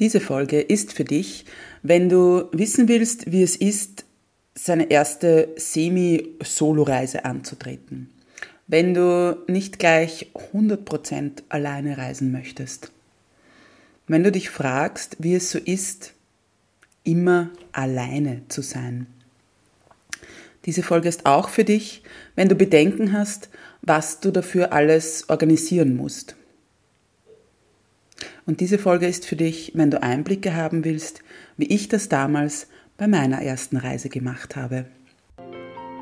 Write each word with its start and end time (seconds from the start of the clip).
Diese 0.00 0.20
Folge 0.20 0.60
ist 0.60 0.92
für 0.92 1.04
dich, 1.04 1.44
wenn 1.82 2.08
du 2.08 2.48
wissen 2.52 2.88
willst, 2.88 3.30
wie 3.30 3.42
es 3.42 3.56
ist, 3.56 4.04
seine 4.54 4.90
erste 4.90 5.48
Semi-Solo-Reise 5.56 7.24
anzutreten. 7.24 8.10
Wenn 8.66 8.94
du 8.94 9.38
nicht 9.48 9.78
gleich 9.78 10.30
100% 10.52 11.42
alleine 11.48 11.98
reisen 11.98 12.32
möchtest. 12.32 12.92
Wenn 14.06 14.22
du 14.22 14.32
dich 14.32 14.50
fragst, 14.50 15.16
wie 15.20 15.34
es 15.34 15.50
so 15.50 15.58
ist, 15.58 16.12
immer 17.04 17.50
alleine 17.72 18.42
zu 18.48 18.62
sein. 18.62 19.06
Diese 20.64 20.82
Folge 20.82 21.08
ist 21.08 21.26
auch 21.26 21.48
für 21.48 21.64
dich, 21.64 22.02
wenn 22.36 22.48
du 22.48 22.54
Bedenken 22.54 23.12
hast, 23.12 23.48
was 23.82 24.20
du 24.20 24.30
dafür 24.30 24.72
alles 24.72 25.28
organisieren 25.28 25.96
musst. 25.96 26.36
Und 28.46 28.60
diese 28.60 28.78
Folge 28.78 29.06
ist 29.06 29.26
für 29.26 29.36
dich, 29.36 29.72
wenn 29.74 29.90
du 29.90 30.02
Einblicke 30.02 30.54
haben 30.54 30.84
willst, 30.84 31.22
wie 31.56 31.66
ich 31.66 31.88
das 31.88 32.08
damals 32.08 32.68
bei 32.96 33.08
meiner 33.08 33.42
ersten 33.42 33.76
Reise 33.76 34.08
gemacht 34.08 34.56
habe. 34.56 34.86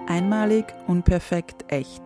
Einmalig, 0.06 0.64
unperfekt, 0.87 1.64
echt. 1.69 2.02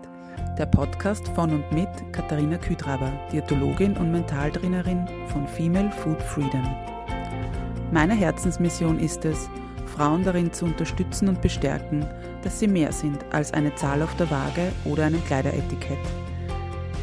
Der 0.59 0.67
Podcast 0.67 1.27
von 1.29 1.53
und 1.53 1.73
mit 1.73 1.89
Katharina 2.13 2.59
Küdraber, 2.59 3.13
Diätologin 3.33 3.97
und 3.97 4.13
Mentaltrainerin 4.13 5.07
von 5.33 5.49
Female 5.49 5.91
Food 5.91 6.21
Freedom. 6.23 6.65
Meine 7.91 8.15
Herzensmission 8.15 8.99
ist 8.99 9.25
es, 9.25 9.49
Frauen 9.87 10.25
darin 10.25 10.53
zu 10.53 10.65
unterstützen 10.65 11.29
und 11.29 11.41
bestärken, 11.41 12.07
dass 12.43 12.61
sie 12.61 12.69
mehr 12.69 12.93
sind 12.93 13.25
als 13.31 13.53
eine 13.53 13.75
Zahl 13.75 14.03
auf 14.03 14.15
der 14.17 14.31
Waage 14.31 14.73
oder 14.85 15.05
ein 15.05 15.25
Kleideretikett 15.25 16.24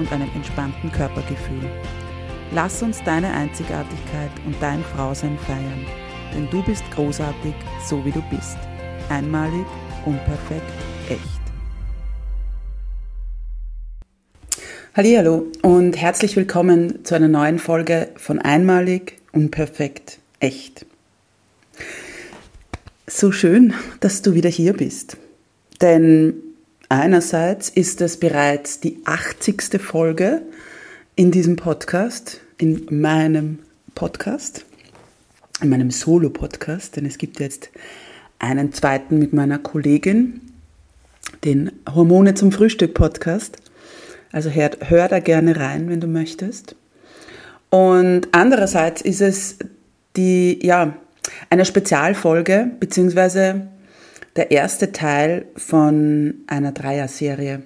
und 0.00 0.10
einem 0.12 0.30
entspannten 0.34 0.90
Körpergefühl. 0.90 1.70
Lass 2.52 2.82
uns 2.82 3.02
deine 3.04 3.32
Einzigartigkeit 3.32 4.30
und 4.46 4.56
dein 4.60 4.82
Frausein 4.82 5.38
feiern, 5.46 5.86
denn 6.34 6.48
du 6.50 6.62
bist 6.64 6.82
großartig, 6.94 7.54
so 7.86 8.04
wie 8.04 8.10
du 8.10 8.22
bist. 8.30 8.56
Einmalig, 9.10 9.66
unperfekt, 10.06 10.72
echt. 11.08 11.20
Hallo 14.96 15.46
und 15.62 15.96
herzlich 15.96 16.34
willkommen 16.34 17.04
zu 17.04 17.14
einer 17.14 17.28
neuen 17.28 17.58
Folge 17.58 18.08
von 18.16 18.38
Einmalig, 18.40 19.18
unperfekt, 19.32 20.18
echt. 20.40 20.86
So 23.06 23.32
schön, 23.32 23.74
dass 24.00 24.22
du 24.22 24.34
wieder 24.34 24.50
hier 24.50 24.72
bist. 24.72 25.18
Denn 25.80 26.49
Einerseits 26.92 27.68
ist 27.68 28.00
es 28.00 28.16
bereits 28.16 28.80
die 28.80 28.98
80. 29.04 29.80
Folge 29.80 30.42
in 31.14 31.30
diesem 31.30 31.54
Podcast, 31.54 32.40
in 32.58 32.84
meinem 32.90 33.60
Podcast, 33.94 34.64
in 35.62 35.68
meinem 35.68 35.92
Solo-Podcast, 35.92 36.96
denn 36.96 37.06
es 37.06 37.16
gibt 37.16 37.38
jetzt 37.38 37.70
einen 38.40 38.72
zweiten 38.72 39.20
mit 39.20 39.32
meiner 39.32 39.58
Kollegin, 39.58 40.40
den 41.44 41.70
Hormone 41.94 42.34
zum 42.34 42.50
Frühstück-Podcast. 42.50 43.58
Also 44.32 44.50
hör, 44.50 44.72
hör 44.80 45.06
da 45.06 45.20
gerne 45.20 45.54
rein, 45.60 45.88
wenn 45.88 46.00
du 46.00 46.08
möchtest. 46.08 46.74
Und 47.70 48.26
andererseits 48.32 49.00
ist 49.00 49.20
es 49.20 49.58
die, 50.16 50.58
ja, 50.66 50.96
eine 51.50 51.64
Spezialfolge, 51.64 52.72
beziehungsweise 52.80 53.68
der 54.40 54.50
erste 54.50 54.90
Teil 54.90 55.44
von 55.54 56.32
einer 56.46 56.72
Dreier-Serie. 56.72 57.62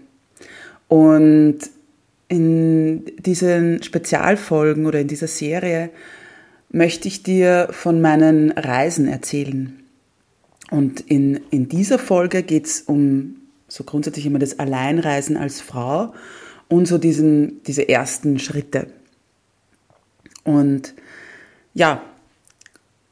Und 0.89 1.59
in 2.27 3.05
diesen 3.21 3.81
Spezialfolgen 3.85 4.85
oder 4.85 4.99
in 4.99 5.07
dieser 5.07 5.29
Serie 5.29 5.91
möchte 6.71 7.07
ich 7.07 7.23
dir 7.23 7.69
von 7.71 8.01
meinen 8.01 8.51
Reisen 8.51 9.07
erzählen. 9.07 9.85
Und 10.69 11.01
in, 11.03 11.43
in 11.51 11.69
dieser 11.69 12.01
Folge 12.01 12.43
geht 12.43 12.67
es 12.67 12.83
um 12.83 13.37
so 13.69 13.85
grundsätzlich 13.85 14.27
immer 14.27 14.41
das 14.41 14.59
Alleinreisen 14.59 15.37
als 15.37 15.61
Frau 15.61 16.13
und 16.67 16.87
so 16.87 16.99
diesen, 16.99 17.63
diese 17.63 17.89
ersten 17.89 18.41
Schritte. 18.41 18.89
Und 20.43 20.93
ja, 21.73 22.03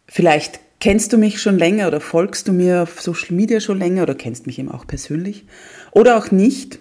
vielleicht 0.08 0.58
Kennst 0.82 1.12
du 1.12 1.16
mich 1.16 1.40
schon 1.40 1.60
länger 1.60 1.86
oder 1.86 2.00
folgst 2.00 2.48
du 2.48 2.52
mir 2.52 2.82
auf 2.82 3.00
Social 3.00 3.36
Media 3.36 3.60
schon 3.60 3.78
länger 3.78 4.02
oder 4.02 4.16
kennst 4.16 4.48
mich 4.48 4.58
eben 4.58 4.68
auch 4.68 4.84
persönlich 4.84 5.44
oder 5.92 6.18
auch 6.18 6.32
nicht? 6.32 6.80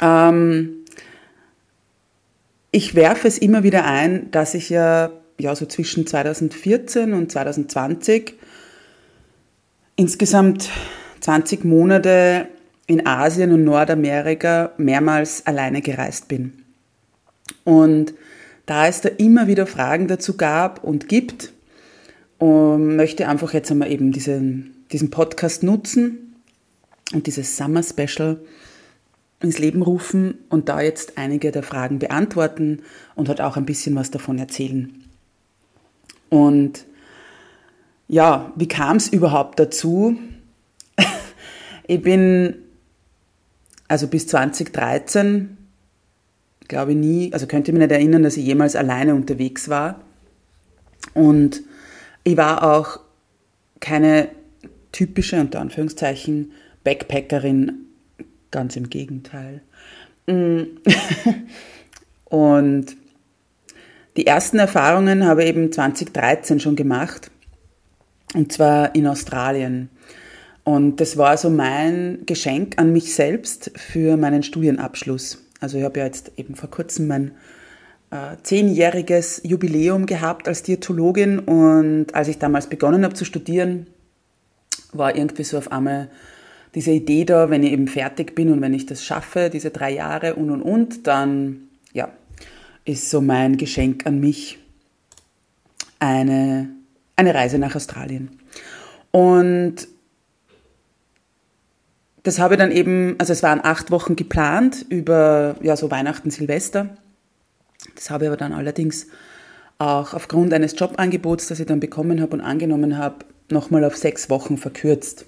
Ähm, 0.00 0.84
ich 2.70 2.94
werfe 2.94 3.26
es 3.26 3.36
immer 3.36 3.64
wieder 3.64 3.84
ein, 3.84 4.30
dass 4.30 4.54
ich 4.54 4.70
ja, 4.70 5.10
ja 5.40 5.56
so 5.56 5.66
zwischen 5.66 6.06
2014 6.06 7.14
und 7.14 7.32
2020 7.32 8.34
insgesamt 9.96 10.70
20 11.18 11.64
Monate 11.64 12.46
in 12.86 13.08
Asien 13.08 13.50
und 13.50 13.64
Nordamerika 13.64 14.70
mehrmals 14.76 15.44
alleine 15.48 15.82
gereist 15.82 16.28
bin. 16.28 16.62
Und 17.64 18.14
da 18.66 18.86
es 18.86 19.00
da 19.00 19.08
immer 19.08 19.48
wieder 19.48 19.66
Fragen 19.66 20.06
dazu 20.06 20.36
gab 20.36 20.84
und 20.84 21.08
gibt, 21.08 21.54
und 22.44 22.96
möchte 22.96 23.26
einfach 23.26 23.54
jetzt 23.54 23.70
einmal 23.70 23.90
eben 23.90 24.12
diesen, 24.12 24.84
diesen 24.92 25.08
Podcast 25.08 25.62
nutzen 25.62 26.34
und 27.14 27.26
dieses 27.26 27.56
Summer 27.56 27.82
Special 27.82 28.38
ins 29.40 29.58
Leben 29.58 29.80
rufen 29.80 30.34
und 30.50 30.68
da 30.68 30.82
jetzt 30.82 31.16
einige 31.16 31.52
der 31.52 31.62
Fragen 31.62 31.98
beantworten 32.00 32.82
und 33.14 33.30
halt 33.30 33.40
auch 33.40 33.56
ein 33.56 33.64
bisschen 33.64 33.94
was 33.94 34.10
davon 34.10 34.38
erzählen. 34.38 34.92
Und 36.28 36.84
ja, 38.08 38.52
wie 38.56 38.68
kam 38.68 38.98
es 38.98 39.08
überhaupt 39.08 39.58
dazu? 39.58 40.18
ich 41.86 42.02
bin 42.02 42.56
also 43.88 44.06
bis 44.06 44.26
2013, 44.26 45.56
glaube 46.68 46.90
ich 46.90 46.98
nie, 46.98 47.32
also 47.32 47.46
könnte 47.46 47.70
ich 47.70 47.72
mich 47.72 47.88
nicht 47.88 47.96
erinnern, 47.96 48.22
dass 48.22 48.36
ich 48.36 48.44
jemals 48.44 48.76
alleine 48.76 49.14
unterwegs 49.14 49.70
war. 49.70 50.02
Und 51.14 51.62
ich 52.24 52.36
war 52.36 52.62
auch 52.62 53.00
keine 53.80 54.28
typische, 54.92 55.40
unter 55.40 55.60
Anführungszeichen, 55.60 56.52
Backpackerin, 56.82 57.86
ganz 58.50 58.76
im 58.76 58.88
Gegenteil. 58.90 59.60
Mm. 60.26 60.62
Und 62.24 62.96
die 64.16 64.26
ersten 64.26 64.58
Erfahrungen 64.58 65.26
habe 65.26 65.42
ich 65.42 65.50
eben 65.50 65.70
2013 65.70 66.60
schon 66.60 66.76
gemacht, 66.76 67.30
und 68.34 68.52
zwar 68.52 68.94
in 68.94 69.06
Australien. 69.06 69.90
Und 70.64 71.00
das 71.00 71.16
war 71.16 71.36
so 71.36 71.50
mein 71.50 72.20
Geschenk 72.26 72.78
an 72.78 72.92
mich 72.92 73.14
selbst 73.14 73.70
für 73.76 74.16
meinen 74.16 74.42
Studienabschluss. 74.42 75.44
Also 75.60 75.78
ich 75.78 75.84
habe 75.84 76.00
ja 76.00 76.06
jetzt 76.06 76.32
eben 76.36 76.54
vor 76.54 76.70
kurzem 76.70 77.06
mein 77.06 77.32
zehnjähriges 78.42 79.40
Jubiläum 79.44 80.06
gehabt 80.06 80.48
als 80.48 80.62
Diätologin 80.62 81.38
und 81.38 82.14
als 82.14 82.28
ich 82.28 82.38
damals 82.38 82.68
begonnen 82.68 83.04
habe 83.04 83.14
zu 83.14 83.24
studieren, 83.24 83.86
war 84.92 85.16
irgendwie 85.16 85.44
so 85.44 85.58
auf 85.58 85.72
einmal 85.72 86.08
diese 86.74 86.90
Idee 86.90 87.24
da, 87.24 87.50
wenn 87.50 87.62
ich 87.62 87.72
eben 87.72 87.88
fertig 87.88 88.34
bin 88.34 88.50
und 88.52 88.60
wenn 88.60 88.74
ich 88.74 88.86
das 88.86 89.04
schaffe, 89.04 89.50
diese 89.50 89.70
drei 89.70 89.92
Jahre 89.92 90.34
und 90.34 90.50
und 90.50 90.62
und, 90.62 91.06
dann 91.06 91.68
ja, 91.92 92.08
ist 92.84 93.10
so 93.10 93.20
mein 93.20 93.56
Geschenk 93.56 94.06
an 94.06 94.20
mich 94.20 94.58
eine, 95.98 96.68
eine 97.16 97.34
Reise 97.34 97.58
nach 97.58 97.74
Australien. 97.76 98.40
Und 99.10 99.88
das 102.24 102.38
habe 102.38 102.54
ich 102.54 102.58
dann 102.58 102.70
eben, 102.70 103.14
also 103.18 103.32
es 103.32 103.42
waren 103.42 103.60
acht 103.62 103.90
Wochen 103.90 104.16
geplant 104.16 104.84
über 104.88 105.56
ja 105.62 105.76
so 105.76 105.90
Weihnachten, 105.90 106.30
Silvester. 106.30 106.96
Das 107.94 108.10
habe 108.10 108.24
ich 108.24 108.28
aber 108.28 108.36
dann 108.36 108.52
allerdings 108.52 109.06
auch 109.78 110.14
aufgrund 110.14 110.52
eines 110.52 110.78
Jobangebots, 110.78 111.48
das 111.48 111.60
ich 111.60 111.66
dann 111.66 111.80
bekommen 111.80 112.20
habe 112.20 112.32
und 112.32 112.40
angenommen 112.40 112.96
habe, 112.96 113.24
nochmal 113.50 113.84
auf 113.84 113.96
sechs 113.96 114.30
Wochen 114.30 114.56
verkürzt. 114.56 115.26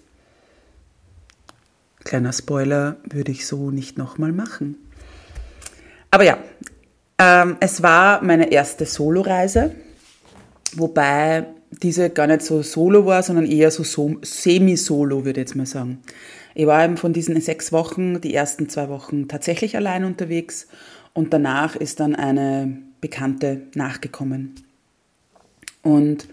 Kleiner 2.05 2.33
Spoiler, 2.33 2.97
würde 3.05 3.33
ich 3.33 3.47
so 3.47 3.71
nicht 3.71 3.99
nochmal 3.99 4.33
machen. 4.33 4.77
Aber 6.11 6.25
ja, 6.25 6.39
ähm, 7.19 7.57
es 7.61 7.83
war 7.83 8.23
meine 8.23 8.53
erste 8.53 8.87
Soloreise 8.87 9.75
wobei 10.77 11.47
diese 11.83 12.11
gar 12.11 12.27
nicht 12.27 12.43
so 12.43 12.63
solo 12.63 13.07
war, 13.07 13.23
sondern 13.23 13.47
eher 13.47 13.71
so, 13.71 13.83
so 13.83 14.17
semi-solo, 14.23 15.25
würde 15.25 15.41
ich 15.41 15.49
jetzt 15.49 15.57
mal 15.57 15.67
sagen. 15.67 16.01
Ich 16.55 16.67
war 16.67 16.85
eben 16.85 16.97
von 16.97 17.13
diesen 17.13 17.39
sechs 17.41 17.73
Wochen, 17.73 18.21
die 18.21 18.35
ersten 18.35 18.69
zwei 18.69 18.89
Wochen 18.89 19.29
tatsächlich 19.29 19.77
allein 19.77 20.05
unterwegs 20.05 20.69
und 21.17 21.33
danach 21.33 21.77
ist 21.77 22.01
dann 22.01 22.15
eine 22.15 22.77
Bekannte 23.01 23.63
nachgekommen. 23.75 24.55
Und 25.83 26.29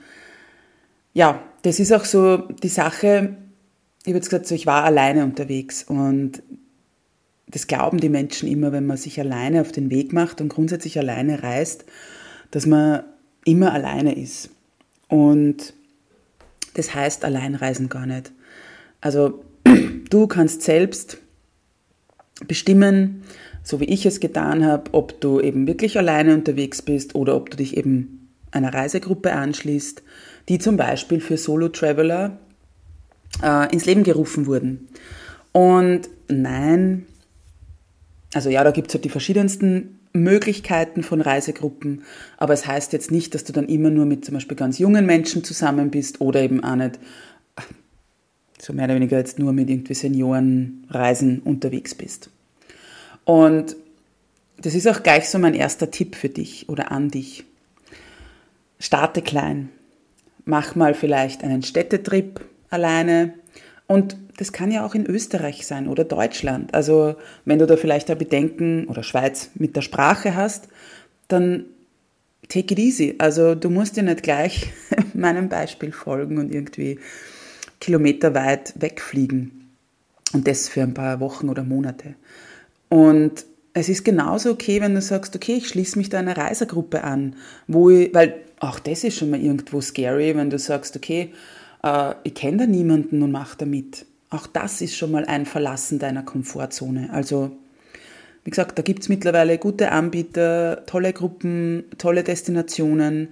ja, 1.14 1.42
das 1.62 1.80
ist 1.80 1.94
auch 1.94 2.04
so 2.04 2.38
die 2.38 2.68
Sache, 2.68 3.38
ich 4.02 4.08
habe 4.08 4.18
jetzt 4.18 4.30
gesagt, 4.30 4.46
so, 4.46 4.54
ich 4.56 4.66
war 4.66 4.84
alleine 4.84 5.24
unterwegs 5.24 5.84
und 5.84 6.44
das 7.48 7.68
glauben 7.68 8.02
die 8.02 8.10
Menschen 8.10 8.50
immer, 8.50 8.74
wenn 8.74 8.86
man 8.86 8.98
sich 8.98 9.18
alleine 9.22 9.62
auf 9.62 9.72
den 9.72 9.90
Weg 9.90 10.12
macht 10.12 10.42
und 10.42 10.50
grundsätzlich 10.50 11.00
alleine 11.00 11.44
reist, 11.44 11.86
dass 12.52 12.66
man 12.66 13.04
immer 13.46 13.72
alleine 13.72 14.20
ist. 14.20 14.50
Und 15.08 15.74
das 16.74 16.94
heißt 16.94 17.24
Alleinreisen 17.24 17.88
gar 17.88 18.06
nicht. 18.06 18.34
Also 19.00 19.46
du 20.10 20.28
kannst 20.28 20.64
selbst 20.64 21.20
bestimmen, 22.48 23.24
so 23.64 23.80
wie 23.80 23.86
ich 23.86 24.06
es 24.06 24.20
getan 24.20 24.66
habe, 24.66 24.94
ob 24.94 25.20
du 25.22 25.40
eben 25.40 25.68
wirklich 25.68 25.98
alleine 25.98 26.34
unterwegs 26.34 26.82
bist 26.82 27.16
oder 27.16 27.36
ob 27.36 27.50
du 27.50 27.58
dich 27.58 27.78
eben 27.78 28.30
einer 28.52 28.74
Reisegruppe 28.74 29.34
anschließt, 29.34 30.04
die 30.50 30.60
zum 30.60 30.78
Beispiel 30.78 31.22
für 31.22 31.38
Solo-Traveler 31.38 32.38
äh, 33.42 33.74
ins 33.74 33.86
Leben 33.86 34.04
gerufen 34.04 34.46
wurden. 34.46 34.90
Und 35.54 36.10
nein, 36.28 37.06
also 38.34 38.50
ja, 38.50 38.64
da 38.64 38.72
gibt 38.72 38.90
es 38.90 38.96
halt 38.96 39.06
die 39.06 39.10
verschiedensten 39.10 40.00
Möglichkeiten 40.14 41.02
von 41.02 41.22
Reisegruppen, 41.22 42.04
aber 42.38 42.54
es 42.54 42.68
heißt 42.68 42.94
jetzt 42.94 43.12
nicht, 43.12 43.34
dass 43.34 43.44
du 43.44 43.54
dann 43.54 43.68
immer 43.68 43.90
nur 43.90 44.06
mit 44.06 44.26
zum 44.26 44.36
Beispiel 44.36 44.58
ganz 44.58 44.78
jungen 44.78 45.06
Menschen 45.06 45.44
zusammen 45.44 45.90
bist 45.90 46.22
oder 46.22 46.42
eben 46.42 46.64
auch 46.64 46.76
nicht 46.76 47.00
so 48.60 48.74
mehr 48.74 48.86
oder 48.86 48.96
weniger 48.96 49.18
jetzt 49.18 49.40
nur 49.40 49.54
mit 49.54 49.70
irgendwie 49.70 49.94
Seniorenreisen 49.94 51.40
unterwegs 51.40 51.96
bist. 51.96 52.30
Und 53.26 53.76
das 54.58 54.76
ist 54.76 54.88
auch 54.88 55.04
gleich 55.04 55.30
so 55.30 55.40
mein 55.40 55.54
erster 55.54 55.92
Tipp 55.92 56.16
für 56.16 56.30
dich 56.30 56.70
oder 56.70 56.92
an 56.92 57.10
dich. 57.10 57.44
Starte 58.80 59.22
klein. 59.22 59.70
Mach 60.46 60.76
mal 60.76 60.94
vielleicht 60.94 61.44
einen 61.44 61.64
Städtetrip 61.64 62.42
alleine 62.70 63.34
und 63.88 64.18
das 64.38 64.52
kann 64.52 64.72
ja 64.72 64.86
auch 64.86 64.96
in 64.96 65.06
Österreich 65.06 65.66
sein 65.66 65.88
oder 65.88 66.04
Deutschland. 66.04 66.74
Also 66.74 67.16
wenn 67.46 67.60
du 67.60 67.68
da 67.68 67.78
vielleicht 67.78 68.10
ein 68.10 68.18
Bedenken 68.18 68.88
oder 68.88 69.04
Schweiz 69.04 69.52
mit 69.56 69.76
der 69.76 69.82
Sprache 69.82 70.36
hast, 70.36 70.68
dann 71.28 71.66
take 72.50 72.74
it 72.74 72.80
easy. 72.80 73.16
Also 73.20 73.56
du 73.56 73.70
musst 73.70 73.96
dir 73.96 74.04
nicht 74.04 74.24
gleich 74.24 74.72
meinem 75.14 75.50
Beispiel 75.50 75.92
folgen 75.92 76.38
und 76.38 76.54
irgendwie 76.54 77.00
kilometerweit 77.80 78.74
wegfliegen. 78.78 79.70
Und 80.34 80.48
das 80.48 80.68
für 80.68 80.82
ein 80.82 80.94
paar 80.94 81.20
Wochen 81.20 81.50
oder 81.50 81.64
Monate. 81.64 82.16
Und 82.94 83.46
es 83.74 83.90
ist 83.90 84.06
genauso 84.06 84.52
okay, 84.52 84.80
wenn 84.80 84.94
du 84.94 85.02
sagst, 85.02 85.36
okay, 85.36 85.56
ich 85.56 85.68
schließe 85.68 85.98
mich 85.98 86.10
da 86.10 86.20
einer 86.20 86.38
Reisergruppe 86.38 87.04
an, 87.04 87.36
wo 87.66 87.90
ich, 87.90 88.14
weil 88.14 88.36
auch 88.60 88.78
das 88.78 89.04
ist 89.04 89.18
schon 89.18 89.32
mal 89.32 89.42
irgendwo 89.42 89.82
scary, 89.82 90.36
wenn 90.36 90.52
du 90.52 90.60
sagst, 90.60 90.96
okay, 90.96 91.34
äh, 91.82 92.14
ich 92.24 92.36
kenne 92.36 92.58
da 92.58 92.66
niemanden 92.68 93.24
und 93.24 93.32
mache 93.32 93.58
da 93.58 93.66
mit. 93.66 94.06
Auch 94.30 94.46
das 94.46 94.80
ist 94.82 94.96
schon 94.96 95.10
mal 95.10 95.26
ein 95.26 95.48
Verlassen 95.48 95.98
deiner 95.98 96.22
Komfortzone. 96.22 97.10
Also, 97.12 97.50
wie 98.44 98.52
gesagt, 98.52 98.78
da 98.78 98.84
gibt 98.84 99.02
es 99.02 99.10
mittlerweile 99.10 99.58
gute 99.58 99.92
Anbieter, 99.92 100.84
tolle 100.86 101.14
Gruppen, 101.14 101.86
tolle 101.98 102.24
Destinationen. 102.24 103.30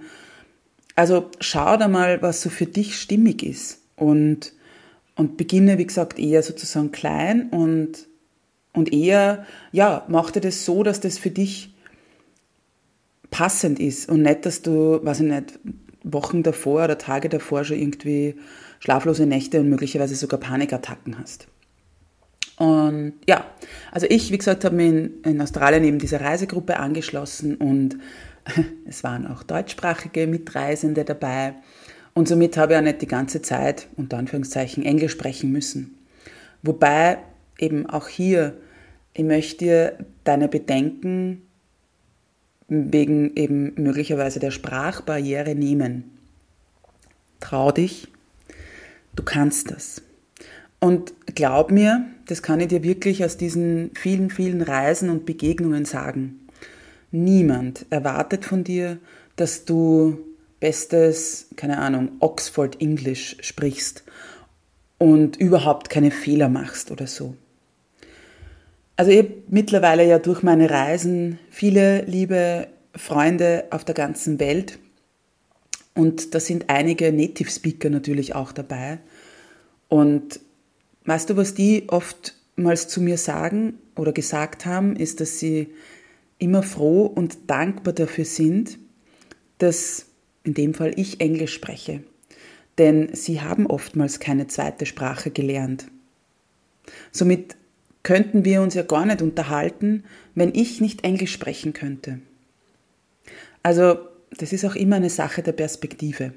Also 0.96 1.30
schau 1.38 1.76
da 1.76 1.86
mal, 1.86 2.20
was 2.20 2.42
so 2.42 2.50
für 2.50 2.66
dich 2.66 2.98
stimmig 2.98 3.44
ist. 3.44 3.78
Und, 3.94 4.54
und 5.14 5.36
beginne, 5.36 5.78
wie 5.78 5.86
gesagt, 5.86 6.18
eher 6.18 6.42
sozusagen 6.42 6.90
klein 6.90 7.48
und, 7.50 8.08
und 8.72 8.92
eher, 8.92 9.44
ja, 9.70 10.04
mach 10.08 10.30
dir 10.30 10.40
das 10.40 10.64
so, 10.64 10.82
dass 10.82 11.00
das 11.00 11.18
für 11.18 11.30
dich 11.30 11.74
passend 13.30 13.80
ist 13.80 14.08
und 14.08 14.22
nicht, 14.22 14.46
dass 14.46 14.62
du, 14.62 15.00
weiß 15.02 15.20
ich 15.20 15.26
nicht, 15.26 15.58
Wochen 16.04 16.42
davor 16.42 16.84
oder 16.84 16.98
Tage 16.98 17.28
davor 17.28 17.64
schon 17.64 17.78
irgendwie 17.78 18.34
schlaflose 18.80 19.26
Nächte 19.26 19.60
und 19.60 19.68
möglicherweise 19.68 20.14
sogar 20.14 20.40
Panikattacken 20.40 21.18
hast. 21.18 21.46
Und 22.56 23.14
ja, 23.28 23.46
also 23.90 24.06
ich, 24.08 24.30
wie 24.32 24.38
gesagt, 24.38 24.64
habe 24.64 24.76
mich 24.76 24.88
in, 24.88 25.22
in 25.24 25.40
Australien 25.40 25.84
eben 25.84 25.98
dieser 25.98 26.20
Reisegruppe 26.20 26.78
angeschlossen 26.78 27.56
und 27.56 27.98
es 28.86 29.04
waren 29.04 29.26
auch 29.26 29.42
deutschsprachige 29.42 30.26
Mitreisende 30.26 31.04
dabei. 31.04 31.54
Und 32.14 32.28
somit 32.28 32.56
habe 32.56 32.74
ich 32.74 32.78
auch 32.78 32.82
nicht 32.82 33.00
die 33.00 33.06
ganze 33.06 33.40
Zeit, 33.40 33.88
unter 33.96 34.18
Anführungszeichen, 34.18 34.84
Englisch 34.84 35.12
sprechen 35.12 35.50
müssen. 35.50 35.96
Wobei 36.62 37.18
eben 37.62 37.86
auch 37.88 38.08
hier, 38.08 38.54
ich 39.14 39.24
möchte 39.24 39.64
dir 39.64 39.98
deine 40.24 40.48
Bedenken 40.48 41.42
wegen 42.68 43.36
eben 43.36 43.74
möglicherweise 43.76 44.40
der 44.40 44.50
Sprachbarriere 44.50 45.54
nehmen. 45.54 46.18
Trau 47.40 47.70
dich, 47.70 48.08
du 49.14 49.22
kannst 49.22 49.70
das. 49.70 50.02
Und 50.80 51.12
glaub 51.34 51.70
mir, 51.70 52.06
das 52.26 52.42
kann 52.42 52.60
ich 52.60 52.68
dir 52.68 52.82
wirklich 52.82 53.24
aus 53.24 53.36
diesen 53.36 53.90
vielen, 53.94 54.30
vielen 54.30 54.62
Reisen 54.62 55.10
und 55.10 55.26
Begegnungen 55.26 55.84
sagen. 55.84 56.40
Niemand 57.10 57.86
erwartet 57.90 58.44
von 58.44 58.64
dir, 58.64 58.98
dass 59.36 59.64
du 59.64 60.18
bestes, 60.60 61.48
keine 61.56 61.78
Ahnung, 61.78 62.12
Oxford 62.20 62.80
English 62.80 63.36
sprichst 63.40 64.02
und 64.98 65.36
überhaupt 65.36 65.90
keine 65.90 66.10
Fehler 66.10 66.48
machst 66.48 66.90
oder 66.90 67.06
so. 67.06 67.36
Also 68.96 69.10
ich 69.10 69.18
habe 69.18 69.42
mittlerweile 69.48 70.06
ja 70.06 70.18
durch 70.18 70.42
meine 70.42 70.70
Reisen 70.70 71.38
viele 71.50 72.02
liebe 72.02 72.68
Freunde 72.94 73.64
auf 73.70 73.84
der 73.84 73.94
ganzen 73.94 74.38
Welt 74.38 74.78
und 75.94 76.34
da 76.34 76.40
sind 76.40 76.68
einige 76.68 77.12
Native 77.12 77.50
Speaker 77.50 77.90
natürlich 77.90 78.34
auch 78.34 78.52
dabei. 78.52 78.98
Und 79.88 80.40
weißt 81.04 81.30
du, 81.30 81.36
was 81.36 81.54
die 81.54 81.88
oftmals 81.88 82.88
zu 82.88 83.00
mir 83.02 83.18
sagen 83.18 83.74
oder 83.96 84.12
gesagt 84.12 84.64
haben, 84.64 84.96
ist, 84.96 85.20
dass 85.20 85.38
sie 85.38 85.68
immer 86.38 86.62
froh 86.62 87.06
und 87.06 87.50
dankbar 87.50 87.92
dafür 87.92 88.24
sind, 88.24 88.78
dass 89.58 90.06
in 90.44 90.54
dem 90.54 90.74
Fall 90.74 90.92
ich 90.96 91.20
Englisch 91.20 91.52
spreche. 91.52 92.02
Denn 92.78 93.14
sie 93.14 93.42
haben 93.42 93.66
oftmals 93.66 94.18
keine 94.18 94.46
zweite 94.46 94.86
Sprache 94.86 95.30
gelernt. 95.30 95.86
Somit 97.12 97.54
könnten 98.02 98.44
wir 98.44 98.62
uns 98.62 98.74
ja 98.74 98.82
gar 98.82 99.06
nicht 99.06 99.22
unterhalten, 99.22 100.04
wenn 100.34 100.54
ich 100.54 100.80
nicht 100.80 101.04
Englisch 101.04 101.32
sprechen 101.32 101.72
könnte. 101.72 102.20
Also 103.62 103.98
das 104.38 104.52
ist 104.52 104.64
auch 104.64 104.74
immer 104.74 104.96
eine 104.96 105.10
Sache 105.10 105.42
der 105.42 105.52
Perspektive. 105.52 106.32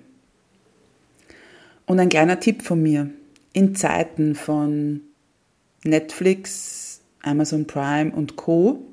Und 1.85 1.99
ein 1.99 2.09
kleiner 2.09 2.39
Tipp 2.39 2.61
von 2.61 2.81
mir. 2.81 3.09
In 3.53 3.75
Zeiten 3.75 4.35
von 4.35 5.01
Netflix, 5.83 7.01
Amazon 7.21 7.65
Prime 7.65 8.11
und 8.11 8.35
Co. 8.35 8.83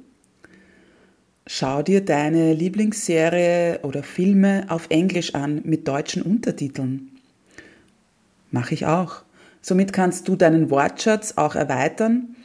Schau 1.47 1.83
dir 1.83 2.05
deine 2.05 2.55
Lieblingsserie 2.55 3.81
oder 3.83 4.03
Filme 4.03 4.67
auf 4.69 4.87
Englisch 4.91 5.35
an 5.35 5.63
mit 5.65 5.89
deutschen 5.89 6.23
Untertiteln. 6.23 7.11
Mache 8.53 8.75
ich 8.75 8.87
auch. 8.87 9.23
Somit 9.61 9.93
kannst 9.93 10.29
du 10.29 10.37
deinen 10.37 10.71
Wortschatz 10.71 11.35
auch 11.37 11.57
erweitern 11.57 12.37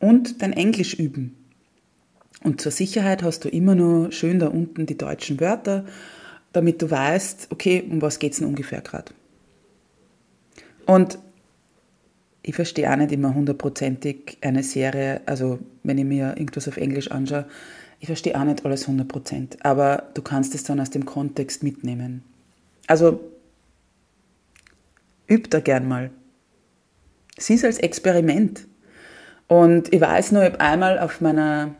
und 0.00 0.42
dein 0.42 0.52
Englisch 0.52 0.94
üben. 0.94 1.34
Und 2.42 2.60
zur 2.60 2.72
Sicherheit 2.72 3.22
hast 3.22 3.44
du 3.44 3.48
immer 3.48 3.74
nur 3.74 4.12
schön 4.12 4.38
da 4.38 4.48
unten 4.48 4.86
die 4.86 4.96
deutschen 4.96 5.40
Wörter, 5.40 5.84
damit 6.52 6.80
du 6.82 6.90
weißt, 6.90 7.48
okay, 7.50 7.84
um 7.90 8.00
was 8.00 8.18
geht 8.18 8.32
es 8.32 8.38
denn 8.38 8.48
ungefähr 8.48 8.80
gerade. 8.80 9.12
Und 10.86 11.18
ich 12.42 12.54
verstehe 12.54 12.90
auch 12.90 12.96
nicht 12.96 13.12
immer 13.12 13.34
hundertprozentig 13.34 14.38
eine 14.40 14.62
Serie, 14.62 15.20
also 15.26 15.58
wenn 15.82 15.98
ich 15.98 16.04
mir 16.04 16.28
irgendwas 16.36 16.68
auf 16.68 16.76
Englisch 16.76 17.10
anschaue, 17.10 17.46
ich 18.00 18.06
verstehe 18.06 18.38
auch 18.38 18.44
nicht 18.44 18.64
alles 18.64 18.86
hundertprozentig, 18.86 19.64
aber 19.64 20.04
du 20.14 20.22
kannst 20.22 20.54
es 20.54 20.62
dann 20.62 20.80
aus 20.80 20.90
dem 20.90 21.04
Kontext 21.04 21.62
mitnehmen. 21.62 22.22
Also 22.86 23.20
üb 25.28 25.50
da 25.50 25.60
gern 25.60 25.88
mal. 25.88 26.10
Sieh 27.36 27.54
es 27.54 27.64
als 27.64 27.78
Experiment. 27.78 28.67
Und 29.48 29.92
ich 29.92 30.00
weiß 30.00 30.32
nur, 30.32 30.42
ich 30.42 30.52
habe 30.52 30.60
einmal 30.60 30.98
auf 30.98 31.20
meiner 31.20 31.74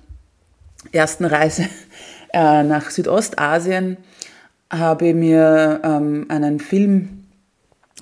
ersten 0.91 1.25
Reise 1.25 1.67
äh, 2.33 2.63
nach 2.65 2.91
Südostasien 2.91 3.99
habe 4.71 5.09
ich 5.09 5.15
mir 5.15 5.81
ähm, 5.85 6.27
einen 6.29 6.61
Film 6.61 7.25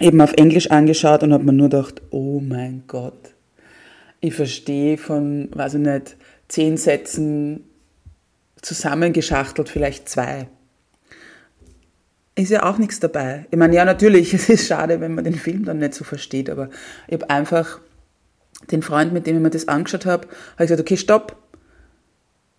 eben 0.00 0.20
auf 0.20 0.32
Englisch 0.34 0.70
angeschaut 0.70 1.22
und 1.22 1.32
habe 1.32 1.44
mir 1.44 1.52
nur 1.52 1.68
gedacht, 1.68 2.02
oh 2.10 2.40
mein 2.40 2.84
Gott, 2.86 3.34
ich 4.20 4.34
verstehe 4.34 4.98
von, 4.98 5.48
weiß 5.52 5.74
ich 5.74 5.80
nicht, 5.80 6.16
zehn 6.48 6.76
Sätzen 6.76 7.64
zusammengeschachtelt 8.62 9.68
vielleicht 9.68 10.08
zwei. 10.08 10.48
ist 12.34 12.50
ja 12.50 12.64
auch 12.64 12.78
nichts 12.78 13.00
dabei. 13.00 13.46
Ich 13.50 13.58
meine, 13.58 13.74
ja, 13.74 13.84
natürlich, 13.84 14.34
es 14.34 14.48
ist 14.48 14.66
schade, 14.66 15.00
wenn 15.00 15.14
man 15.14 15.24
den 15.24 15.34
Film 15.34 15.64
dann 15.64 15.78
nicht 15.78 15.94
so 15.94 16.04
versteht, 16.04 16.50
aber 16.50 16.68
ich 17.06 17.14
habe 17.14 17.30
einfach 17.30 17.80
den 18.70 18.82
Freund, 18.82 19.12
mit 19.12 19.26
dem 19.26 19.36
ich 19.36 19.42
mir 19.42 19.50
das 19.50 19.68
angeschaut 19.68 20.06
habe, 20.06 20.26
habe 20.26 20.64
ich 20.64 20.68
gesagt, 20.68 20.80
okay, 20.80 20.96
stopp. 20.96 21.36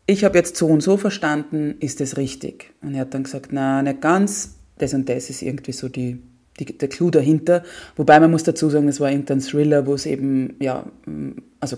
Ich 0.05 0.23
habe 0.23 0.37
jetzt 0.37 0.55
so 0.55 0.67
und 0.67 0.81
so 0.81 0.95
verstanden, 0.95 1.75
ist 1.79 1.99
das 1.99 2.15
richtig? 2.15 2.73
Und 2.81 2.95
er 2.95 3.01
hat 3.01 3.13
dann 3.13 3.23
gesagt, 3.23 3.49
na, 3.51 3.81
nicht 3.81 3.99
ganz, 3.99 4.55
das 4.77 4.93
und 4.93 5.09
das 5.09 5.29
ist 5.29 5.41
irgendwie 5.41 5.73
so 5.73 5.89
die, 5.89 6.21
die, 6.59 6.77
der 6.77 6.87
Clou 6.87 7.09
dahinter. 7.09 7.63
Wobei 7.97 8.19
man 8.19 8.31
muss 8.31 8.43
dazu 8.43 8.69
sagen, 8.69 8.87
es 8.87 9.01
war 9.01 9.11
irgendein 9.11 9.41
Thriller, 9.41 9.85
wo 9.85 9.95
es 9.95 10.05
eben, 10.05 10.55
ja, 10.59 10.85
also 11.59 11.77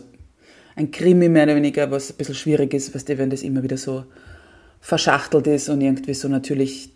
ein 0.75 0.91
Krimi 0.91 1.27
mehr 1.27 1.43
oder 1.43 1.55
weniger, 1.55 1.89
was 1.89 2.11
ein 2.11 2.17
bisschen 2.17 2.35
schwierig 2.35 2.73
ist, 2.73 2.93
weißt 2.93 3.09
du, 3.09 3.17
wenn 3.17 3.31
das 3.31 3.41
immer 3.41 3.63
wieder 3.63 3.77
so 3.77 4.05
verschachtelt 4.79 5.47
ist 5.47 5.69
und 5.69 5.81
irgendwie 5.81 6.13
so 6.13 6.27
natürlich 6.27 6.93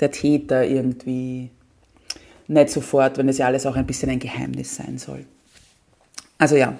der 0.00 0.10
Täter 0.10 0.64
irgendwie 0.64 1.50
nicht 2.46 2.70
sofort, 2.70 3.18
wenn 3.18 3.26
das 3.26 3.38
ja 3.38 3.46
alles 3.46 3.66
auch 3.66 3.76
ein 3.76 3.86
bisschen 3.86 4.10
ein 4.10 4.18
Geheimnis 4.18 4.76
sein 4.76 4.98
soll. 4.98 5.26
Also 6.38 6.56
ja, 6.56 6.78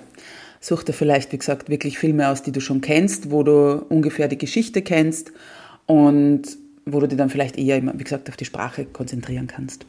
such 0.60 0.82
dir 0.82 0.92
vielleicht, 0.92 1.32
wie 1.32 1.38
gesagt, 1.38 1.68
wirklich 1.68 1.98
Filme 1.98 2.28
aus, 2.28 2.42
die 2.42 2.52
du 2.52 2.60
schon 2.60 2.80
kennst, 2.80 3.30
wo 3.30 3.42
du 3.42 3.84
ungefähr 3.88 4.28
die 4.28 4.38
Geschichte 4.38 4.82
kennst 4.82 5.32
und 5.86 6.42
wo 6.84 7.00
du 7.00 7.08
dir 7.08 7.16
dann 7.16 7.30
vielleicht 7.30 7.58
eher, 7.58 7.82
wie 7.82 8.04
gesagt, 8.04 8.28
auf 8.28 8.36
die 8.36 8.44
Sprache 8.44 8.84
konzentrieren 8.84 9.46
kannst. 9.46 9.86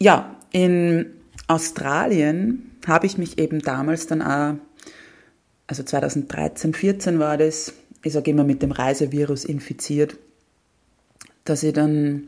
Ja, 0.00 0.36
in 0.52 1.06
Australien 1.46 2.72
habe 2.86 3.06
ich 3.06 3.18
mich 3.18 3.38
eben 3.38 3.60
damals 3.60 4.06
dann 4.06 4.22
auch, 4.22 4.54
also 5.66 5.82
2013, 5.82 6.74
14 6.74 7.18
war 7.18 7.36
das, 7.36 7.72
ich 8.02 8.12
sage 8.12 8.30
immer 8.30 8.44
mit 8.44 8.62
dem 8.62 8.72
Reisevirus 8.72 9.44
infiziert 9.44 10.16
dass 11.48 11.62
ich 11.62 11.72
dann, 11.72 12.26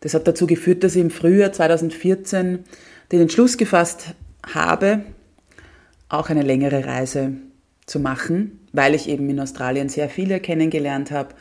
das 0.00 0.14
hat 0.14 0.26
dazu 0.26 0.46
geführt, 0.46 0.84
dass 0.84 0.96
ich 0.96 1.02
im 1.02 1.10
Frühjahr 1.10 1.52
2014 1.52 2.60
den 3.12 3.20
Entschluss 3.20 3.58
gefasst 3.58 4.14
habe, 4.54 5.04
auch 6.08 6.30
eine 6.30 6.42
längere 6.42 6.84
Reise 6.84 7.32
zu 7.86 8.00
machen, 8.00 8.60
weil 8.72 8.94
ich 8.94 9.08
eben 9.08 9.28
in 9.30 9.40
Australien 9.40 9.88
sehr 9.88 10.08
viele 10.08 10.40
kennengelernt 10.40 11.10
habe, 11.10 11.34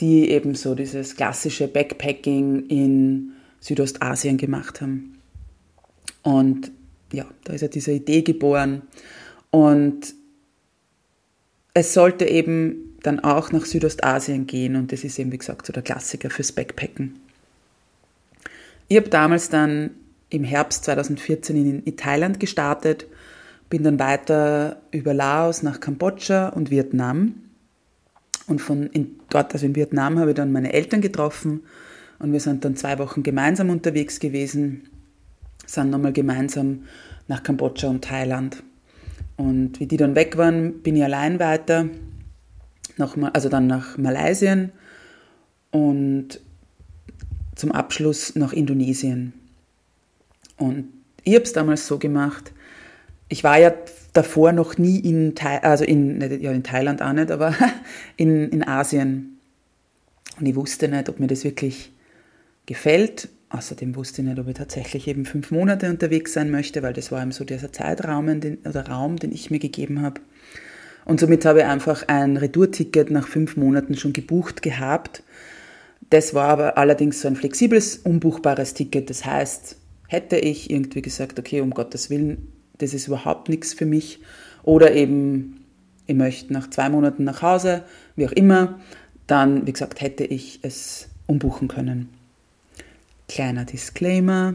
die 0.00 0.30
eben 0.30 0.54
so 0.54 0.74
dieses 0.74 1.16
klassische 1.16 1.68
Backpacking 1.68 2.66
in 2.66 3.32
Südostasien 3.60 4.36
gemacht 4.36 4.80
haben. 4.80 5.18
Und 6.22 6.70
ja, 7.12 7.24
da 7.44 7.52
ist 7.52 7.62
ja 7.62 7.68
diese 7.68 7.92
Idee 7.92 8.22
geboren. 8.22 8.82
Und 9.50 10.14
es 11.72 11.94
sollte 11.94 12.26
eben 12.26 12.96
dann 13.02 13.20
auch 13.20 13.52
nach 13.52 13.64
Südostasien 13.64 14.46
gehen 14.46 14.76
und 14.76 14.92
das 14.92 15.04
ist 15.04 15.18
eben, 15.18 15.30
wie 15.30 15.38
gesagt, 15.38 15.66
so 15.66 15.72
der 15.72 15.82
Klassiker 15.82 16.30
fürs 16.30 16.52
Backpacken. 16.52 17.14
Ich 18.88 18.96
habe 18.96 19.08
damals 19.08 19.48
dann 19.48 19.90
im 20.30 20.44
Herbst 20.44 20.84
2014 20.84 21.82
in 21.84 21.96
Thailand 21.96 22.40
gestartet, 22.40 23.06
bin 23.68 23.82
dann 23.82 23.98
weiter 23.98 24.80
über 24.90 25.14
Laos 25.14 25.62
nach 25.62 25.80
Kambodscha 25.80 26.48
und 26.48 26.70
Vietnam. 26.70 27.34
Und 28.46 28.60
von 28.60 28.86
in, 28.86 29.18
dort, 29.28 29.52
also 29.54 29.66
in 29.66 29.74
Vietnam, 29.74 30.18
habe 30.18 30.30
ich 30.30 30.36
dann 30.36 30.52
meine 30.52 30.72
Eltern 30.72 31.00
getroffen 31.00 31.62
und 32.18 32.32
wir 32.32 32.40
sind 32.40 32.64
dann 32.64 32.76
zwei 32.76 32.98
Wochen 32.98 33.22
gemeinsam 33.22 33.70
unterwegs 33.70 34.20
gewesen, 34.20 34.88
sind 35.66 35.90
nochmal 35.90 36.12
gemeinsam 36.12 36.84
nach 37.28 37.42
Kambodscha 37.42 37.88
und 37.88 38.04
Thailand. 38.04 38.62
Und 39.36 39.80
wie 39.80 39.86
die 39.86 39.96
dann 39.96 40.14
weg 40.14 40.36
waren, 40.36 40.80
bin 40.82 40.96
ich 40.96 41.04
allein 41.04 41.40
weiter 41.40 41.88
nach, 42.96 43.16
also 43.32 43.48
dann 43.48 43.66
nach 43.66 43.98
Malaysia 43.98 44.68
und 45.72 46.40
zum 47.54 47.72
Abschluss 47.72 48.34
nach 48.36 48.52
Indonesien. 48.52 49.34
Und 50.56 50.92
ich 51.24 51.34
habe 51.34 51.44
es 51.44 51.52
damals 51.52 51.86
so 51.86 51.98
gemacht, 51.98 52.52
ich 53.28 53.44
war 53.44 53.58
ja 53.58 53.74
davor 54.12 54.52
noch 54.52 54.78
nie 54.78 54.98
in, 54.98 55.34
Thai, 55.34 55.62
also 55.62 55.84
in, 55.84 56.20
ja, 56.40 56.52
in 56.52 56.62
Thailand 56.62 57.02
auch 57.02 57.12
nicht, 57.12 57.30
aber 57.30 57.54
in, 58.16 58.48
in 58.50 58.66
Asien. 58.66 59.38
Und 60.38 60.46
ich 60.46 60.54
wusste 60.54 60.88
nicht, 60.88 61.08
ob 61.08 61.20
mir 61.20 61.26
das 61.26 61.44
wirklich 61.44 61.92
gefällt. 62.66 63.28
Außerdem 63.48 63.94
wusste 63.96 64.22
ich 64.22 64.28
nicht, 64.28 64.38
ob 64.38 64.48
ich 64.48 64.54
tatsächlich 64.54 65.06
eben 65.08 65.24
fünf 65.24 65.50
Monate 65.50 65.88
unterwegs 65.88 66.32
sein 66.32 66.50
möchte, 66.50 66.82
weil 66.82 66.92
das 66.92 67.12
war 67.12 67.22
eben 67.22 67.32
so 67.32 67.44
dieser 67.44 67.72
Zeitraum, 67.72 68.40
den, 68.40 68.58
oder 68.64 68.88
Raum, 68.88 69.16
den 69.16 69.32
ich 69.32 69.50
mir 69.50 69.58
gegeben 69.58 70.02
habe. 70.02 70.20
Und 71.04 71.20
somit 71.20 71.44
habe 71.44 71.60
ich 71.60 71.64
einfach 71.64 72.08
ein 72.08 72.36
Retourticket 72.36 73.10
nach 73.10 73.28
fünf 73.28 73.56
Monaten 73.56 73.96
schon 73.96 74.12
gebucht 74.12 74.62
gehabt. 74.62 75.22
Das 76.10 76.34
war 76.34 76.48
aber 76.48 76.78
allerdings 76.78 77.20
so 77.20 77.28
ein 77.28 77.36
flexibles, 77.36 77.98
umbuchbares 77.98 78.74
Ticket. 78.74 79.08
Das 79.08 79.24
heißt, 79.24 79.76
hätte 80.08 80.36
ich 80.36 80.70
irgendwie 80.70 81.02
gesagt, 81.02 81.38
okay, 81.38 81.60
um 81.60 81.70
Gottes 81.70 82.10
Willen, 82.10 82.52
das 82.78 82.94
ist 82.94 83.08
überhaupt 83.08 83.48
nichts 83.48 83.74
für 83.74 83.86
mich. 83.86 84.20
Oder 84.62 84.94
eben, 84.94 85.64
ich 86.06 86.14
möchte 86.14 86.52
nach 86.52 86.70
zwei 86.70 86.88
Monaten 86.88 87.24
nach 87.24 87.42
Hause, 87.42 87.84
wie 88.14 88.26
auch 88.26 88.32
immer, 88.32 88.80
dann, 89.26 89.66
wie 89.66 89.72
gesagt, 89.72 90.00
hätte 90.00 90.24
ich 90.24 90.60
es 90.62 91.08
umbuchen 91.26 91.68
können. 91.68 92.08
Kleiner 93.28 93.64
Disclaimer. 93.64 94.54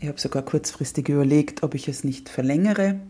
Ich 0.00 0.08
habe 0.08 0.20
sogar 0.20 0.42
kurzfristig 0.42 1.08
überlegt, 1.08 1.62
ob 1.62 1.74
ich 1.74 1.88
es 1.88 2.04
nicht 2.04 2.28
verlängere. 2.28 3.00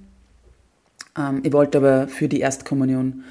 Ähm, 1.18 1.40
ich 1.42 1.52
wollte 1.52 1.78
aber 1.78 2.08
für 2.08 2.28
die 2.28 2.40
Erstkommunion 2.40 3.24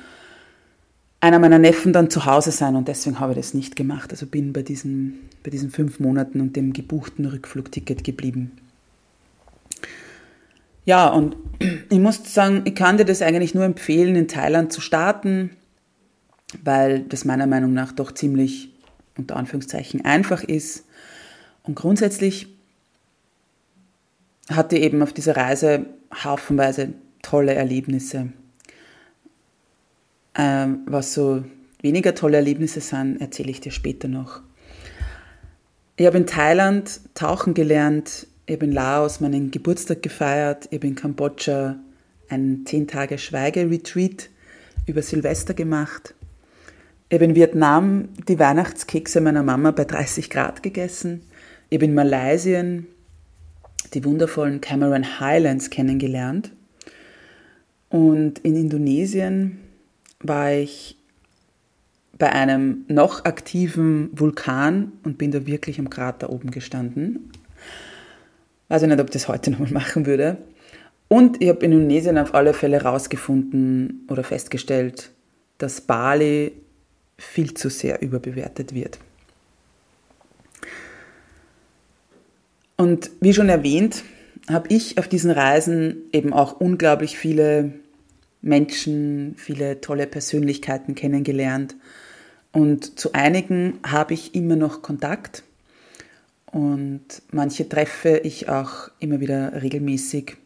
einer 1.25 1.39
meiner 1.39 1.57
Neffen 1.57 1.91
dann 1.91 2.11
zu 2.11 2.25
Hause 2.25 2.51
sein 2.51 2.75
und 2.75 2.87
deswegen 2.87 3.19
habe 3.19 3.31
ich 3.31 3.37
das 3.37 3.55
nicht 3.55 3.75
gemacht. 3.75 4.11
Also 4.11 4.27
bin 4.27 4.53
bei 4.53 4.61
diesen, 4.61 5.21
bei 5.43 5.49
diesen 5.49 5.71
fünf 5.71 5.99
Monaten 5.99 6.39
und 6.39 6.55
dem 6.55 6.71
gebuchten 6.71 7.25
Rückflugticket 7.25 8.03
geblieben. 8.03 8.51
Ja, 10.85 11.07
und 11.07 11.35
ich 11.89 11.97
muss 11.97 12.31
sagen, 12.31 12.61
ich 12.65 12.75
kann 12.75 12.97
dir 12.97 13.05
das 13.05 13.23
eigentlich 13.23 13.55
nur 13.55 13.65
empfehlen, 13.65 14.15
in 14.15 14.27
Thailand 14.27 14.71
zu 14.71 14.81
starten, 14.81 15.49
weil 16.63 16.99
das 16.99 17.25
meiner 17.25 17.47
Meinung 17.47 17.73
nach 17.73 17.91
doch 17.91 18.11
ziemlich 18.11 18.69
unter 19.17 19.35
Anführungszeichen 19.35 20.05
einfach 20.05 20.43
ist. 20.43 20.85
Und 21.63 21.73
grundsätzlich 21.73 22.49
hatte 24.47 24.77
ich 24.77 24.83
eben 24.83 25.01
auf 25.01 25.11
dieser 25.11 25.35
Reise 25.35 25.87
haufenweise 26.23 26.93
tolle 27.23 27.55
Erlebnisse. 27.55 28.29
Ähm, 30.37 30.79
was 30.85 31.13
so 31.13 31.43
weniger 31.81 32.13
tolle 32.15 32.37
Erlebnisse 32.37 32.81
sind, 32.81 33.21
erzähle 33.21 33.51
ich 33.51 33.61
dir 33.61 33.71
später 33.71 34.07
noch. 34.07 34.41
Ich 35.97 36.05
habe 36.05 36.17
in 36.17 36.27
Thailand 36.27 36.99
tauchen 37.13 37.53
gelernt, 37.53 38.27
ich 38.45 38.55
habe 38.55 38.65
in 38.65 38.73
Laos 38.73 39.21
meinen 39.21 39.49
Geburtstag 39.49 40.03
gefeiert, 40.03 40.67
ich 40.69 40.79
habe 40.79 40.87
in 40.87 40.95
Kambodscha 40.95 41.77
einen 42.27 42.65
10 42.65 42.87
Tage 42.87 43.17
Schweigeretreat 43.17 44.29
über 44.85 45.01
Silvester 45.01 45.53
gemacht. 45.53 46.13
Ich 47.07 47.15
habe 47.15 47.25
in 47.25 47.35
Vietnam 47.35 48.09
die 48.27 48.39
Weihnachtskekse 48.39 49.21
meiner 49.21 49.43
Mama 49.43 49.71
bei 49.71 49.85
30 49.85 50.29
Grad 50.29 50.63
gegessen. 50.63 51.21
Ich 51.69 51.77
habe 51.77 51.85
in 51.85 51.93
Malaysia 51.93 52.63
die 53.93 54.03
wundervollen 54.03 54.59
Cameron 54.59 55.19
Highlands 55.19 55.69
kennengelernt. 55.69 56.51
Und 57.89 58.39
in 58.39 58.55
Indonesien 58.55 59.59
war 60.27 60.51
ich 60.51 60.97
bei 62.17 62.31
einem 62.31 62.85
noch 62.87 63.25
aktiven 63.25 64.09
Vulkan 64.13 64.93
und 65.03 65.17
bin 65.17 65.31
da 65.31 65.45
wirklich 65.45 65.79
am 65.79 65.89
Krater 65.89 66.29
oben 66.29 66.51
gestanden. 66.51 67.31
Weiß 68.69 68.81
ich 68.81 68.87
nicht, 68.87 68.99
ob 68.99 69.07
ich 69.07 69.13
das 69.13 69.27
heute 69.27 69.51
nochmal 69.51 69.71
machen 69.71 70.05
würde. 70.05 70.37
Und 71.07 71.41
ich 71.41 71.49
habe 71.49 71.63
in 71.65 71.71
Indonesien 71.71 72.17
auf 72.17 72.33
alle 72.33 72.53
Fälle 72.53 72.77
herausgefunden 72.77 74.05
oder 74.09 74.23
festgestellt, 74.23 75.11
dass 75.57 75.81
Bali 75.81 76.53
viel 77.17 77.53
zu 77.53 77.69
sehr 77.69 78.01
überbewertet 78.01 78.73
wird. 78.73 78.99
Und 82.77 83.11
wie 83.21 83.33
schon 83.33 83.49
erwähnt, 83.49 84.03
habe 84.49 84.67
ich 84.69 84.97
auf 84.97 85.07
diesen 85.07 85.31
Reisen 85.31 86.03
eben 86.11 86.33
auch 86.33 86.59
unglaublich 86.59 87.17
viele 87.17 87.73
Menschen, 88.45 89.33
viele 89.37 89.81
tolle 89.81 90.05
Persönlichkeiten 90.05 90.93
kennengelernt. 90.93 91.75
Und 92.51 92.99
zu 92.99 93.13
einigen 93.13 93.79
habe 93.85 94.13
ich 94.13 94.35
immer 94.35 94.55
noch 94.55 94.83
Kontakt. 94.83 95.43
Und 96.45 97.23
manche 97.31 97.67
treffe 97.67 98.17
ich 98.23 98.47
auch 98.47 98.89
immer 98.99 99.19
wieder 99.19 99.61
regelmäßig 99.61 100.37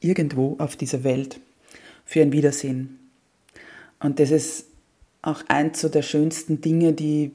irgendwo 0.00 0.54
auf 0.58 0.76
dieser 0.76 1.02
Welt 1.02 1.40
für 2.04 2.22
ein 2.22 2.32
Wiedersehen. 2.32 3.00
Und 3.98 4.20
das 4.20 4.30
ist 4.30 4.66
auch 5.20 5.42
eins 5.48 5.80
so 5.80 5.88
der 5.88 6.02
schönsten 6.02 6.60
Dinge, 6.60 6.92
die 6.92 7.32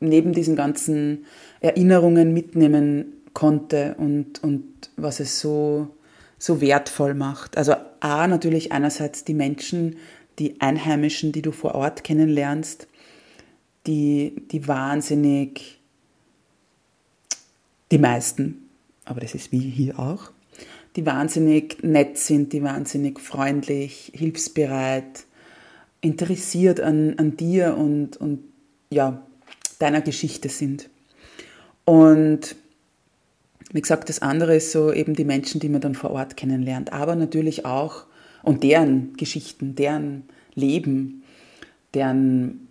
neben 0.00 0.32
diesen 0.32 0.56
ganzen 0.56 1.26
Erinnerungen 1.60 2.32
mitnehmen 2.32 3.12
konnte 3.34 3.94
und, 3.98 4.42
und 4.42 4.64
was 4.96 5.20
es 5.20 5.38
so 5.38 5.93
so 6.44 6.60
wertvoll 6.60 7.14
macht. 7.14 7.56
Also 7.56 7.74
A, 8.00 8.26
natürlich 8.26 8.70
einerseits 8.70 9.24
die 9.24 9.32
Menschen, 9.32 9.96
die 10.38 10.60
Einheimischen, 10.60 11.32
die 11.32 11.40
du 11.40 11.52
vor 11.52 11.74
Ort 11.74 12.04
kennenlernst, 12.04 12.86
die, 13.86 14.34
die 14.50 14.68
wahnsinnig, 14.68 15.80
die 17.90 17.96
meisten, 17.96 18.68
aber 19.06 19.20
das 19.20 19.34
ist 19.34 19.52
wie 19.52 19.70
hier 19.70 19.98
auch, 19.98 20.32
die 20.96 21.06
wahnsinnig 21.06 21.82
nett 21.82 22.18
sind, 22.18 22.52
die 22.52 22.62
wahnsinnig 22.62 23.20
freundlich, 23.20 24.12
hilfsbereit, 24.14 25.24
interessiert 26.02 26.78
an, 26.78 27.14
an 27.18 27.38
dir 27.38 27.74
und, 27.74 28.18
und 28.18 28.40
ja, 28.90 29.26
deiner 29.78 30.02
Geschichte 30.02 30.50
sind. 30.50 30.90
Und 31.86 32.54
wie 33.74 33.80
gesagt, 33.80 34.08
das 34.08 34.22
andere 34.22 34.54
ist 34.54 34.70
so 34.70 34.92
eben 34.92 35.14
die 35.14 35.24
Menschen, 35.24 35.60
die 35.60 35.68
man 35.68 35.80
dann 35.80 35.96
vor 35.96 36.12
Ort 36.12 36.36
kennenlernt, 36.36 36.92
aber 36.92 37.16
natürlich 37.16 37.66
auch 37.66 38.06
und 38.44 38.62
deren 38.62 39.16
Geschichten, 39.16 39.74
deren 39.74 40.22
Leben, 40.54 41.24
deren 41.92 42.68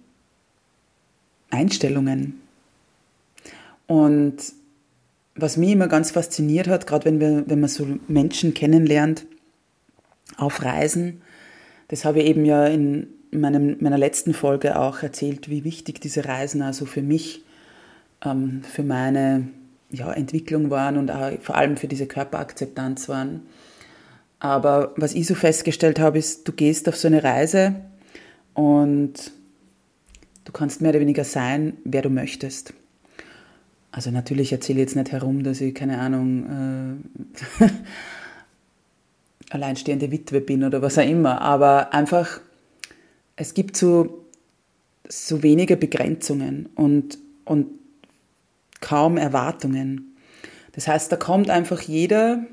Einstellungen. 1.49 2.39
Und 3.85 4.37
was 5.35 5.57
mich 5.57 5.71
immer 5.71 5.89
ganz 5.89 6.11
fasziniert 6.11 6.69
hat, 6.69 6.87
gerade 6.87 7.03
wenn, 7.03 7.19
wir, 7.19 7.43
wenn 7.47 7.59
man 7.59 7.69
so 7.69 7.85
Menschen 8.07 8.53
kennenlernt 8.53 9.25
auf 10.37 10.63
Reisen, 10.63 11.21
das 11.89 12.05
habe 12.05 12.21
ich 12.21 12.27
eben 12.27 12.45
ja 12.45 12.65
in 12.65 13.07
meinem, 13.31 13.75
meiner 13.81 13.97
letzten 13.97 14.33
Folge 14.33 14.79
auch 14.79 15.03
erzählt, 15.03 15.49
wie 15.49 15.65
wichtig 15.65 15.99
diese 15.99 16.23
Reisen 16.23 16.61
also 16.61 16.85
für 16.85 17.01
mich, 17.01 17.43
ähm, 18.23 18.61
für 18.63 18.83
meine 18.83 19.49
ja, 19.93 20.11
Entwicklung 20.11 20.69
waren 20.69 20.97
und 20.97 21.11
auch 21.11 21.31
vor 21.41 21.55
allem 21.55 21.77
für 21.77 21.87
diese 21.87 22.07
Körperakzeptanz 22.07 23.07
waren. 23.07 23.43
Aber 24.39 24.93
was 24.97 25.13
ich 25.13 25.27
so 25.27 25.35
festgestellt 25.35 25.99
habe, 25.99 26.17
ist, 26.17 26.47
du 26.47 26.51
gehst 26.51 26.89
auf 26.89 26.97
so 26.97 27.07
eine 27.07 27.23
Reise 27.23 27.75
und 28.53 29.31
du 30.43 30.51
kannst 30.51 30.81
mehr 30.81 30.89
oder 30.89 30.99
weniger 30.99 31.23
sein, 31.23 31.77
wer 31.85 32.01
du 32.01 32.09
möchtest. 32.09 32.73
Also 33.91 34.09
natürlich 34.09 34.51
erzähle 34.51 34.79
ich 34.79 34.87
jetzt 34.87 34.95
nicht 34.95 35.11
herum, 35.11 35.43
dass 35.43 35.61
ich, 35.61 35.75
keine 35.75 35.99
Ahnung, 35.99 36.99
äh, 37.61 37.67
alleinstehende 39.51 40.11
Witwe 40.11 40.41
bin 40.41 40.63
oder 40.63 40.81
was 40.81 40.97
auch 40.97 41.07
immer, 41.07 41.39
aber 41.41 41.93
einfach, 41.93 42.41
es 43.35 43.53
gibt 43.53 43.77
so, 43.77 44.25
so 45.07 45.43
wenige 45.43 45.77
Begrenzungen 45.77 46.69
und, 46.75 47.19
und 47.45 47.67
kaum 48.83 49.17
Erwartungen. 49.17 50.15
Das 50.73 50.87
heißt, 50.87 51.11
da 51.11 51.15
kommt 51.15 51.49
einfach 51.49 51.81
jeder 51.81 52.45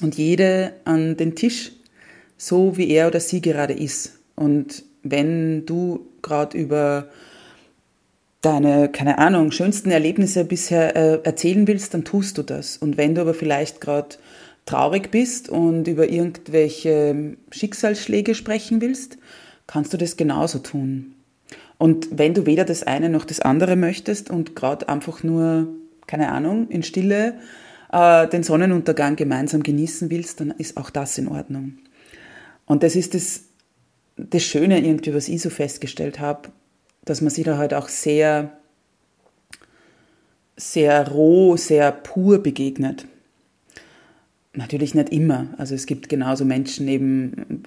und 0.00 0.16
jede 0.16 0.72
an 0.84 1.16
den 1.16 1.36
Tisch, 1.36 1.72
so 2.36 2.76
wie 2.76 2.88
er 2.88 3.06
oder 3.06 3.20
sie 3.20 3.40
gerade 3.40 3.74
ist. 3.74 4.18
Und 4.34 4.82
wenn 5.02 5.66
du 5.66 6.06
gerade 6.22 6.56
über 6.56 7.08
deine, 8.40 8.88
keine 8.90 9.18
Ahnung, 9.18 9.52
schönsten 9.52 9.90
Erlebnisse 9.90 10.44
bisher 10.44 10.96
äh, 10.96 11.20
erzählen 11.22 11.68
willst, 11.68 11.94
dann 11.94 12.04
tust 12.04 12.38
du 12.38 12.42
das. 12.42 12.78
Und 12.78 12.96
wenn 12.96 13.14
du 13.14 13.20
aber 13.20 13.34
vielleicht 13.34 13.80
gerade 13.80 14.16
traurig 14.64 15.10
bist 15.10 15.48
und 15.48 15.86
über 15.86 16.08
irgendwelche 16.08 17.36
Schicksalsschläge 17.50 18.34
sprechen 18.34 18.80
willst, 18.80 19.18
kannst 19.66 19.92
du 19.92 19.96
das 19.96 20.16
genauso 20.16 20.58
tun. 20.58 21.14
Und 21.82 22.16
wenn 22.16 22.32
du 22.32 22.46
weder 22.46 22.64
das 22.64 22.84
eine 22.84 23.08
noch 23.08 23.24
das 23.24 23.40
andere 23.40 23.74
möchtest 23.74 24.30
und 24.30 24.54
gerade 24.54 24.88
einfach 24.88 25.24
nur, 25.24 25.66
keine 26.06 26.30
Ahnung, 26.30 26.68
in 26.68 26.84
Stille 26.84 27.34
äh, 27.90 28.28
den 28.28 28.44
Sonnenuntergang 28.44 29.16
gemeinsam 29.16 29.64
genießen 29.64 30.08
willst, 30.08 30.38
dann 30.38 30.52
ist 30.52 30.76
auch 30.76 30.90
das 30.90 31.18
in 31.18 31.26
Ordnung. 31.26 31.78
Und 32.66 32.84
das 32.84 32.94
ist 32.94 33.14
das, 33.14 33.46
das 34.16 34.44
Schöne 34.44 34.78
irgendwie, 34.78 35.12
was 35.12 35.26
ich 35.26 35.42
so 35.42 35.50
festgestellt 35.50 36.20
habe, 36.20 36.50
dass 37.04 37.20
man 37.20 37.30
sich 37.30 37.42
da 37.42 37.58
halt 37.58 37.74
auch 37.74 37.88
sehr, 37.88 38.56
sehr 40.56 41.08
roh, 41.08 41.56
sehr 41.56 41.90
pur 41.90 42.44
begegnet. 42.44 43.08
Natürlich 44.52 44.94
nicht 44.94 45.08
immer. 45.08 45.48
Also 45.58 45.74
es 45.74 45.86
gibt 45.86 46.08
genauso 46.08 46.44
Menschen 46.44 46.86
eben, 46.86 47.64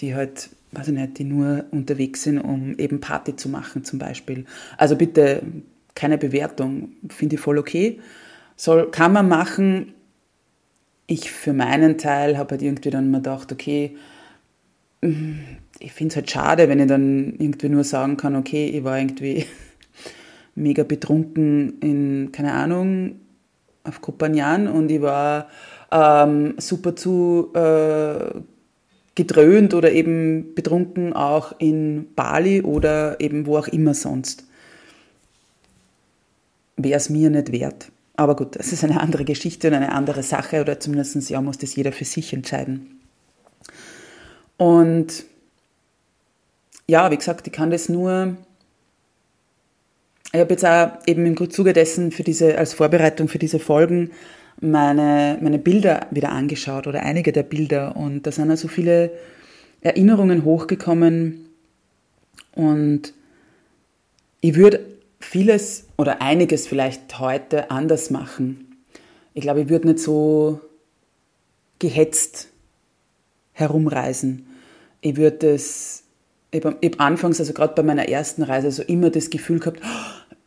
die 0.00 0.16
halt 0.16 0.50
weiß 0.72 0.88
ich 0.88 0.94
nicht, 0.94 1.18
die 1.18 1.24
nur 1.24 1.64
unterwegs 1.70 2.22
sind, 2.22 2.38
um 2.38 2.76
eben 2.78 3.00
Party 3.00 3.36
zu 3.36 3.48
machen 3.48 3.84
zum 3.84 3.98
Beispiel. 3.98 4.44
Also 4.76 4.96
bitte 4.96 5.42
keine 5.94 6.18
Bewertung, 6.18 6.92
finde 7.08 7.36
ich 7.36 7.40
voll 7.40 7.58
okay. 7.58 8.00
Soll, 8.56 8.90
kann 8.90 9.12
man 9.12 9.28
machen. 9.28 9.94
Ich 11.06 11.30
für 11.30 11.52
meinen 11.52 11.98
Teil 11.98 12.38
habe 12.38 12.52
halt 12.52 12.62
irgendwie 12.62 12.90
dann 12.90 13.10
mal 13.10 13.18
gedacht, 13.18 13.50
okay, 13.52 13.96
ich 15.02 15.92
finde 15.92 16.12
es 16.12 16.16
halt 16.16 16.30
schade, 16.30 16.68
wenn 16.68 16.78
ich 16.78 16.86
dann 16.86 17.34
irgendwie 17.38 17.68
nur 17.68 17.84
sagen 17.84 18.16
kann, 18.16 18.36
okay, 18.36 18.68
ich 18.68 18.84
war 18.84 18.98
irgendwie 18.98 19.46
mega 20.54 20.82
betrunken 20.84 21.80
in, 21.80 22.32
keine 22.32 22.52
Ahnung, 22.52 23.16
auf 23.82 24.02
Kopanian 24.02 24.68
und 24.68 24.90
ich 24.90 25.00
war 25.00 25.48
ähm, 25.90 26.54
super 26.58 26.94
zu 26.94 27.50
äh, 27.54 28.40
gedröhnt 29.20 29.74
oder 29.74 29.92
eben 29.92 30.54
betrunken 30.54 31.12
auch 31.12 31.54
in 31.58 32.14
Bali 32.14 32.62
oder 32.62 33.20
eben 33.20 33.46
wo 33.46 33.58
auch 33.58 33.68
immer 33.68 33.94
sonst. 33.94 34.44
Wäre 36.76 36.96
es 36.96 37.10
mir 37.10 37.28
nicht 37.28 37.52
wert. 37.52 37.90
Aber 38.16 38.36
gut, 38.36 38.56
das 38.56 38.72
ist 38.72 38.82
eine 38.82 39.00
andere 39.00 39.24
Geschichte 39.24 39.68
und 39.68 39.74
eine 39.74 39.92
andere 39.92 40.22
Sache 40.22 40.60
oder 40.60 40.80
zumindest 40.80 41.28
ja, 41.30 41.40
muss 41.40 41.58
das 41.58 41.74
jeder 41.74 41.92
für 41.92 42.04
sich 42.04 42.32
entscheiden. 42.32 43.00
Und 44.56 45.24
ja, 46.86 47.10
wie 47.10 47.16
gesagt, 47.16 47.46
ich 47.46 47.52
kann 47.52 47.70
das 47.70 47.88
nur. 47.88 48.36
Ich 50.32 50.40
habe 50.40 50.50
jetzt 50.50 50.64
auch 50.64 50.92
eben 51.06 51.26
im 51.26 51.50
Zuge 51.50 51.72
dessen 51.72 52.12
für 52.12 52.22
diese, 52.22 52.56
als 52.56 52.74
Vorbereitung 52.74 53.28
für 53.28 53.38
diese 53.38 53.58
Folgen 53.58 54.10
meine, 54.60 55.38
meine 55.40 55.58
Bilder 55.58 56.06
wieder 56.10 56.30
angeschaut 56.30 56.86
oder 56.86 57.02
einige 57.02 57.32
der 57.32 57.42
Bilder 57.42 57.96
und 57.96 58.26
da 58.26 58.32
sind 58.32 58.50
also 58.50 58.68
viele 58.68 59.10
Erinnerungen 59.80 60.44
hochgekommen 60.44 61.46
und 62.54 63.14
ich 64.40 64.54
würde 64.54 64.80
vieles 65.18 65.86
oder 65.96 66.22
einiges 66.22 66.66
vielleicht 66.66 67.18
heute 67.18 67.70
anders 67.70 68.10
machen. 68.10 68.76
Ich 69.34 69.42
glaube, 69.42 69.62
ich 69.62 69.68
würde 69.68 69.88
nicht 69.88 70.00
so 70.00 70.60
gehetzt 71.78 72.48
herumreisen. 73.52 74.46
Ich 75.00 75.16
würde 75.16 75.52
das, 75.52 76.04
ich 76.50 76.64
habe 76.64 76.78
anfangs, 76.98 77.40
also 77.40 77.52
gerade 77.52 77.74
bei 77.74 77.82
meiner 77.82 78.08
ersten 78.08 78.42
Reise, 78.42 78.70
so 78.70 78.82
immer 78.82 79.10
das 79.10 79.30
Gefühl 79.30 79.60
gehabt, 79.60 79.80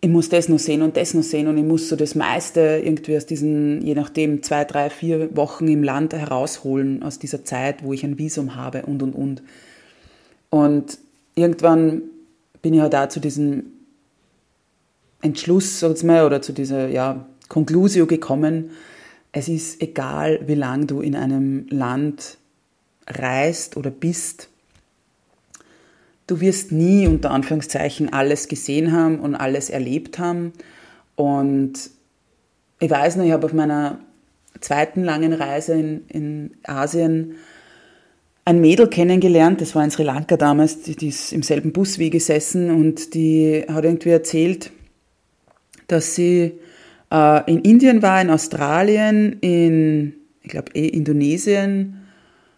ich 0.04 0.10
muss 0.10 0.28
das 0.28 0.50
noch 0.50 0.60
sehen 0.60 0.82
und 0.82 0.98
das 0.98 1.13
noch 1.13 1.24
sehen 1.24 1.48
und 1.48 1.58
ich 1.58 1.63
muss 1.63 1.88
so 1.88 1.96
das 1.96 2.13
meiste 2.13 2.82
irgendwie 2.84 3.16
aus 3.16 3.26
diesen, 3.26 3.82
je 3.82 3.96
nachdem, 3.96 4.44
zwei, 4.44 4.66
drei, 4.66 4.89
vier 4.89 5.34
Wochen 5.38 5.66
im 5.70 5.82
Land 5.82 6.12
herausholen 6.12 7.04
aus 7.04 7.20
dieser 7.20 7.46
Zeit, 7.46 7.86
wo 7.86 7.94
ich 7.94 8.04
ein 8.04 8.18
Visum 8.18 8.58
habe 8.58 8.82
und, 8.86 9.02
und, 9.02 9.13
und. 9.16 9.42
Und 10.50 10.98
irgendwann 11.36 12.02
bin 12.62 12.74
ich 12.74 12.82
halt 12.82 12.92
da 12.92 13.08
zu 13.08 13.22
diesem 13.22 13.63
Entschluss, 15.22 15.80
sag 15.80 16.04
mal, 16.04 16.26
oder 16.26 16.42
zu 16.42 16.52
dieser, 16.52 16.89
ja, 16.89 17.26
Conclusio 17.48 18.06
gekommen, 18.06 18.72
es 19.32 19.48
ist 19.48 19.82
egal, 19.82 20.42
wie 20.48 20.56
lange 20.56 20.86
du 20.86 21.00
in 21.00 21.16
einem 21.16 21.66
Land 21.70 22.39
reist 23.08 23.78
oder 23.78 23.89
bist, 23.89 24.50
du 26.28 26.40
wirst 26.40 26.72
nie 26.72 27.08
unter 27.08 27.32
Anführungszeichen 27.32 28.12
alles 28.12 28.48
gesehen 28.48 28.92
haben 28.92 29.20
und 29.20 29.36
alles 29.36 29.70
erlebt 29.70 30.20
haben. 30.20 30.54
Und 31.16 31.74
ich 32.80 32.90
weiß 32.90 33.18
noch, 33.18 33.26
ich 33.26 33.32
habe 33.32 33.46
auf 33.46 33.54
meiner 33.54 34.00
zweiten 34.60 35.04
langen 35.04 35.34
Reise 35.34 35.74
in, 35.74 36.08
in 36.08 36.52
Asien 36.64 37.36
ein 38.46 38.60
Mädel 38.60 38.88
kennengelernt, 38.90 39.62
das 39.62 39.74
war 39.74 39.84
in 39.84 39.92
Sri 39.92 40.04
Lanka 40.04 40.36
damals, 40.36 40.82
die, 40.82 40.96
die 40.96 41.08
ist 41.08 41.32
im 41.32 41.44
selben 41.44 41.72
Bus 41.72 41.98
wie 41.98 42.10
gesessen 42.10 42.72
und 42.72 43.14
die 43.14 43.64
hat 43.70 43.86
irgendwie 43.86 44.10
erzählt, 44.10 44.72
dass 45.88 46.16
sie 46.16 46.60
äh, 47.10 47.52
in 47.52 47.62
Indien 47.62 48.02
war, 48.02 48.22
in 48.22 48.30
Australien, 48.30 49.38
in, 49.40 50.16
ich 50.42 50.50
glaube, 50.50 50.74
eh 50.74 50.88
Indonesien 50.88 52.02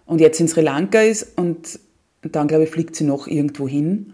und 0.08 0.22
jetzt 0.22 0.40
in 0.40 0.48
Sri 0.48 0.62
Lanka 0.62 1.02
ist 1.02 1.38
und 1.38 1.80
dann, 2.32 2.48
glaube 2.48 2.64
ich, 2.64 2.70
fliegt 2.70 2.96
sie 2.96 3.04
noch 3.04 3.28
irgendwo 3.28 3.68
hin. 3.68 4.14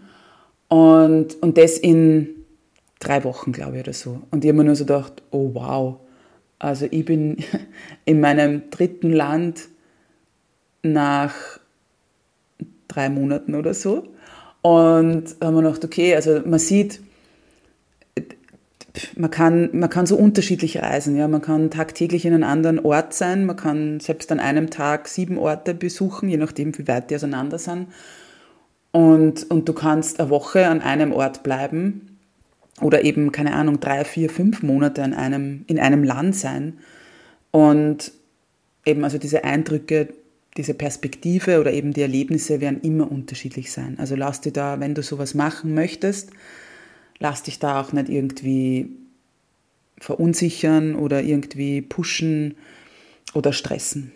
Und, 0.68 1.42
und 1.42 1.58
das 1.58 1.78
in 1.78 2.28
drei 2.98 3.24
Wochen, 3.24 3.52
glaube 3.52 3.76
ich, 3.76 3.82
oder 3.82 3.92
so. 3.92 4.22
Und 4.30 4.44
ich 4.44 4.48
habe 4.48 4.58
mir 4.58 4.64
nur 4.64 4.76
so 4.76 4.84
gedacht, 4.84 5.22
oh 5.30 5.50
wow. 5.54 5.96
Also 6.58 6.86
ich 6.90 7.04
bin 7.04 7.38
in 8.04 8.20
meinem 8.20 8.70
dritten 8.70 9.12
Land 9.12 9.68
nach 10.82 11.34
drei 12.88 13.08
Monaten 13.08 13.54
oder 13.54 13.74
so. 13.74 14.08
Und 14.62 15.36
haben 15.42 15.54
wir 15.56 15.62
gedacht, 15.62 15.84
okay, 15.84 16.14
also 16.14 16.40
man 16.44 16.58
sieht, 16.58 17.00
man 19.16 19.30
kann, 19.30 19.70
man 19.72 19.88
kann 19.88 20.06
so 20.06 20.16
unterschiedlich 20.16 20.82
reisen. 20.82 21.16
Ja? 21.16 21.28
Man 21.28 21.40
kann 21.40 21.70
tagtäglich 21.70 22.24
in 22.24 22.34
einem 22.34 22.44
anderen 22.44 22.78
Ort 22.84 23.14
sein. 23.14 23.46
Man 23.46 23.56
kann 23.56 24.00
selbst 24.00 24.30
an 24.32 24.40
einem 24.40 24.70
Tag 24.70 25.08
sieben 25.08 25.38
Orte 25.38 25.74
besuchen, 25.74 26.28
je 26.28 26.36
nachdem, 26.36 26.76
wie 26.76 26.86
weit 26.88 27.10
die 27.10 27.16
auseinander 27.16 27.58
sind. 27.58 27.88
Und, 28.90 29.50
und 29.50 29.68
du 29.68 29.72
kannst 29.72 30.20
eine 30.20 30.28
Woche 30.28 30.66
an 30.68 30.82
einem 30.82 31.12
Ort 31.12 31.42
bleiben 31.42 32.18
oder 32.80 33.04
eben, 33.04 33.32
keine 33.32 33.54
Ahnung, 33.54 33.80
drei, 33.80 34.04
vier, 34.04 34.28
fünf 34.28 34.62
Monate 34.62 35.02
an 35.02 35.14
einem, 35.14 35.64
in 35.66 35.78
einem 35.78 36.04
Land 36.04 36.36
sein. 36.36 36.78
Und 37.50 38.12
eben 38.84 39.04
also 39.04 39.16
diese 39.16 39.44
Eindrücke, 39.44 40.08
diese 40.58 40.74
Perspektive 40.74 41.60
oder 41.60 41.72
eben 41.72 41.94
die 41.94 42.02
Erlebnisse 42.02 42.60
werden 42.60 42.82
immer 42.82 43.10
unterschiedlich 43.10 43.72
sein. 43.72 43.96
Also 43.98 44.16
lass 44.16 44.42
dir 44.42 44.52
da, 44.52 44.80
wenn 44.80 44.94
du 44.94 45.02
sowas 45.02 45.34
machen 45.34 45.72
möchtest, 45.72 46.30
lass 47.22 47.44
dich 47.44 47.60
da 47.60 47.80
auch 47.80 47.92
nicht 47.92 48.08
irgendwie 48.08 48.90
verunsichern 49.98 50.96
oder 50.96 51.22
irgendwie 51.22 51.80
pushen 51.80 52.56
oder 53.32 53.52
stressen. 53.52 54.12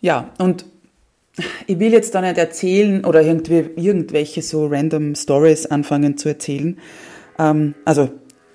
Ja, 0.00 0.32
und 0.38 0.64
ich 1.66 1.78
will 1.78 1.92
jetzt 1.92 2.14
da 2.14 2.22
nicht 2.22 2.38
erzählen 2.38 3.04
oder 3.04 3.20
irgendwie 3.22 3.66
irgendwelche 3.76 4.40
so 4.40 4.66
random 4.66 5.14
Stories 5.14 5.66
anfangen 5.66 6.16
zu 6.16 6.30
erzählen. 6.30 6.78
Ähm, 7.38 7.74
also 7.84 8.10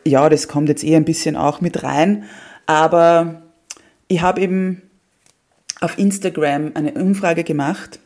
ja, 0.06 0.27
das 0.27 0.47
kommt 0.47 0.69
jetzt 0.69 0.84
eher 0.84 0.97
ein 0.97 1.06
bisschen 1.06 1.36
auch 1.36 1.62
mit 1.62 1.84
rein, 1.84 2.23
aber 2.65 3.43
ich 4.08 4.21
habe 4.21 4.41
eben 4.41 4.82
auf 5.82 5.99
Instagram 5.99 6.71
eine 6.73 6.93
Umfrage 6.93 7.43
gemacht, 7.43 7.99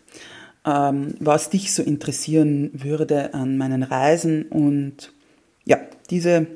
was 0.64 1.50
dich 1.50 1.74
so 1.74 1.82
interessieren 1.82 2.70
würde 2.74 3.34
an 3.34 3.58
meinen 3.58 3.84
Reisen 3.84 4.44
und 4.44 5.12
ja, 5.66 5.80
diese, 6.10 6.48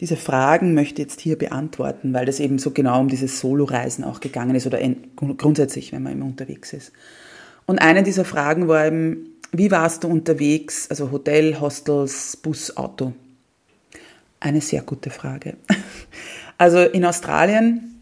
diese 0.00 0.16
Fragen 0.16 0.74
möchte 0.74 1.02
ich 1.02 1.08
jetzt 1.08 1.20
hier 1.20 1.36
beantworten, 1.36 2.14
weil 2.14 2.26
das 2.26 2.40
eben 2.40 2.58
so 2.58 2.70
genau 2.70 3.00
um 3.00 3.08
dieses 3.08 3.40
Solo-Reisen 3.40 4.04
auch 4.04 4.20
gegangen 4.20 4.54
ist 4.54 4.66
oder 4.66 4.78
grundsätzlich, 5.16 5.92
wenn 5.92 6.02
man 6.02 6.12
immer 6.12 6.26
unterwegs 6.26 6.72
ist. 6.72 6.92
Und 7.66 7.80
eine 7.80 8.02
dieser 8.02 8.24
Fragen 8.24 8.68
war 8.68 8.86
eben, 8.86 9.36
wie 9.52 9.70
warst 9.70 10.04
du 10.04 10.08
unterwegs, 10.08 10.88
also 10.90 11.10
Hotel, 11.10 11.60
Hostels, 11.60 12.36
Bus, 12.36 12.76
Auto? 12.76 13.12
Eine 14.40 14.60
sehr 14.60 14.82
gute 14.82 15.10
Frage. 15.10 15.56
Also 16.60 16.80
in 16.80 17.04
Australien 17.04 18.00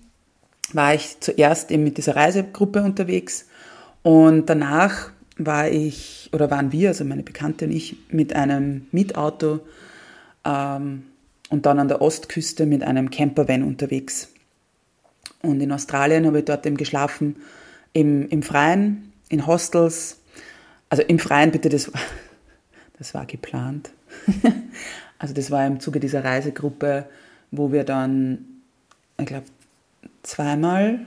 war 0.72 0.94
ich 0.94 1.20
zuerst 1.20 1.70
eben 1.70 1.84
mit 1.84 1.98
dieser 1.98 2.16
Reisegruppe 2.16 2.82
unterwegs 2.82 3.44
und 4.02 4.46
danach 4.48 5.10
war 5.38 5.68
ich 5.68 6.31
oder 6.33 6.51
waren 6.51 6.72
wir, 6.72 6.88
also 6.88 7.05
meine 7.05 7.22
Bekannte 7.22 7.66
und 7.66 7.72
ich, 7.72 7.96
mit 8.11 8.35
einem 8.35 8.87
Mietauto 8.92 9.61
ähm, 10.44 11.05
und 11.51 11.66
dann 11.66 11.79
an 11.79 11.88
der 11.88 12.01
Ostküste 12.01 12.66
mit 12.66 12.83
einem 12.83 13.11
Campervan 13.11 13.62
unterwegs. 13.62 14.29
Und 15.42 15.61
in 15.61 15.72
Australien 15.72 16.27
habe 16.27 16.38
ich 16.38 16.44
dort 16.44 16.66
eben 16.66 16.77
geschlafen 16.77 17.37
im, 17.92 18.29
im 18.29 18.42
Freien 18.42 19.12
in 19.29 19.46
Hostels, 19.46 20.20
also 20.88 21.03
im 21.03 21.18
Freien 21.18 21.51
bitte, 21.51 21.68
das 21.68 21.90
das 22.99 23.14
war 23.14 23.27
geplant. 23.27 23.90
also 25.18 25.35
das 25.35 25.51
war 25.51 25.66
im 25.66 25.81
Zuge 25.81 26.01
dieser 26.01 26.25
Reisegruppe, 26.25 27.07
wo 27.51 27.72
wir 27.72 27.85
dann, 27.85 28.44
ich 29.18 29.27
glaube, 29.27 29.46
zweimal 30.22 31.01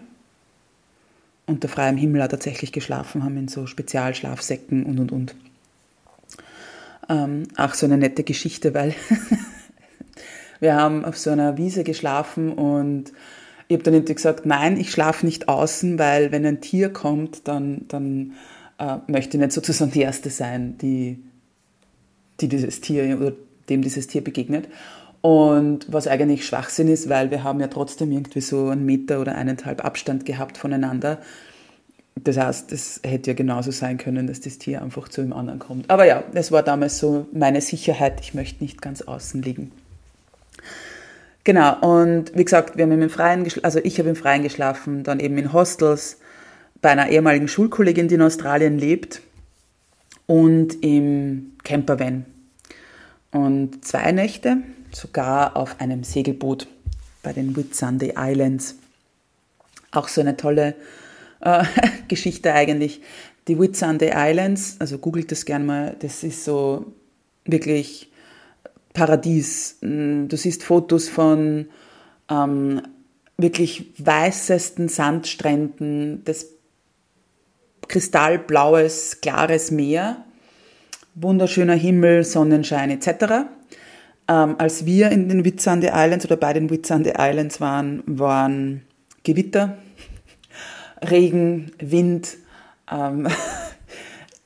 unter 1.49 1.67
freiem 1.67 1.97
Himmel 1.97 2.27
tatsächlich 2.27 2.71
geschlafen 2.71 3.23
haben 3.23 3.38
in 3.38 3.47
so 3.47 3.65
Spezialschlafsäcken 3.65 4.85
und 4.85 4.99
und 4.99 5.12
und. 5.12 5.35
Ähm, 7.09 7.43
auch 7.57 7.73
so 7.73 7.85
eine 7.85 7.97
nette 7.97 8.23
Geschichte, 8.23 8.73
weil 8.73 8.93
wir 10.59 10.75
haben 10.75 11.05
auf 11.05 11.17
so 11.17 11.31
einer 11.31 11.57
Wiese 11.57 11.83
geschlafen 11.83 12.51
und 12.51 13.12
ich 13.67 13.75
habe 13.75 13.83
dann 13.83 13.93
irgendwie 13.93 14.15
gesagt, 14.15 14.45
nein, 14.45 14.77
ich 14.77 14.91
schlafe 14.91 15.25
nicht 15.25 15.47
außen, 15.47 15.99
weil 15.99 16.31
wenn 16.31 16.45
ein 16.45 16.62
Tier 16.62 16.89
kommt, 16.89 17.47
dann, 17.47 17.85
dann 17.88 18.33
äh, 18.79 18.97
möchte 19.07 19.38
ich 19.38 19.41
nicht 19.41 19.51
sozusagen 19.51 19.91
die 19.91 20.01
Erste 20.01 20.29
sein, 20.29 20.77
die, 20.79 21.19
die 22.41 22.47
dieses 22.47 22.81
Tier 22.81 23.19
oder 23.19 23.33
dem 23.69 23.81
dieses 23.83 24.07
Tier 24.07 24.23
begegnet. 24.23 24.67
Und 25.21 25.91
was 25.91 26.08
eigentlich 26.08 26.45
Schwachsinn 26.45 26.88
ist, 26.88 27.10
weil 27.10 27.29
wir 27.29 27.43
haben 27.43 27.60
ja 27.60 27.67
trotzdem 27.67 28.12
irgendwie 28.12 28.41
so 28.41 28.69
einen 28.69 28.86
Meter 28.86 29.19
oder 29.19 29.36
eineinhalb 29.36 29.84
Abstand 29.84 30.25
gehabt 30.25 30.58
voneinander. 30.58 31.19
Das 32.15 32.38
heißt, 32.38 32.71
es 32.71 33.01
hätte 33.03 33.32
ja 33.32 33.34
genauso 33.36 33.71
sein 33.71 33.97
können, 33.97 34.27
dass 34.27 34.41
das 34.41 34.58
Tier 34.58 34.82
einfach 34.82 35.10
zu 35.10 35.21
dem 35.21 35.34
anderen 35.34 35.60
kommt. 35.60 35.89
Aber 35.89 36.05
ja, 36.05 36.23
es 36.34 36.51
war 36.51 36.63
damals 36.63 36.99
so 36.99 37.27
meine 37.32 37.62
Sicherheit, 37.62 38.19
ich 38.21 38.34
möchte 38.34 38.63
nicht 38.63 38.82
ganz 38.82 39.01
außen 39.01 39.41
liegen. 39.41 39.71
Genau, 41.43 41.79
und 41.79 42.36
wie 42.36 42.43
gesagt, 42.43 42.77
wir 42.77 42.84
haben 42.84 43.01
im 43.01 43.10
Freien, 43.10 43.47
also 43.63 43.79
ich 43.79 43.97
habe 43.99 44.10
im 44.10 44.15
Freien 44.15 44.43
geschlafen, 44.43 45.03
dann 45.03 45.19
eben 45.19 45.38
in 45.38 45.53
Hostels 45.53 46.19
bei 46.82 46.89
einer 46.89 47.10
ehemaligen 47.10 47.47
Schulkollegin, 47.47 48.08
die 48.08 48.15
in 48.15 48.21
Australien 48.21 48.77
lebt 48.77 49.21
und 50.27 50.84
im 50.84 51.53
Campervan. 51.63 52.25
Und 53.32 53.86
zwei 53.86 54.12
Nächte 54.12 54.58
sogar 54.95 55.56
auf 55.56 55.80
einem 55.80 56.04
Segelboot 56.04 56.67
bei 57.23 57.34
den 57.34 57.56
Whitsunday 57.56 58.13
Islands. 58.17 58.75
Auch 59.91 60.08
so 60.08 60.21
eine 60.21 60.38
tolle 60.38 60.75
äh, 61.41 61.63
Geschichte 62.08 62.54
eigentlich. 62.54 63.02
Die 63.47 63.60
Whitsunday 63.60 64.12
Islands, 64.13 64.75
also 64.80 64.97
googelt 64.97 65.32
das 65.32 65.45
gerne 65.45 65.65
mal, 65.65 65.95
das 65.99 66.23
ist 66.23 66.43
so 66.43 66.93
wirklich 67.45 68.12
Paradies. 68.93 69.78
Mm, 69.82 70.28
du 70.28 70.38
siehst 70.38 70.63
Fotos 70.63 71.10
von 71.10 71.67
ähm, 72.30 72.82
wirklich 73.38 73.91
weißesten 73.97 74.89
Sandstränden, 74.89 76.23
das 76.25 76.47
kristallblaues, 77.88 79.21
klares 79.21 79.71
Meer, 79.71 80.23
wunderschöner 81.15 81.73
Himmel, 81.73 82.23
Sonnenschein 82.23 82.91
etc. 82.91 83.47
Ähm, 84.30 84.56
als 84.60 84.86
wir 84.86 85.10
in 85.10 85.28
den 85.28 85.44
Whitsunday 85.44 85.92
Islands 85.94 86.24
oder 86.24 86.38
bei 86.38 86.54
den 86.54 86.70
Whitsunday 86.70 87.13
Islands 87.18 87.60
waren, 87.60 88.04
waren 88.06 88.84
Gewitter, 89.24 89.78
Regen, 91.02 91.72
Wind, 91.80 92.38
ähm, 92.89 93.28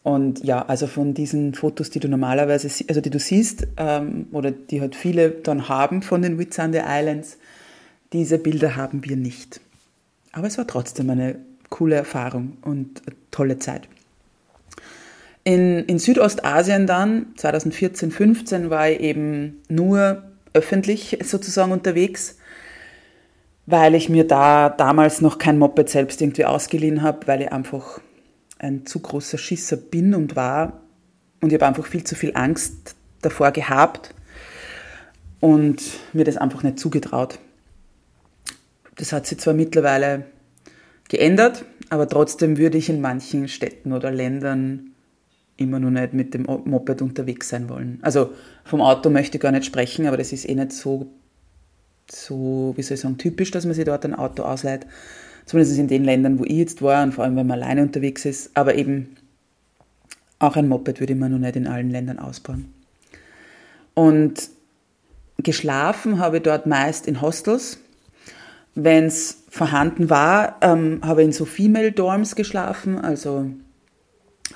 Und 0.03 0.43
ja, 0.43 0.65
also 0.65 0.85
von 0.87 1.13
diesen 1.13 1.53
Fotos, 1.53 1.89
die 1.89 2.01
du 2.01 2.09
normalerweise, 2.09 2.69
also 2.89 2.99
die 2.99 3.09
du 3.09 3.19
siehst, 3.19 3.67
ähm, 3.77 4.27
oder 4.33 4.51
die 4.51 4.81
halt 4.81 4.95
viele 4.95 5.31
dann 5.31 5.69
haben 5.69 6.01
von 6.01 6.21
den 6.21 6.37
Whitsunday 6.37 6.83
Islands, 6.85 7.37
diese 8.11 8.37
Bilder 8.37 8.75
haben 8.75 9.05
wir 9.05 9.15
nicht. 9.15 9.61
Aber 10.33 10.47
es 10.47 10.57
war 10.57 10.67
trotzdem 10.67 11.09
eine 11.09 11.37
coole 11.69 11.95
Erfahrung 11.95 12.57
und 12.63 13.01
eine 13.05 13.15
tolle 13.31 13.59
Zeit. 13.59 13.87
In, 15.43 15.85
in 15.85 15.99
Südostasien 15.99 16.87
dann, 16.87 17.27
2014, 17.35 18.11
15, 18.11 18.69
war 18.69 18.89
ich 18.89 19.01
eben 19.01 19.61
nur 19.67 20.23
öffentlich 20.53 21.19
sozusagen 21.23 21.71
unterwegs, 21.71 22.37
weil 23.65 23.95
ich 23.95 24.09
mir 24.09 24.25
da 24.25 24.69
damals 24.69 25.21
noch 25.21 25.37
kein 25.37 25.57
Moped 25.57 25.89
selbst 25.89 26.21
irgendwie 26.21 26.45
ausgeliehen 26.45 27.01
habe, 27.01 27.27
weil 27.27 27.41
ich 27.41 27.51
einfach 27.51 27.99
ein 28.59 28.85
zu 28.85 28.99
großer 28.99 29.37
Schisser 29.37 29.77
bin 29.77 30.15
und 30.15 30.35
war. 30.35 30.81
Und 31.41 31.49
ich 31.49 31.55
habe 31.55 31.65
einfach 31.65 31.85
viel 31.85 32.03
zu 32.03 32.15
viel 32.15 32.31
Angst 32.35 32.95
davor 33.21 33.51
gehabt 33.51 34.13
und 35.41 35.81
mir 36.13 36.23
das 36.23 36.37
einfach 36.37 36.63
nicht 36.63 36.79
zugetraut. 36.79 37.39
Das 38.95 39.11
hat 39.11 39.27
sich 39.27 39.39
zwar 39.39 39.53
mittlerweile 39.53 40.25
geändert, 41.09 41.65
aber 41.89 42.07
trotzdem 42.07 42.57
würde 42.57 42.77
ich 42.77 42.89
in 42.89 43.01
manchen 43.01 43.49
Städten 43.49 43.91
oder 43.91 44.11
Ländern 44.11 44.92
immer 45.57 45.79
noch 45.79 45.91
nicht 45.91 46.13
mit 46.13 46.33
dem 46.33 46.43
Moped 46.43 47.01
unterwegs 47.01 47.49
sein 47.49 47.69
wollen. 47.69 47.99
Also 48.01 48.31
vom 48.63 48.81
Auto 48.81 49.09
möchte 49.09 49.37
ich 49.37 49.41
gar 49.41 49.51
nicht 49.51 49.65
sprechen, 49.65 50.07
aber 50.07 50.17
das 50.17 50.33
ist 50.33 50.47
eh 50.47 50.55
nicht 50.55 50.71
so, 50.71 51.07
so 52.09 52.73
wie 52.75 52.81
soll 52.81 52.95
ich 52.95 53.01
sagen, 53.01 53.17
typisch, 53.17 53.51
dass 53.51 53.65
man 53.65 53.73
sich 53.73 53.85
dort 53.85 54.05
ein 54.05 54.15
Auto 54.15 54.43
ausleiht 54.43 54.85
zumindest 55.45 55.77
in 55.77 55.87
den 55.87 56.03
Ländern, 56.03 56.39
wo 56.39 56.45
ich 56.45 56.57
jetzt 56.57 56.81
war 56.81 57.03
und 57.03 57.13
vor 57.13 57.23
allem, 57.23 57.35
wenn 57.35 57.47
man 57.47 57.61
alleine 57.61 57.81
unterwegs 57.81 58.25
ist. 58.25 58.51
Aber 58.53 58.75
eben 58.75 59.15
auch 60.39 60.55
ein 60.55 60.67
Moped 60.67 60.99
würde 60.99 61.15
man 61.15 61.31
noch 61.31 61.39
nicht 61.39 61.55
in 61.55 61.67
allen 61.67 61.89
Ländern 61.89 62.19
ausbauen. 62.19 62.73
Und 63.93 64.49
geschlafen 65.37 66.19
habe 66.19 66.37
ich 66.37 66.43
dort 66.43 66.65
meist 66.65 67.07
in 67.07 67.21
Hostels. 67.21 67.79
Wenn 68.75 69.05
es 69.05 69.43
vorhanden 69.49 70.09
war, 70.09 70.57
ähm, 70.61 71.01
habe 71.03 71.21
ich 71.21 71.27
in 71.27 71.31
so 71.31 71.45
Female 71.45 71.91
Dorms 71.91 72.35
geschlafen, 72.35 72.97
also 72.97 73.51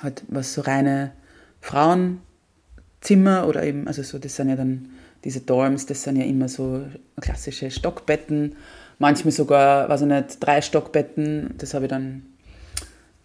halt 0.02 0.24
was 0.28 0.54
so 0.54 0.62
reine 0.62 1.12
Frauenzimmer 1.60 3.46
oder 3.46 3.64
eben, 3.64 3.86
also 3.86 4.02
so, 4.02 4.18
das 4.18 4.36
sind 4.36 4.48
ja 4.48 4.56
dann 4.56 4.90
diese 5.24 5.40
Dorms, 5.40 5.86
das 5.86 6.02
sind 6.02 6.16
ja 6.16 6.24
immer 6.24 6.48
so 6.48 6.86
klassische 7.20 7.70
Stockbetten 7.70 8.54
manchmal 8.98 9.32
sogar, 9.32 9.88
weiß 9.88 10.02
ich 10.02 10.06
nicht, 10.08 10.36
drei 10.40 10.60
Stockbetten. 10.60 11.54
Das 11.58 11.74
habe 11.74 11.86
ich 11.86 11.90
dann 11.90 12.22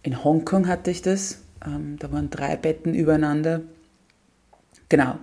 in 0.02 0.22
Hongkong 0.22 0.68
hatte 0.68 0.90
ich 0.90 1.02
das. 1.02 1.42
Ähm, 1.64 1.96
da 1.98 2.12
waren 2.12 2.30
drei 2.30 2.56
Betten 2.56 2.94
übereinander. 2.94 3.62
Genau. 4.88 5.16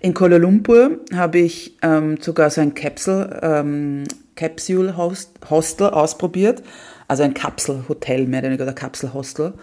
In 0.00 0.14
Kuala 0.14 0.36
Lumpur 0.36 1.00
habe 1.14 1.38
ich 1.38 1.78
ähm, 1.82 2.18
sogar 2.20 2.50
so 2.50 2.60
ein 2.60 2.74
Capsule, 2.74 3.40
ähm, 3.42 4.04
Capsule 4.36 4.96
Host, 4.96 5.30
Hostel 5.48 5.88
ausprobiert. 5.88 6.62
Also 7.08 7.22
ein 7.22 7.34
Kapselhotel, 7.34 8.26
mehr 8.26 8.40
oder 8.40 8.48
weniger, 8.48 8.64
oder 8.64 8.74
Kapselhostel. 8.74 9.54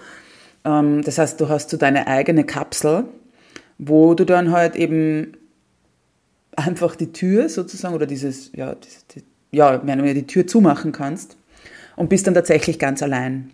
Ähm, 0.65 1.01
das 1.03 1.17
heißt, 1.17 1.39
du 1.39 1.47
hast 1.47 1.69
so 1.69 1.77
deine 1.77 2.07
eigene 2.07 2.43
Kapsel, 2.43 3.05
wo 3.77 4.13
du 4.15 4.25
dann 4.25 4.51
halt 4.51 4.75
eben 4.75 5.37
einfach 6.55 6.95
die 6.95 7.11
Tür 7.11 7.49
sozusagen 7.49 7.93
oder 7.93 8.05
dieses, 8.05 8.51
ja, 8.53 8.75
die, 9.13 9.23
ja, 9.51 9.77
die 9.77 10.27
Tür 10.27 10.47
zumachen 10.47 10.91
kannst 10.91 11.37
und 11.95 12.09
bist 12.09 12.27
dann 12.27 12.33
tatsächlich 12.33 12.79
ganz 12.79 13.03
allein. 13.03 13.51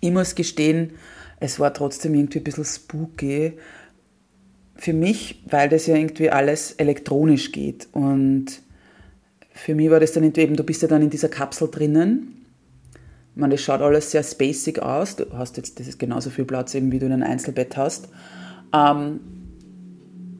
Ich 0.00 0.10
muss 0.10 0.34
gestehen, 0.34 0.92
es 1.40 1.58
war 1.58 1.72
trotzdem 1.72 2.14
irgendwie 2.14 2.38
ein 2.38 2.44
bisschen 2.44 2.64
spooky 2.64 3.54
für 4.76 4.92
mich, 4.92 5.42
weil 5.48 5.68
das 5.68 5.86
ja 5.86 5.96
irgendwie 5.96 6.30
alles 6.30 6.72
elektronisch 6.72 7.52
geht 7.52 7.88
und 7.92 8.46
für 9.52 9.74
mich 9.74 9.88
war 9.88 10.00
das 10.00 10.12
dann 10.12 10.24
eben, 10.24 10.56
du 10.56 10.64
bist 10.64 10.82
ja 10.82 10.88
dann 10.88 11.02
in 11.02 11.10
dieser 11.10 11.28
Kapsel 11.28 11.70
drinnen. 11.70 12.43
Ich 13.36 13.42
das 13.42 13.60
schaut 13.60 13.80
alles 13.80 14.10
sehr 14.10 14.22
spacig 14.22 14.80
aus. 14.80 15.16
Du 15.16 15.26
hast 15.32 15.56
jetzt, 15.56 15.80
das 15.80 15.88
ist 15.88 15.98
genauso 15.98 16.30
viel 16.30 16.44
Platz 16.44 16.74
eben, 16.74 16.92
wie 16.92 16.98
du 16.98 17.06
in 17.06 17.12
einem 17.12 17.24
Einzelbett 17.24 17.76
hast. 17.76 18.08
Ähm, 18.72 19.20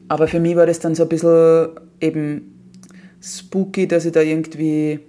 aber 0.07 0.27
für 0.27 0.39
mich 0.39 0.55
war 0.55 0.65
das 0.65 0.79
dann 0.79 0.95
so 0.95 1.03
ein 1.03 1.09
bisschen 1.09 1.69
eben 1.99 2.77
spooky, 3.21 3.87
dass 3.87 4.05
ich 4.05 4.13
da 4.13 4.21
irgendwie, 4.21 4.99